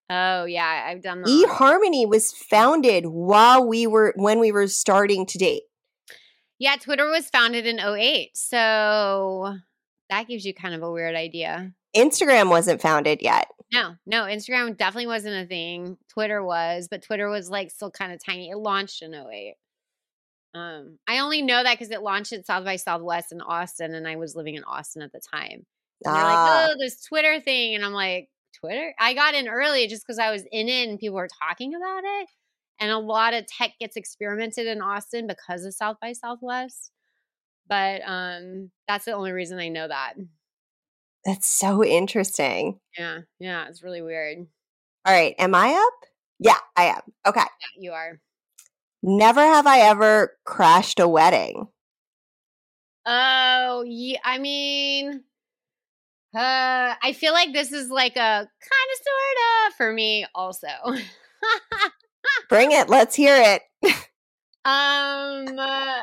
Oh 0.09 0.45
yeah, 0.45 0.86
I've 0.88 1.01
done 1.03 1.21
that. 1.21 1.30
eHarmony 1.30 2.07
was 2.07 2.32
founded 2.32 3.07
while 3.07 3.67
we 3.67 3.88
were 3.88 4.13
when 4.15 4.39
we 4.39 4.51
were 4.51 4.67
starting 4.67 5.25
to 5.27 5.38
date. 5.38 5.63
Yeah, 6.59 6.75
Twitter 6.77 7.07
was 7.09 7.30
founded 7.30 7.65
in 7.65 7.80
08. 7.80 8.32
So 8.36 9.55
that 10.10 10.28
gives 10.28 10.45
you 10.45 10.53
kind 10.53 10.76
of 10.76 10.84
a 10.84 10.91
weird 10.91 11.16
idea. 11.16 11.74
Instagram 11.95 12.49
wasn't 12.49 12.82
founded 12.82 13.22
yet. 13.22 13.47
No, 13.72 13.95
no, 14.05 14.24
Instagram 14.24 14.76
definitely 14.78 15.07
wasn't 15.07 15.43
a 15.43 15.47
thing. 15.47 15.97
Twitter 16.12 16.43
was, 16.43 16.88
but 16.89 17.03
Twitter 17.03 17.30
was 17.30 17.49
like 17.49 17.72
still 17.72 17.91
kind 17.91 18.12
of 18.12 18.24
tiny. 18.24 18.49
It 18.49 18.57
launched 18.57 19.01
in 19.01 19.14
08. 19.14 19.55
Um, 20.55 20.97
I 21.07 21.20
only 21.20 21.43
know 21.43 21.62
that 21.62 21.78
because 21.78 21.91
it 21.91 22.01
launched 22.01 22.34
at 22.34 22.45
South 22.45 22.66
by 22.66 22.78
Southwest 22.78 23.32
in 23.32 23.41
Austin, 23.41 23.93
and 23.93 24.07
I 24.07 24.16
was 24.16 24.36
living 24.36 24.55
in 24.55 24.64
Austin 24.64 25.03
at 25.03 25.12
the 25.12 25.22
time. 25.34 25.66
And 26.03 26.07
ah. 26.07 26.14
they're 26.14 26.24
like, 26.24 26.38
ah. 26.38 26.68
"Oh, 26.70 26.76
this 26.80 27.03
Twitter 27.03 27.39
thing," 27.39 27.76
and 27.76 27.86
I'm 27.86 27.93
like, 27.93 28.30
"Twitter?" 28.60 28.93
I 28.99 29.14
got 29.14 29.36
in 29.36 29.47
early 29.47 29.88
just 29.88 30.03
because 30.05 30.18
I 30.18 30.32
was 30.32 30.43
in 30.51 30.68
it 30.68 30.89
and 30.89 30.99
people 30.99 31.18
were 31.18 31.30
talking 31.47 31.76
about 31.76 32.03
it. 32.03 32.30
And 32.80 32.91
a 32.91 32.97
lot 32.97 33.34
of 33.34 33.45
tech 33.45 33.74
gets 33.80 33.97
experimented 33.97 34.66
in 34.66 34.82
Austin 34.82 35.28
because 35.28 35.66
of 35.66 35.74
South 35.76 35.97
by 36.01 36.14
Southwest. 36.14 36.91
But 37.70 38.01
um, 38.05 38.72
that's 38.88 39.05
the 39.05 39.13
only 39.13 39.32
reason 39.32 39.59
I 39.59 39.70
know 39.70 39.88
that. 39.88 40.15
That's 41.26 41.47
so 41.47 41.84
interesting. 41.84 42.80
Yeah, 42.97 43.20
yeah, 43.39 43.67
it's 43.67 43.84
really 43.84 44.01
weird. 44.01 44.47
All 45.05 45.13
right, 45.13 45.36
am 45.38 45.53
I 45.53 45.74
up? 45.74 46.09
Yeah, 46.39 46.57
I 46.76 46.86
am. 46.86 47.01
Okay. 47.26 47.39
Yeah, 47.41 47.82
you 47.82 47.91
are. 47.91 48.20
Never 49.03 49.41
have 49.41 49.67
I 49.67 49.80
ever 49.82 50.38
crashed 50.45 50.99
a 50.99 51.07
wedding. 51.07 51.67
Oh, 53.05 53.84
yeah. 53.88 54.20
I 54.24 54.39
mean, 54.39 55.24
uh, 56.36 56.93
I 57.01 57.13
feel 57.13 57.34
like 57.34 57.53
this 57.53 57.72
is 57.72 57.89
like 57.89 58.15
a 58.15 58.17
kind 58.17 58.47
of 58.47 58.97
sort 58.97 59.67
of 59.67 59.74
for 59.78 59.93
me 59.93 60.26
also. 60.36 60.67
Bring 62.49 62.72
it. 62.72 62.89
Let's 62.89 63.15
hear 63.15 63.36
it. 63.36 63.61
um, 64.65 65.57
uh, 65.57 66.01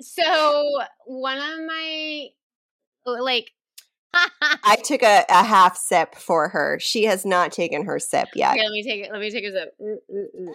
so 0.00 0.80
one 1.06 1.38
of 1.38 1.66
my 1.66 2.28
like 3.04 3.52
I 4.64 4.76
took 4.84 5.02
a, 5.02 5.24
a, 5.28 5.44
half 5.44 5.76
sip 5.76 6.14
for 6.14 6.48
her. 6.48 6.78
She 6.80 7.04
has 7.04 7.24
not 7.24 7.52
taken 7.52 7.84
her 7.84 7.98
sip 7.98 8.28
yet. 8.34 8.52
Okay, 8.52 8.62
let 8.62 8.72
me 8.72 8.82
take 8.82 9.04
it. 9.04 9.12
Let 9.12 9.20
me 9.20 9.30
take 9.30 9.44
a 9.44 9.52
sip. 9.52 9.74
Mm, 9.80 9.96
mm, 10.12 10.26
mm. 10.40 10.54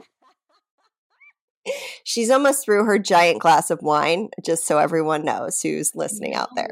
She's 2.03 2.31
almost 2.31 2.65
through 2.65 2.85
her 2.85 2.97
giant 2.97 3.39
glass 3.39 3.69
of 3.69 3.81
wine, 3.83 4.29
just 4.43 4.65
so 4.65 4.79
everyone 4.79 5.23
knows 5.23 5.61
who's 5.61 5.95
listening 5.95 6.33
out 6.33 6.49
there. 6.55 6.69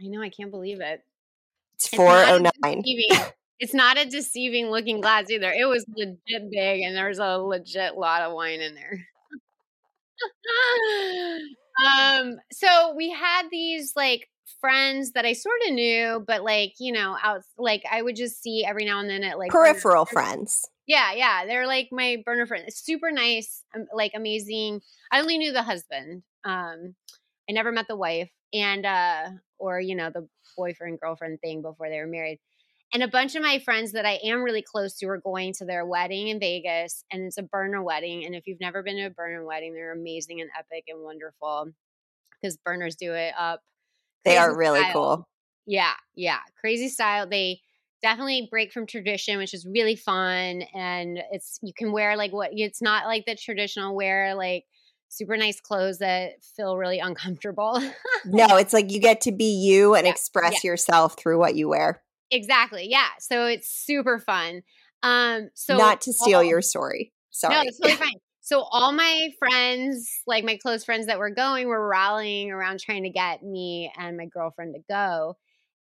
I 0.00 0.06
know, 0.06 0.20
I 0.20 0.28
can't 0.28 0.50
believe 0.50 0.80
it. 0.80 1.04
It's, 1.76 1.88
409. 1.88 2.82
It's 3.60 3.74
not 3.74 3.98
a 3.98 4.04
deceiving 4.04 4.70
looking 4.70 5.00
glass 5.00 5.30
either. 5.30 5.50
It 5.50 5.64
was 5.64 5.84
legit 5.96 6.48
big 6.48 6.82
and 6.82 6.96
there's 6.96 7.18
a 7.18 7.38
legit 7.38 7.96
lot 7.96 8.22
of 8.22 8.32
wine 8.32 8.60
in 8.60 8.76
there. 8.76 9.04
um 11.86 12.36
so 12.52 12.94
we 12.96 13.10
had 13.10 13.44
these 13.50 13.92
like 13.96 14.28
friends 14.60 15.12
that 15.12 15.24
I 15.24 15.32
sort 15.32 15.60
of 15.66 15.74
knew, 15.74 16.24
but 16.26 16.42
like, 16.42 16.74
you 16.78 16.92
know, 16.92 17.16
out 17.22 17.42
like 17.56 17.82
I 17.90 18.02
would 18.02 18.16
just 18.16 18.42
see 18.42 18.64
every 18.64 18.84
now 18.84 19.00
and 19.00 19.08
then 19.08 19.22
at 19.22 19.38
like 19.38 19.50
peripheral 19.50 20.04
friends. 20.04 20.68
Yeah, 20.86 21.12
yeah, 21.12 21.44
they're 21.46 21.66
like 21.66 21.88
my 21.92 22.22
burner 22.24 22.46
friend. 22.46 22.64
Super 22.72 23.10
nice, 23.10 23.62
um, 23.74 23.86
like 23.94 24.12
amazing. 24.14 24.80
I 25.12 25.20
only 25.20 25.38
knew 25.38 25.52
the 25.52 25.62
husband. 25.62 26.22
Um, 26.44 26.94
I 27.48 27.52
never 27.52 27.72
met 27.72 27.88
the 27.88 27.96
wife, 27.96 28.30
and 28.52 28.86
uh, 28.86 29.28
or 29.58 29.80
you 29.80 29.94
know 29.94 30.10
the 30.12 30.26
boyfriend 30.56 30.98
girlfriend 31.00 31.40
thing 31.40 31.62
before 31.62 31.88
they 31.90 31.98
were 31.98 32.06
married. 32.06 32.40
And 32.92 33.02
a 33.02 33.08
bunch 33.08 33.34
of 33.34 33.42
my 33.42 33.58
friends 33.58 33.92
that 33.92 34.06
I 34.06 34.18
am 34.24 34.42
really 34.42 34.62
close 34.62 34.96
to 34.98 35.06
are 35.08 35.20
going 35.20 35.52
to 35.58 35.66
their 35.66 35.84
wedding 35.84 36.28
in 36.28 36.40
Vegas, 36.40 37.04
and 37.12 37.24
it's 37.24 37.36
a 37.36 37.42
burner 37.42 37.82
wedding. 37.82 38.24
And 38.24 38.34
if 38.34 38.46
you've 38.46 38.60
never 38.60 38.82
been 38.82 38.96
to 38.96 39.06
a 39.06 39.10
burner 39.10 39.44
wedding, 39.44 39.74
they're 39.74 39.92
amazing 39.92 40.40
and 40.40 40.50
epic 40.58 40.84
and 40.88 41.02
wonderful 41.02 41.68
because 42.40 42.56
burners 42.64 42.96
do 42.96 43.12
it 43.12 43.34
up. 43.38 43.60
They 44.24 44.38
are 44.38 44.56
really 44.56 44.80
style. 44.80 44.92
cool. 44.92 45.28
Yeah, 45.66 45.92
yeah, 46.14 46.38
crazy 46.60 46.88
style. 46.88 47.28
They 47.28 47.60
definitely 48.02 48.48
break 48.50 48.72
from 48.72 48.86
tradition 48.86 49.38
which 49.38 49.52
is 49.52 49.66
really 49.66 49.96
fun 49.96 50.62
and 50.74 51.18
it's 51.32 51.58
you 51.62 51.72
can 51.76 51.92
wear 51.92 52.16
like 52.16 52.32
what 52.32 52.50
it's 52.52 52.80
not 52.80 53.06
like 53.06 53.24
the 53.26 53.34
traditional 53.34 53.94
wear 53.94 54.34
like 54.34 54.64
super 55.08 55.36
nice 55.36 55.60
clothes 55.60 55.98
that 55.98 56.32
feel 56.56 56.76
really 56.76 57.00
uncomfortable 57.00 57.80
no 58.24 58.46
it's 58.56 58.72
like 58.72 58.92
you 58.92 59.00
get 59.00 59.20
to 59.20 59.32
be 59.32 59.46
you 59.46 59.94
and 59.94 60.06
yeah, 60.06 60.12
express 60.12 60.62
yeah. 60.62 60.70
yourself 60.70 61.18
through 61.18 61.38
what 61.38 61.56
you 61.56 61.68
wear 61.68 62.00
exactly 62.30 62.86
yeah 62.88 63.08
so 63.18 63.46
it's 63.46 63.68
super 63.68 64.18
fun 64.18 64.62
um 65.02 65.48
so 65.54 65.76
not 65.76 66.00
to 66.00 66.12
steal 66.12 66.38
all, 66.38 66.44
your 66.44 66.62
story 66.62 67.12
sorry 67.30 67.54
no 67.54 67.62
it's 67.62 67.78
totally 67.78 67.96
fine 67.96 68.20
so 68.40 68.62
all 68.70 68.92
my 68.92 69.30
friends 69.38 70.10
like 70.26 70.44
my 70.44 70.56
close 70.56 70.84
friends 70.84 71.06
that 71.06 71.18
were 71.18 71.30
going 71.30 71.68
were 71.68 71.88
rallying 71.88 72.50
around 72.50 72.80
trying 72.80 73.02
to 73.04 73.10
get 73.10 73.42
me 73.42 73.92
and 73.96 74.16
my 74.16 74.26
girlfriend 74.26 74.74
to 74.74 74.80
go 74.88 75.36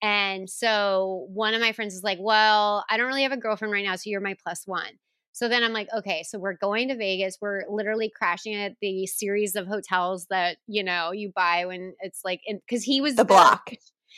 and 0.04 0.50
so 0.50 1.28
one 1.30 1.54
of 1.54 1.62
my 1.62 1.72
friends 1.72 1.96
is 1.96 2.04
like, 2.04 2.18
Well, 2.20 2.84
I 2.89 2.98
don't 2.98 3.08
really 3.08 3.24
have 3.24 3.32
a 3.32 3.38
girlfriend 3.38 3.72
right 3.72 3.86
now, 3.86 3.96
so 3.96 4.10
you're 4.10 4.20
my 4.20 4.36
plus 4.44 4.64
one. 4.66 5.00
So 5.32 5.48
then 5.48 5.64
I'm 5.64 5.74
like, 5.74 5.88
okay, 5.98 6.24
so 6.24 6.38
we're 6.38 6.58
going 6.58 6.89
to 6.89 6.96
Vegas. 6.96 7.38
We're 7.41 7.64
literally 7.68 8.12
crashing 8.16 8.54
at 8.54 8.74
the 8.82 9.08
series 9.08 9.56
of 9.56 9.66
hotels 9.66 10.28
that, 10.30 10.58
you 10.68 10.84
know, 10.84 11.12
you 11.12 11.32
buy 11.36 11.66
when 11.66 11.96
it's 12.02 12.20
like, 12.24 12.41
because 12.48 12.84
he 12.84 13.02
was 13.02 13.16
the 13.16 13.26
block. 13.26 13.72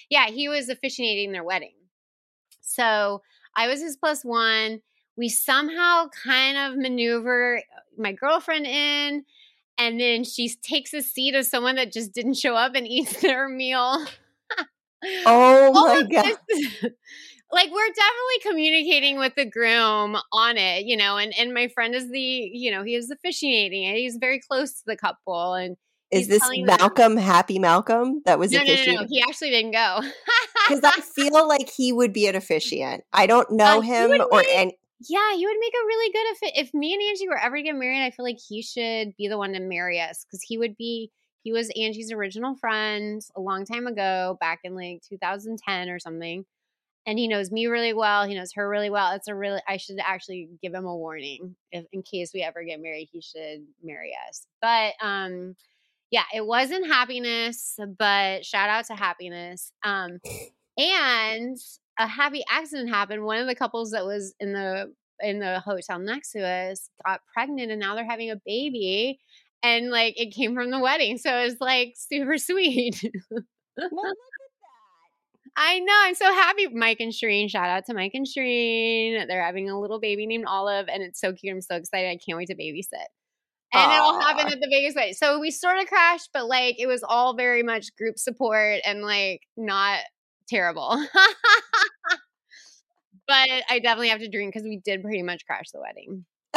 yeah, 0.09 0.25
he 0.27 0.49
was 0.49 0.67
officiating 0.67 1.31
their 1.31 1.43
wedding. 1.43 1.75
So 2.65 3.21
I 3.55 3.67
was 3.67 3.81
his 3.81 3.97
plus 3.97 4.23
one. 4.23 4.81
We 5.17 5.29
somehow 5.29 6.07
kind 6.23 6.57
of 6.57 6.77
maneuver 6.77 7.57
uh, 7.57 7.79
my 7.97 8.11
girlfriend 8.11 8.65
in, 8.65 9.23
and 9.77 9.99
then 9.99 10.23
she 10.23 10.49
takes 10.49 10.93
a 10.93 11.01
seat 11.01 11.35
of 11.35 11.45
someone 11.45 11.75
that 11.75 11.93
just 11.93 12.13
didn't 12.13 12.35
show 12.35 12.55
up 12.55 12.75
and 12.75 12.87
eats 12.87 13.21
their 13.21 13.47
meal. 13.47 14.05
Oh 15.25 15.71
my 15.71 16.01
god. 16.03 16.25
like 17.51 17.71
we're 17.71 17.93
definitely 17.93 18.39
communicating 18.41 19.19
with 19.19 19.35
the 19.35 19.45
groom 19.45 20.17
on 20.33 20.57
it, 20.57 20.85
you 20.85 20.97
know, 20.97 21.17
and 21.17 21.33
and 21.37 21.53
my 21.53 21.67
friend 21.69 21.95
is 21.95 22.09
the, 22.09 22.19
you 22.19 22.71
know, 22.71 22.83
he 22.83 22.95
is 22.95 23.11
officiating. 23.11 23.95
He's 23.95 24.17
very 24.17 24.39
close 24.39 24.73
to 24.73 24.83
the 24.85 24.97
couple 24.97 25.53
and 25.53 25.77
is 26.11 26.27
this 26.27 26.41
Malcolm 26.59 27.15
them, 27.15 27.23
Happy 27.23 27.59
Malcolm 27.59 28.21
that 28.25 28.39
was 28.39 28.51
no? 28.51 28.59
No, 28.59 28.65
no, 28.65 29.01
no, 29.01 29.07
he 29.09 29.21
actually 29.21 29.49
didn't 29.49 29.71
go. 29.71 29.99
Because 30.67 30.83
I 30.83 31.01
feel 31.01 31.47
like 31.47 31.69
he 31.69 31.91
would 31.91 32.13
be 32.13 32.27
an 32.27 32.35
officiant. 32.35 33.03
I 33.11 33.27
don't 33.27 33.51
know 33.51 33.79
uh, 33.79 33.81
him 33.81 34.11
or 34.11 34.39
make, 34.39 34.47
any. 34.51 34.77
Yeah, 35.07 35.35
he 35.35 35.45
would 35.45 35.57
make 35.59 35.73
a 35.73 35.85
really 35.85 36.11
good 36.11 36.25
if 36.31 36.67
if 36.67 36.73
me 36.73 36.93
and 36.93 37.01
Angie 37.01 37.27
were 37.27 37.37
ever 37.37 37.57
to 37.57 37.63
get 37.63 37.75
married. 37.75 38.03
I 38.03 38.11
feel 38.11 38.25
like 38.25 38.39
he 38.47 38.61
should 38.61 39.15
be 39.17 39.27
the 39.27 39.37
one 39.37 39.53
to 39.53 39.59
marry 39.59 39.99
us 39.99 40.25
because 40.25 40.41
he 40.47 40.57
would 40.57 40.77
be 40.77 41.11
he 41.43 41.51
was 41.51 41.69
Angie's 41.79 42.11
original 42.11 42.55
friend 42.55 43.21
a 43.35 43.41
long 43.41 43.65
time 43.65 43.85
ago, 43.85 44.37
back 44.39 44.61
in 44.63 44.75
like 44.75 45.03
2010 45.07 45.89
or 45.89 45.99
something. 45.99 46.45
and 47.05 47.19
he 47.19 47.27
knows 47.27 47.51
me 47.51 47.67
really 47.67 47.93
well. 47.93 48.25
He 48.25 48.33
knows 48.35 48.51
her 48.55 48.67
really 48.67 48.89
well. 48.89 49.13
It's 49.13 49.27
a 49.27 49.35
really 49.35 49.61
I 49.67 49.77
should 49.77 49.97
actually 50.03 50.49
give 50.61 50.73
him 50.73 50.85
a 50.85 50.95
warning 50.95 51.55
if 51.71 51.85
in 51.91 52.01
case 52.01 52.31
we 52.33 52.41
ever 52.41 52.63
get 52.63 52.81
married, 52.81 53.09
he 53.11 53.21
should 53.21 53.65
marry 53.83 54.13
us. 54.27 54.47
But 54.61 54.93
um 55.01 55.55
yeah, 56.15 56.23
it 56.33 56.45
wasn't 56.45 56.87
happiness, 56.87 57.77
but 57.99 58.45
shout 58.45 58.69
out 58.69 58.85
to 58.85 58.95
happiness. 58.95 59.73
Um 59.83 60.19
and 60.77 61.57
a 61.99 62.07
happy 62.07 62.41
accident 62.49 62.87
happened. 62.87 63.25
One 63.25 63.39
of 63.39 63.47
the 63.47 63.55
couples 63.55 63.91
that 63.91 64.05
was 64.05 64.33
in 64.39 64.53
the 64.53 64.93
in 65.19 65.39
the 65.39 65.59
hotel 65.59 65.99
next 65.99 66.31
to 66.31 66.41
us 66.41 66.89
got 67.05 67.19
pregnant 67.33 67.69
and 67.69 67.81
now 67.81 67.95
they're 67.95 68.09
having 68.09 68.31
a 68.31 68.39
baby 68.45 69.19
and 69.61 69.89
like 69.89 70.17
it 70.17 70.33
came 70.33 70.55
from 70.55 70.71
the 70.71 70.79
wedding. 70.79 71.17
So 71.17 71.35
it 71.35 71.43
was 71.43 71.57
like 71.59 71.95
super 71.97 72.37
sweet. 72.49 73.01
well, 73.29 73.41
look 73.77 74.05
at 74.05 74.15
that. 75.51 75.57
I 75.57 75.79
know. 75.79 75.99
I'm 76.03 76.15
so 76.15 76.31
happy. 76.31 76.67
Mike 76.69 77.01
and 77.01 77.11
Shireen, 77.11 77.49
shout 77.49 77.67
out 77.67 77.85
to 77.87 77.93
Mike 77.93 78.13
and 78.13 78.25
Shireen. 78.25 79.27
They're 79.27 79.43
having 79.43 79.69
a 79.69 79.77
little 79.77 79.99
baby 79.99 80.25
named 80.27 80.45
Olive, 80.47 80.87
and 80.87 81.03
it's 81.03 81.19
so 81.19 81.33
cute. 81.33 81.53
I'm 81.53 81.61
so 81.61 81.75
excited. 81.75 82.09
I 82.09 82.17
can't 82.17 82.37
wait 82.37 82.47
to 82.47 82.55
babysit. 82.55 83.07
And 83.75 83.91
Aww. 83.91 83.95
it 83.95 83.99
all 83.99 84.21
happened 84.21 84.53
at 84.53 84.59
the 84.61 84.67
Vegas 84.69 84.95
wedding. 84.95 85.13
So 85.13 85.39
we 85.39 85.51
sort 85.51 85.77
of 85.77 85.87
crashed, 85.87 86.29
but 86.33 86.47
like 86.47 86.79
it 86.79 86.87
was 86.87 87.03
all 87.03 87.35
very 87.35 87.61
much 87.61 87.95
group 87.97 88.17
support 88.17 88.79
and 88.85 89.01
like 89.01 89.41
not 89.57 89.99
terrible. 90.47 90.97
but 93.27 93.49
I 93.69 93.79
definitely 93.79 94.09
have 94.09 94.19
to 94.19 94.29
drink 94.29 94.53
because 94.53 94.63
we 94.63 94.81
did 94.83 95.03
pretty 95.03 95.23
much 95.23 95.45
crash 95.45 95.71
the 95.73 95.81
wedding. 95.81 96.25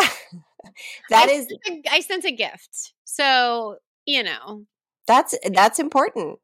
that 1.11 1.29
I 1.29 1.33
is, 1.33 1.49
sent 1.49 1.87
a, 1.87 1.93
I 1.93 2.01
sent 2.01 2.25
a 2.25 2.33
gift, 2.33 2.93
so 3.05 3.77
you 4.07 4.23
know 4.23 4.65
that's 5.07 5.35
that's 5.51 5.79
important. 5.81 6.39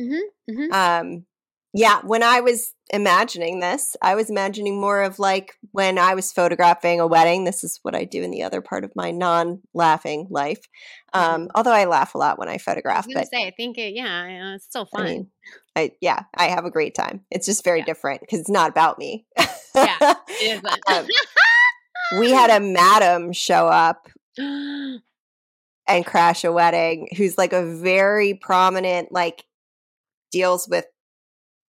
Mm-hmm, 0.00 0.52
mm-hmm. 0.52 0.72
Um, 0.72 1.26
yeah, 1.74 2.00
when 2.02 2.22
I 2.22 2.40
was 2.40 2.72
imagining 2.90 3.60
this, 3.60 3.94
I 4.00 4.14
was 4.14 4.30
imagining 4.30 4.80
more 4.80 5.02
of 5.02 5.18
like 5.18 5.54
when 5.72 5.98
I 5.98 6.14
was 6.14 6.32
photographing 6.32 7.00
a 7.00 7.06
wedding. 7.06 7.44
This 7.44 7.62
is 7.62 7.78
what 7.82 7.94
I 7.94 8.04
do 8.04 8.22
in 8.22 8.30
the 8.30 8.42
other 8.42 8.62
part 8.62 8.84
of 8.84 8.96
my 8.96 9.10
non-laughing 9.10 10.28
life. 10.30 10.60
Mm-hmm. 11.14 11.20
Um, 11.20 11.40
mm-hmm. 11.42 11.50
Although 11.54 11.72
I 11.72 11.84
laugh 11.84 12.14
a 12.14 12.18
lot 12.18 12.38
when 12.38 12.48
I 12.48 12.58
photograph, 12.58 13.06
I 13.10 13.14
but 13.14 13.28
say 13.28 13.46
I 13.46 13.50
think 13.50 13.76
it, 13.76 13.94
yeah, 13.94 14.54
it's 14.54 14.64
still 14.64 14.86
fun. 14.86 15.00
I 15.02 15.04
mean, 15.04 15.30
I, 15.76 15.92
yeah, 16.00 16.22
I 16.34 16.46
have 16.46 16.64
a 16.64 16.70
great 16.70 16.94
time. 16.94 17.24
It's 17.30 17.46
just 17.46 17.64
very 17.64 17.80
yeah. 17.80 17.84
different 17.84 18.22
because 18.22 18.40
it's 18.40 18.50
not 18.50 18.70
about 18.70 18.98
me. 18.98 19.26
yeah, 19.74 19.96
it 20.28 20.64
is. 20.64 20.94
um, 20.96 21.06
we 22.18 22.30
had 22.30 22.50
a 22.56 22.60
madam 22.60 23.32
show 23.32 23.68
up 23.68 24.08
and 24.38 25.02
crash 26.06 26.44
a 26.44 26.52
wedding 26.52 27.08
who's 27.16 27.36
like 27.36 27.52
a 27.52 27.76
very 27.76 28.34
prominent 28.34 29.12
like 29.12 29.44
deals 30.30 30.66
with 30.68 30.86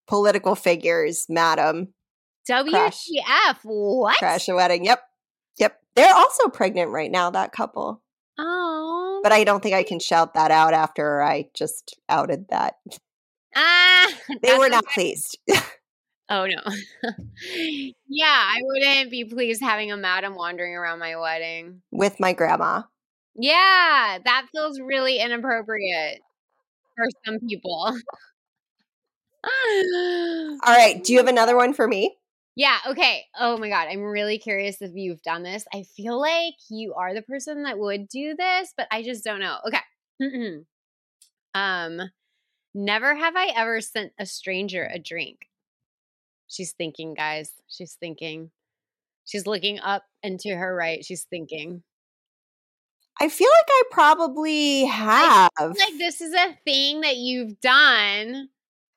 political 0.10 0.56
figures, 0.56 1.28
madam. 1.30 1.94
WTF? 2.50 2.70
Crash, 2.72 3.08
what? 3.64 4.18
Crash 4.18 4.50
a 4.50 4.56
wedding. 4.56 4.84
Yep. 4.84 5.02
Yep. 5.60 5.80
They're 5.96 6.16
also 6.16 6.50
pregnant 6.50 6.90
right 6.90 7.12
now, 7.12 7.30
that 7.30 7.52
couple. 7.52 8.02
Oh. 8.40 9.20
But 9.22 9.32
I 9.32 9.44
don't 9.44 9.62
think 9.62 9.76
I 9.76 9.84
can 9.84 10.00
shout 10.00 10.34
that 10.34 10.50
out 10.50 10.74
after 10.74 11.22
I 11.22 11.50
just 11.54 11.98
outed 12.10 12.48
that. 12.50 12.76
Ah. 13.56 14.08
they 14.42 14.58
were 14.58 14.70
not 14.70 14.86
pleased. 14.88 15.38
oh, 16.30 16.48
no. 16.48 16.62
yeah, 18.08 18.26
I 18.26 18.60
wouldn't 18.62 19.12
be 19.12 19.26
pleased 19.26 19.62
having 19.62 19.92
a 19.92 19.98
madam 19.98 20.36
wandering 20.36 20.74
around 20.74 21.00
my 21.00 21.18
wedding. 21.18 21.82
With 21.92 22.20
my 22.20 22.34
grandma. 22.34 22.84
Yeah, 23.36 24.18
that 24.26 24.48
feels 24.52 24.80
really 24.80 25.20
inappropriate 25.20 26.22
for 26.96 27.06
some 27.26 27.40
people. 27.48 27.94
All 30.64 30.76
right. 30.76 31.02
Do 31.04 31.14
you 31.14 31.20
have 31.20 31.28
another 31.28 31.56
one 31.56 31.74
for 31.74 31.88
me? 31.88 32.18
Yeah. 32.56 32.78
Okay. 32.88 33.26
Oh 33.40 33.58
my 33.58 33.70
God. 33.70 33.88
I'm 33.90 34.02
really 34.02 34.38
curious 34.38 34.82
if 34.82 34.92
you've 34.94 35.22
done 35.22 35.44
this. 35.44 35.66
I 35.74 35.84
feel 35.96 36.20
like 36.20 36.56
you 36.70 36.94
are 36.94 37.14
the 37.14 37.22
person 37.22 37.64
that 37.64 37.80
would 37.80 38.10
do 38.10 38.36
this, 38.38 38.74
but 38.76 38.88
I 38.92 39.02
just 39.02 39.24
don't 39.24 39.40
know. 39.40 39.58
Okay. 39.66 40.64
um, 41.54 42.02
never 42.74 43.16
have 43.16 43.36
I 43.38 43.54
ever 43.56 43.80
sent 43.82 44.12
a 44.20 44.26
stranger 44.26 44.90
a 44.92 45.00
drink. 45.00 45.48
She's 46.48 46.74
thinking, 46.74 47.14
guys. 47.14 47.52
She's 47.68 47.94
thinking. 47.94 48.52
She's 49.26 49.46
looking 49.46 49.80
up 49.80 50.04
and 50.24 50.40
to 50.42 50.50
her 50.50 50.76
right. 50.76 51.06
She's 51.06 51.24
thinking. 51.24 51.84
I 53.22 53.30
feel 53.30 53.50
like 53.50 53.68
I 53.70 53.84
probably 53.92 54.86
have. 54.86 55.52
like 55.60 55.98
this 55.98 56.20
is 56.20 56.34
a 56.34 56.58
thing 56.66 57.02
that 57.02 57.18
you've 57.18 57.60
done 57.62 58.50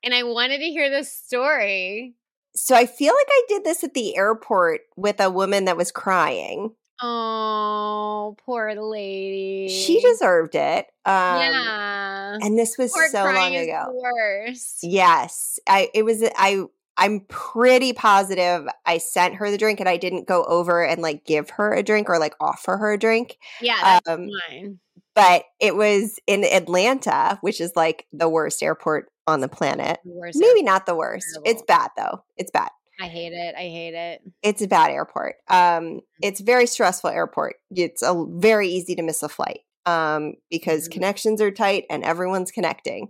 and 0.03 0.15
I 0.15 0.23
wanted 0.25 0.59
to 0.59 0.65
hear 0.65 0.91
this 0.91 1.13
story. 1.13 2.15
So 2.55 2.75
I 2.75 2.87
feel 2.87 3.15
like 3.15 3.29
I 3.29 3.43
did 3.49 3.65
this 3.65 3.83
at 3.83 3.95
the 3.95 4.17
airport 4.17 4.83
with 4.97 5.21
a 5.21 5.31
woman 5.31 5.65
that 5.65 5.77
was 5.77 5.91
crying. 5.91 6.75
Oh, 7.01 8.37
poor 8.45 8.75
lady. 8.75 9.69
She 9.69 10.01
deserved 10.01 10.55
it. 10.55 10.87
Um, 11.05 11.39
yeah. 11.39 12.39
And 12.41 12.59
this 12.59 12.79
was 12.79 12.93
poor 12.93 13.09
so 13.09 13.25
long 13.25 13.57
ago. 13.57 13.87
Worse. 13.93 14.79
Yes, 14.83 15.59
I. 15.67 15.91
It 15.95 16.05
was. 16.05 16.23
I. 16.37 16.65
I'm 16.99 17.21
pretty 17.21 17.95
positive 17.95 18.69
I 18.85 18.99
sent 18.99 19.37
her 19.37 19.51
the 19.51 19.57
drink 19.57 19.81
and 19.81 19.89
I 19.89 19.97
didn't 19.97 20.29
go 20.29 20.45
over 20.45 20.85
and 20.85 21.01
like 21.01 21.25
give 21.25 21.49
her 21.51 21.73
a 21.73 21.83
drink 21.83 22.11
or 22.11 22.19
like 22.19 22.35
offer 22.39 22.77
her 22.77 22.93
a 22.93 22.99
drink. 22.99 23.39
Yeah, 23.63 23.79
that's 23.83 24.09
um, 24.09 24.29
fine. 24.49 24.79
But 25.15 25.45
it 25.61 25.77
was 25.77 26.19
in 26.27 26.45
Atlanta, 26.45 27.39
which 27.43 27.61
is 27.61 27.73
like 27.77 28.07
the 28.13 28.29
worst 28.29 28.63
airport 28.63 29.11
on 29.27 29.41
the 29.41 29.49
planet. 29.49 30.01
The 30.05 30.33
Maybe 30.35 30.63
not 30.63 30.87
the 30.87 30.95
worst. 30.95 31.27
Terrible. 31.35 31.51
It's 31.51 31.63
bad 31.63 31.91
though. 31.97 32.25
It's 32.37 32.51
bad. 32.51 32.71
I 33.01 33.07
hate 33.07 33.33
it. 33.33 33.55
I 33.57 33.63
hate 33.63 33.95
it. 33.95 34.23
It's 34.43 34.63
a 34.63 34.69
bad 34.69 34.91
airport. 34.91 35.37
Um, 35.49 35.57
mm-hmm. 35.59 35.99
it's 36.23 36.41
very 36.41 36.67
stressful 36.67 37.11
airport. 37.11 37.57
It's 37.71 38.03
a 38.03 38.27
very 38.29 38.69
easy 38.69 38.95
to 38.95 39.03
miss 39.03 39.23
a 39.23 39.29
flight 39.29 39.61
um, 39.87 40.35
because 40.51 40.85
mm-hmm. 40.85 40.93
connections 40.93 41.41
are 41.41 41.51
tight 41.51 41.85
and 41.91 42.05
everyone's 42.05 42.53
connecting. 42.53 43.09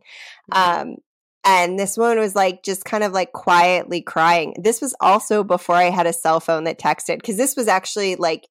Mm-hmm. 0.53 0.80
Um, 0.90 0.96
and 1.44 1.78
this 1.78 1.96
woman 1.96 2.18
was 2.18 2.36
like 2.36 2.62
just 2.62 2.84
kind 2.84 3.03
of 3.03 3.12
like 3.12 3.32
quietly 3.32 4.00
crying. 4.00 4.55
This 4.59 4.80
was 4.80 4.94
also 5.00 5.42
before 5.42 5.74
I 5.74 5.90
had 5.90 6.07
a 6.07 6.12
cell 6.12 6.40
phone 6.40 6.64
that 6.64 6.78
texted 6.78 7.16
because 7.16 7.36
this 7.36 7.57
was 7.57 7.68
actually 7.68 8.16
like 8.16 8.46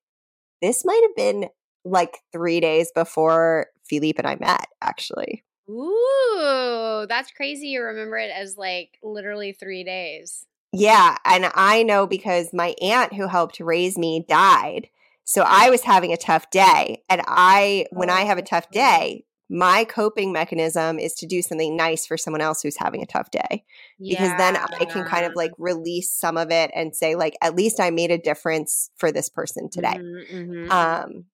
this 0.62 0.84
might 0.84 1.02
have 1.04 1.16
been 1.16 1.50
like 1.84 2.20
three 2.32 2.60
days 2.60 2.92
before 2.94 3.68
Philippe 3.84 4.18
and 4.20 4.28
I 4.28 4.36
met. 4.36 4.68
Actually, 4.82 5.44
Ooh, 5.72 7.06
that's 7.08 7.32
crazy. 7.32 7.68
You 7.68 7.84
remember 7.84 8.18
it 8.18 8.32
as 8.32 8.58
like 8.58 8.98
literally 9.02 9.54
three 9.54 9.84
days. 9.84 10.46
Yeah. 10.74 11.18
And 11.26 11.50
I 11.54 11.84
know 11.84 12.08
because 12.08 12.54
my 12.54 12.76
aunt 12.82 13.14
who 13.14 13.28
helped 13.28 13.60
raise 13.60 13.98
me 13.98 14.26
died. 14.28 14.88
So 15.24 15.44
I 15.46 15.70
was 15.70 15.84
having 15.84 16.12
a 16.12 16.18
tough 16.18 16.50
day. 16.50 17.04
And 17.10 17.22
I, 17.28 17.86
when 17.92 18.10
I 18.10 18.22
have 18.22 18.38
a 18.38 18.42
tough 18.42 18.68
oh, 18.70 18.74
day, 18.74 19.26
my 19.50 19.84
coping 19.84 20.32
mechanism 20.32 20.98
is 20.98 21.14
to 21.16 21.26
do 21.26 21.42
something 21.42 21.76
nice 21.76 22.06
for 22.06 22.18
someone 22.18 22.42
else 22.42 22.62
who's 22.62 22.78
having 22.78 23.04
a 23.04 23.06
tough 23.06 23.30
day 23.32 23.66
because 24.00 24.30
yeah. 24.30 24.38
then 24.38 24.56
I 24.56 24.86
can 24.86 25.04
kind 25.04 25.26
of 25.26 25.34
like 25.36 25.52
release 25.58 26.10
some 26.10 26.38
of 26.38 26.52
it 26.52 26.72
and 26.74 26.96
say 26.96 27.16
like 27.16 27.36
at 27.42 27.54
least 27.54 27.82
I 27.82 27.92
made 27.92 28.12
a 28.12 28.18
difference 28.18 28.92
for 28.96 29.12
this 29.12 29.28
person 29.28 29.70
today. 29.70 30.00
Mm-hmm. 30.00 30.36
mm-hmm. 30.36 30.72
Um 30.72 31.26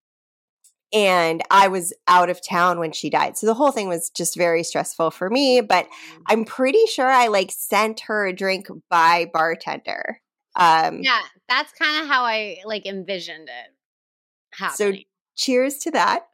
and 0.92 1.42
I 1.50 1.68
was 1.68 1.92
out 2.06 2.30
of 2.30 2.46
town 2.46 2.78
when 2.78 2.92
she 2.92 3.10
died. 3.10 3.36
So 3.36 3.46
the 3.46 3.54
whole 3.54 3.72
thing 3.72 3.88
was 3.88 4.10
just 4.10 4.36
very 4.36 4.62
stressful 4.62 5.10
for 5.10 5.28
me, 5.28 5.60
but 5.60 5.86
mm. 5.86 6.22
I'm 6.26 6.44
pretty 6.44 6.86
sure 6.86 7.06
I 7.06 7.26
like 7.26 7.50
sent 7.52 8.00
her 8.00 8.26
a 8.26 8.32
drink 8.32 8.68
by 8.88 9.30
bartender. 9.32 10.20
Um 10.56 11.02
Yeah, 11.02 11.20
that's 11.48 11.72
kind 11.72 12.02
of 12.02 12.08
how 12.08 12.24
I 12.24 12.58
like 12.64 12.86
envisioned 12.86 13.48
it 13.48 13.74
happening. 14.54 14.94
So 14.94 15.02
cheers 15.36 15.78
to 15.78 15.90
that. 15.92 16.26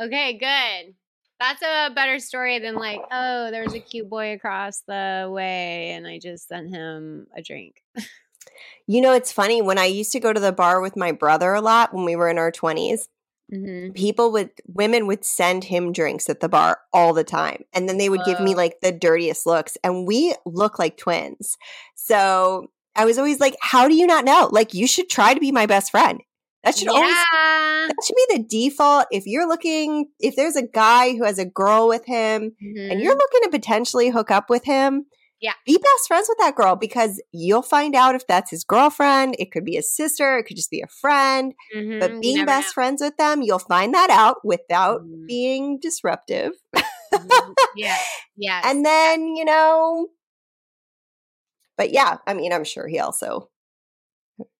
Okay, 0.00 0.34
good. 0.34 0.94
That's 1.40 1.62
a 1.62 1.92
better 1.94 2.18
story 2.18 2.58
than 2.58 2.74
like, 2.74 3.00
oh, 3.12 3.50
there 3.50 3.62
was 3.62 3.74
a 3.74 3.80
cute 3.80 4.08
boy 4.08 4.32
across 4.32 4.82
the 4.86 5.28
way 5.32 5.90
and 5.90 6.06
I 6.06 6.18
just 6.18 6.48
sent 6.48 6.70
him 6.70 7.26
a 7.36 7.42
drink. 7.42 7.82
you 8.86 9.00
know, 9.00 9.12
it's 9.12 9.30
funny 9.30 9.62
when 9.62 9.78
I 9.78 9.84
used 9.86 10.12
to 10.12 10.20
go 10.20 10.32
to 10.32 10.40
the 10.40 10.52
bar 10.52 10.80
with 10.80 10.96
my 10.96 11.12
brother 11.12 11.52
a 11.54 11.60
lot 11.60 11.94
when 11.94 12.04
we 12.04 12.16
were 12.16 12.28
in 12.28 12.38
our 12.38 12.50
20s 12.50 13.06
Mm-hmm. 13.52 13.92
People 13.92 14.32
would, 14.32 14.50
women 14.66 15.06
would 15.06 15.24
send 15.24 15.64
him 15.64 15.92
drinks 15.92 16.28
at 16.28 16.40
the 16.40 16.48
bar 16.48 16.78
all 16.92 17.14
the 17.14 17.24
time. 17.24 17.64
And 17.72 17.88
then 17.88 17.98
they 17.98 18.08
would 18.08 18.24
give 18.24 18.40
me 18.40 18.54
like 18.54 18.80
the 18.80 18.92
dirtiest 18.92 19.46
looks. 19.46 19.76
And 19.82 20.06
we 20.06 20.34
look 20.44 20.78
like 20.78 20.96
twins. 20.96 21.56
So 21.94 22.70
I 22.94 23.04
was 23.04 23.18
always 23.18 23.40
like, 23.40 23.56
how 23.60 23.88
do 23.88 23.94
you 23.94 24.06
not 24.06 24.24
know? 24.24 24.48
Like, 24.50 24.74
you 24.74 24.86
should 24.86 25.08
try 25.08 25.34
to 25.34 25.40
be 25.40 25.52
my 25.52 25.66
best 25.66 25.90
friend. 25.90 26.20
That 26.64 26.76
should 26.76 26.86
yeah. 26.86 26.92
always 26.92 27.14
that 27.14 27.94
should 28.04 28.16
be 28.16 28.36
the 28.36 28.44
default. 28.44 29.06
If 29.10 29.26
you're 29.26 29.48
looking, 29.48 30.08
if 30.18 30.36
there's 30.36 30.56
a 30.56 30.66
guy 30.66 31.16
who 31.16 31.24
has 31.24 31.38
a 31.38 31.44
girl 31.44 31.88
with 31.88 32.04
him 32.04 32.52
mm-hmm. 32.62 32.90
and 32.90 33.00
you're 33.00 33.16
looking 33.16 33.40
to 33.44 33.50
potentially 33.50 34.10
hook 34.10 34.30
up 34.30 34.50
with 34.50 34.64
him, 34.64 35.06
yeah. 35.40 35.52
Be 35.66 35.76
best 35.76 36.08
friends 36.08 36.26
with 36.28 36.38
that 36.38 36.56
girl 36.56 36.74
because 36.74 37.22
you'll 37.32 37.62
find 37.62 37.94
out 37.94 38.14
if 38.14 38.26
that's 38.26 38.50
his 38.50 38.64
girlfriend. 38.64 39.36
It 39.38 39.52
could 39.52 39.64
be 39.64 39.76
his 39.76 39.94
sister. 39.94 40.38
It 40.38 40.44
could 40.44 40.56
just 40.56 40.70
be 40.70 40.80
a 40.80 40.88
friend. 40.88 41.54
Mm-hmm. 41.74 42.00
But 42.00 42.20
being 42.20 42.44
best 42.44 42.68
know. 42.68 42.72
friends 42.72 43.02
with 43.02 43.16
them, 43.16 43.42
you'll 43.42 43.60
find 43.60 43.94
that 43.94 44.10
out 44.10 44.38
without 44.44 45.02
mm-hmm. 45.02 45.26
being 45.26 45.78
disruptive. 45.80 46.52
mm-hmm. 46.74 47.52
Yeah. 47.76 47.96
Yeah. 48.40 48.60
And 48.64 48.86
then, 48.86 49.34
you 49.34 49.44
know, 49.44 50.10
but 51.76 51.90
yeah, 51.90 52.18
I 52.24 52.34
mean, 52.34 52.52
I'm 52.52 52.62
sure 52.62 52.86
he 52.86 53.00
also. 53.00 53.50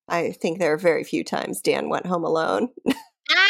I 0.09 0.31
think 0.31 0.59
there 0.59 0.73
are 0.73 0.77
very 0.77 1.05
few 1.05 1.23
times 1.23 1.61
Dan 1.61 1.87
went 1.87 2.05
home 2.05 2.25
alone. 2.25 2.67
ah, 3.31 3.45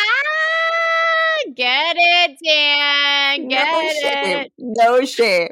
get 1.55 1.95
it, 1.97 2.37
Dan. 2.45 3.47
Get 3.47 3.65
no 3.65 3.79
it. 3.81 4.01
Shame. 4.03 4.47
No 4.59 5.05
shame. 5.05 5.49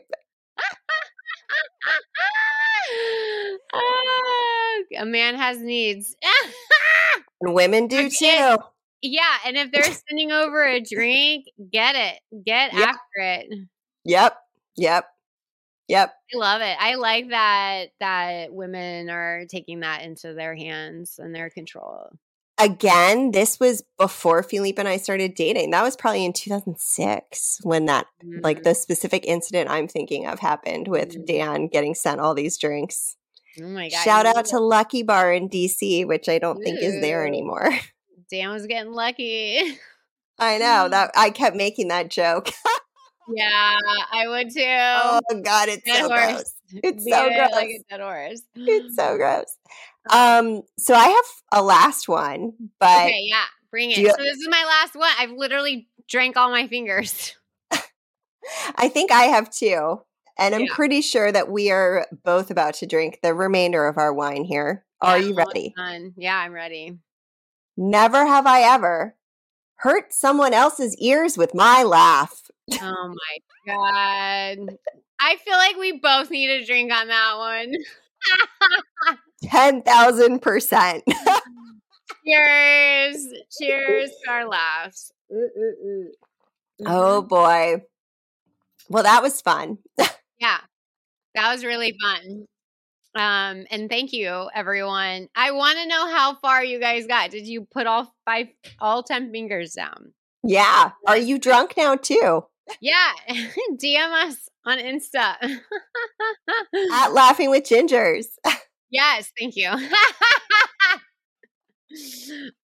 Ah, 3.74 4.80
a 5.00 5.06
man 5.06 5.36
has 5.36 5.60
needs. 5.60 6.16
and 7.42 7.54
women 7.54 7.88
do 7.88 8.10
too. 8.10 8.58
Yeah, 9.02 9.36
and 9.46 9.58
if 9.58 9.72
they're 9.72 9.84
sending 10.10 10.32
over 10.32 10.64
a 10.64 10.80
drink, 10.80 11.46
get 11.72 11.96
it. 11.96 12.20
Get 12.46 12.74
Yep. 12.74 12.88
after 12.90 13.00
it. 13.18 13.60
Yep. 14.06 14.38
Yep. 14.78 15.06
Yep. 15.88 16.14
I 16.34 16.38
love 16.38 16.62
it. 16.62 16.76
I 16.80 16.96
like 16.96 17.30
that 17.30 17.90
that 18.00 18.54
women 18.54 19.10
are 19.10 19.46
taking 19.46 19.80
that 19.82 20.02
into 20.04 20.34
their 20.34 20.56
hands 20.56 21.18
and 21.20 21.34
their 21.34 21.50
control. 21.50 22.10
Again, 22.60 23.32
this 23.32 23.60
was 23.60 23.84
before 24.00 24.42
Philippe 24.42 24.80
and 24.80 24.88
I 24.88 24.98
started 24.98 25.36
dating. 25.36 25.70
That 25.72 25.84
was 25.84 25.96
probably 25.96 26.26
in 26.26 26.34
2006 26.34 27.60
when 27.62 27.86
that, 27.86 28.08
like, 28.42 28.60
Mhm. 28.60 28.64
the 28.64 28.74
specific 28.76 29.26
incident 29.28 29.70
I'm 29.70 29.88
thinking 29.88 30.26
of 30.26 30.40
happened 30.40 30.88
with 30.88 31.10
Mhm. 31.16 31.26
Dan 31.28 31.68
getting 31.68 31.94
sent 31.94 32.20
all 32.20 32.34
these 32.34 32.58
drinks. 32.58 33.16
oh 33.62 33.68
my 33.68 33.90
god. 33.90 34.04
Shout 34.04 34.26
out 34.26 34.46
to 34.48 34.60
Lucky 34.60 35.04
Bar 35.04 35.34
in 35.34 35.48
DC, 35.50 36.04
which 36.06 36.28
I 36.30 36.40
don't 36.40 36.62
think 36.64 36.80
is 36.82 37.00
there 37.02 37.26
anymore. 37.28 37.70
Dan 38.32 38.50
was 38.52 38.66
getting 38.66 38.92
lucky. 38.92 39.78
I 40.40 40.58
know 40.58 40.90
that 40.90 41.12
I 41.16 41.30
kept 41.30 41.56
making 41.56 41.88
that 41.90 42.10
joke. 42.10 42.50
yeah, 43.30 43.78
I 44.12 44.28
would 44.28 44.50
too. 44.52 44.64
oh 44.66 45.20
God, 45.44 45.70
it's 45.70 45.84
Dead 45.84 46.02
so 46.02 46.08
horse. 46.10 46.26
gross. 46.34 46.54
It's 46.84 47.04
so 47.10 47.30
gross. 47.30 47.52
Like 47.52 47.70
a 47.70 47.84
dead 47.90 48.02
horse. 48.02 48.42
It's 48.56 48.96
so 48.96 49.16
gross. 49.18 49.56
Um, 50.12 50.62
so 50.78 50.94
I 50.94 51.08
have 51.08 51.26
a 51.52 51.64
last 51.64 52.08
one, 52.08 52.54
but 52.80 53.08
okay, 53.08 53.20
yeah, 53.24 53.44
bring 53.72 53.92
it. 53.92 53.98
you- 54.00 54.10
so 54.10 54.18
this 54.18 54.38
is 54.38 54.48
my 54.50 54.64
last 54.66 54.96
one. 54.96 55.12
I've 55.18 55.32
literally 55.32 55.88
drank 56.08 56.38
all 56.38 56.50
my 56.52 56.68
fingers. 56.68 57.36
I 58.76 58.88
think 58.90 59.12
I 59.12 59.24
have 59.24 59.50
two. 59.50 60.02
And 60.40 60.54
I'm 60.54 60.62
Yeah. 60.66 60.74
pretty 60.76 61.02
sure 61.02 61.32
that 61.32 61.50
we 61.50 61.72
are 61.72 62.06
both 62.24 62.52
about 62.52 62.76
to 62.76 62.86
drink 62.86 63.20
the 63.24 63.34
remainder 63.34 63.88
of 63.88 63.98
our 63.98 64.14
wine 64.14 64.44
here. 64.44 64.86
Are 65.02 65.18
Yeah, 65.18 65.26
you 65.28 65.34
ready? 65.34 65.74
done. 65.76 66.14
Yeah, 66.16 66.38
I'm 66.38 66.54
ready. 66.54 67.00
Never 67.76 68.26
have 68.26 68.46
I 68.46 68.62
ever 68.62 69.16
hurt 69.78 70.14
someone 70.14 70.54
else's 70.54 70.96
ears 70.98 71.38
with 71.38 71.56
my 71.56 71.84
laugh. 71.84 72.50
Oh 72.82 73.16
my 73.16 73.38
god. 73.74 74.78
I 75.20 75.38
feel 75.38 75.58
like 75.58 75.78
we 75.78 75.94
both 76.00 76.30
need 76.30 76.50
a 76.52 76.66
drink 76.66 76.92
on 76.92 77.08
that 77.08 77.36
one. 77.38 77.74
10,000%. 79.46 81.02
Cheers. 82.26 83.28
Cheers 83.60 84.12
to 84.26 84.32
our 84.32 84.48
laughs. 84.48 85.12
Mm-hmm. 85.32 86.86
oh 86.86 87.22
boy. 87.22 87.84
Well, 88.90 89.04
that 89.04 89.22
was 89.22 89.42
fun. 89.42 89.78
Yeah. 90.40 90.60
That 91.34 91.52
was 91.52 91.66
really 91.66 91.98
fun. 92.00 92.46
Um, 93.16 93.66
and 93.72 93.90
thank 93.90 94.14
you, 94.14 94.50
everyone. 94.54 95.30
I 95.36 95.50
want 95.50 95.80
to 95.80 95.88
know 95.88 96.08
how 96.08 96.36
far 96.36 96.64
you 96.64 96.80
guys 96.80 97.08
got. 97.08 97.32
Did 97.32 97.48
you 97.48 97.66
put 97.72 97.88
all 97.88 98.14
five, 98.24 98.46
all 98.80 99.02
10 99.02 99.32
fingers 99.32 99.74
down? 99.74 100.14
Yeah. 100.44 100.92
Are 101.08 101.18
you 101.18 101.40
drunk 101.40 101.74
now 101.76 101.96
too? 101.96 102.46
Yeah. 102.80 103.12
DM 103.30 104.28
us 104.28 104.50
on 104.64 104.78
Insta. 104.78 105.36
At 106.94 107.14
Laughing 107.14 107.50
with 107.50 107.64
Gingers. 107.64 108.26
Yes. 108.90 109.32
Thank 109.38 109.56
you. 109.56 109.70
um, 109.70 109.80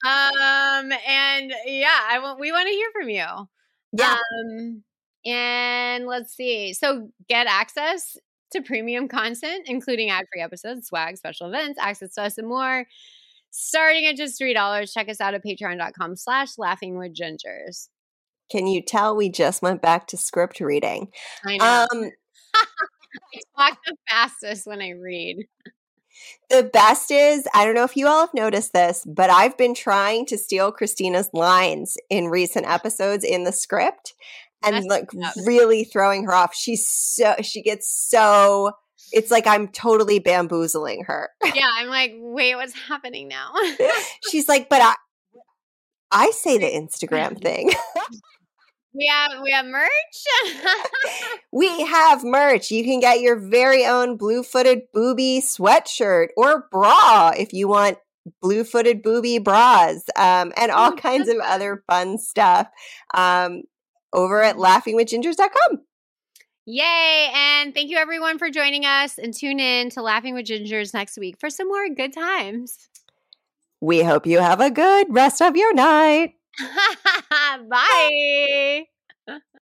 and 0.05 1.53
yeah, 1.65 1.99
I 2.09 2.19
want, 2.21 2.39
we 2.39 2.51
want 2.51 2.67
to 2.67 2.73
hear 2.73 2.89
from 2.93 3.09
you. 3.09 3.25
Yeah. 3.93 4.17
Um, 4.17 4.83
and 5.25 6.05
let's 6.05 6.35
see. 6.35 6.73
So 6.73 7.09
get 7.29 7.47
access 7.47 8.17
to 8.51 8.61
premium 8.61 9.07
content, 9.07 9.63
including 9.67 10.09
ad-free 10.09 10.41
episodes, 10.41 10.87
swag, 10.87 11.17
special 11.17 11.47
events, 11.47 11.79
access 11.79 12.13
to 12.15 12.23
us 12.23 12.37
and 12.37 12.47
more. 12.47 12.85
Starting 13.51 14.05
at 14.07 14.15
just 14.15 14.37
three 14.37 14.53
dollars. 14.53 14.91
Check 14.91 15.09
us 15.09 15.21
out 15.21 15.35
at 15.35 15.43
patreon.com 15.45 16.15
slash 16.15 16.57
laughing 16.57 16.97
with 16.97 17.15
gingers. 17.15 17.87
Can 18.51 18.67
you 18.67 18.81
tell 18.81 19.15
we 19.15 19.29
just 19.29 19.61
went 19.61 19.81
back 19.81 20.07
to 20.07 20.17
script 20.17 20.59
reading? 20.59 21.09
I 21.45 21.57
know. 21.57 21.87
Um, 21.91 22.11
I 22.55 23.69
talk 23.69 23.77
the 23.85 23.95
fastest 24.09 24.65
when 24.65 24.81
I 24.81 24.91
read. 24.91 25.45
The 26.49 26.63
best 26.63 27.11
is, 27.11 27.47
I 27.53 27.65
don't 27.65 27.75
know 27.75 27.83
if 27.83 27.95
you 27.95 28.07
all 28.07 28.21
have 28.21 28.33
noticed 28.33 28.73
this, 28.73 29.05
but 29.05 29.29
I've 29.29 29.57
been 29.57 29.73
trying 29.73 30.25
to 30.27 30.37
steal 30.37 30.71
Kristina's 30.71 31.29
lines 31.33 31.97
in 32.09 32.27
recent 32.27 32.67
episodes 32.67 33.23
in 33.23 33.43
the 33.43 33.51
script 33.51 34.13
and 34.63 34.85
like 34.85 35.09
really 35.45 35.83
throwing 35.83 36.25
her 36.25 36.33
off. 36.33 36.55
She's 36.55 36.87
so, 36.87 37.35
she 37.41 37.61
gets 37.61 37.89
so, 37.89 38.71
it's 39.11 39.31
like 39.31 39.47
I'm 39.47 39.67
totally 39.67 40.19
bamboozling 40.19 41.05
her. 41.05 41.29
Yeah, 41.55 41.69
I'm 41.75 41.87
like, 41.87 42.13
wait, 42.15 42.55
what's 42.55 42.73
happening 42.73 43.27
now? 43.27 43.51
She's 44.29 44.49
like, 44.49 44.69
but 44.69 44.81
I, 44.81 44.95
I 46.11 46.31
say 46.31 46.57
the 46.57 46.65
Instagram 46.71 47.41
thing. 47.41 47.71
we 48.93 49.07
have 49.07 49.31
we 49.41 49.51
have 49.51 49.65
merch. 49.65 49.89
We 51.51 51.83
have 51.85 52.23
merch. 52.23 52.71
You 52.71 52.83
can 52.83 52.99
get 52.99 53.19
your 53.21 53.35
very 53.35 53.85
own 53.85 54.17
blue 54.17 54.41
footed 54.43 54.81
booby 54.91 55.39
sweatshirt 55.39 56.29
or 56.35 56.67
bra 56.71 57.31
if 57.37 57.53
you 57.53 57.67
want 57.67 57.99
blue 58.41 58.63
footed 58.63 59.03
booby 59.03 59.37
bras 59.37 60.03
um, 60.15 60.51
and 60.57 60.71
all 60.71 60.93
Oh, 60.93 60.95
kinds 60.95 61.29
of 61.29 61.37
other 61.43 61.83
fun 61.87 62.17
stuff 62.17 62.67
um, 63.13 63.63
over 64.13 64.41
at 64.41 64.55
laughingwithgingers.com. 64.55 65.81
Yay! 66.65 67.29
And 67.35 67.73
thank 67.75 67.89
you 67.89 67.97
everyone 67.97 68.39
for 68.39 68.49
joining 68.49 68.85
us 68.85 69.17
and 69.17 69.33
tune 69.33 69.59
in 69.59 69.89
to 69.91 70.01
Laughing 70.01 70.33
with 70.33 70.45
Gingers 70.45 70.93
next 70.93 71.17
week 71.17 71.37
for 71.39 71.49
some 71.49 71.67
more 71.67 71.89
good 71.89 72.13
times. 72.13 72.89
We 73.81 74.01
hope 74.01 74.25
you 74.25 74.39
have 74.39 74.61
a 74.61 74.71
good 74.71 75.07
rest 75.09 75.41
of 75.41 75.57
your 75.57 75.73
night. 75.73 76.35
Bye. 77.69 78.87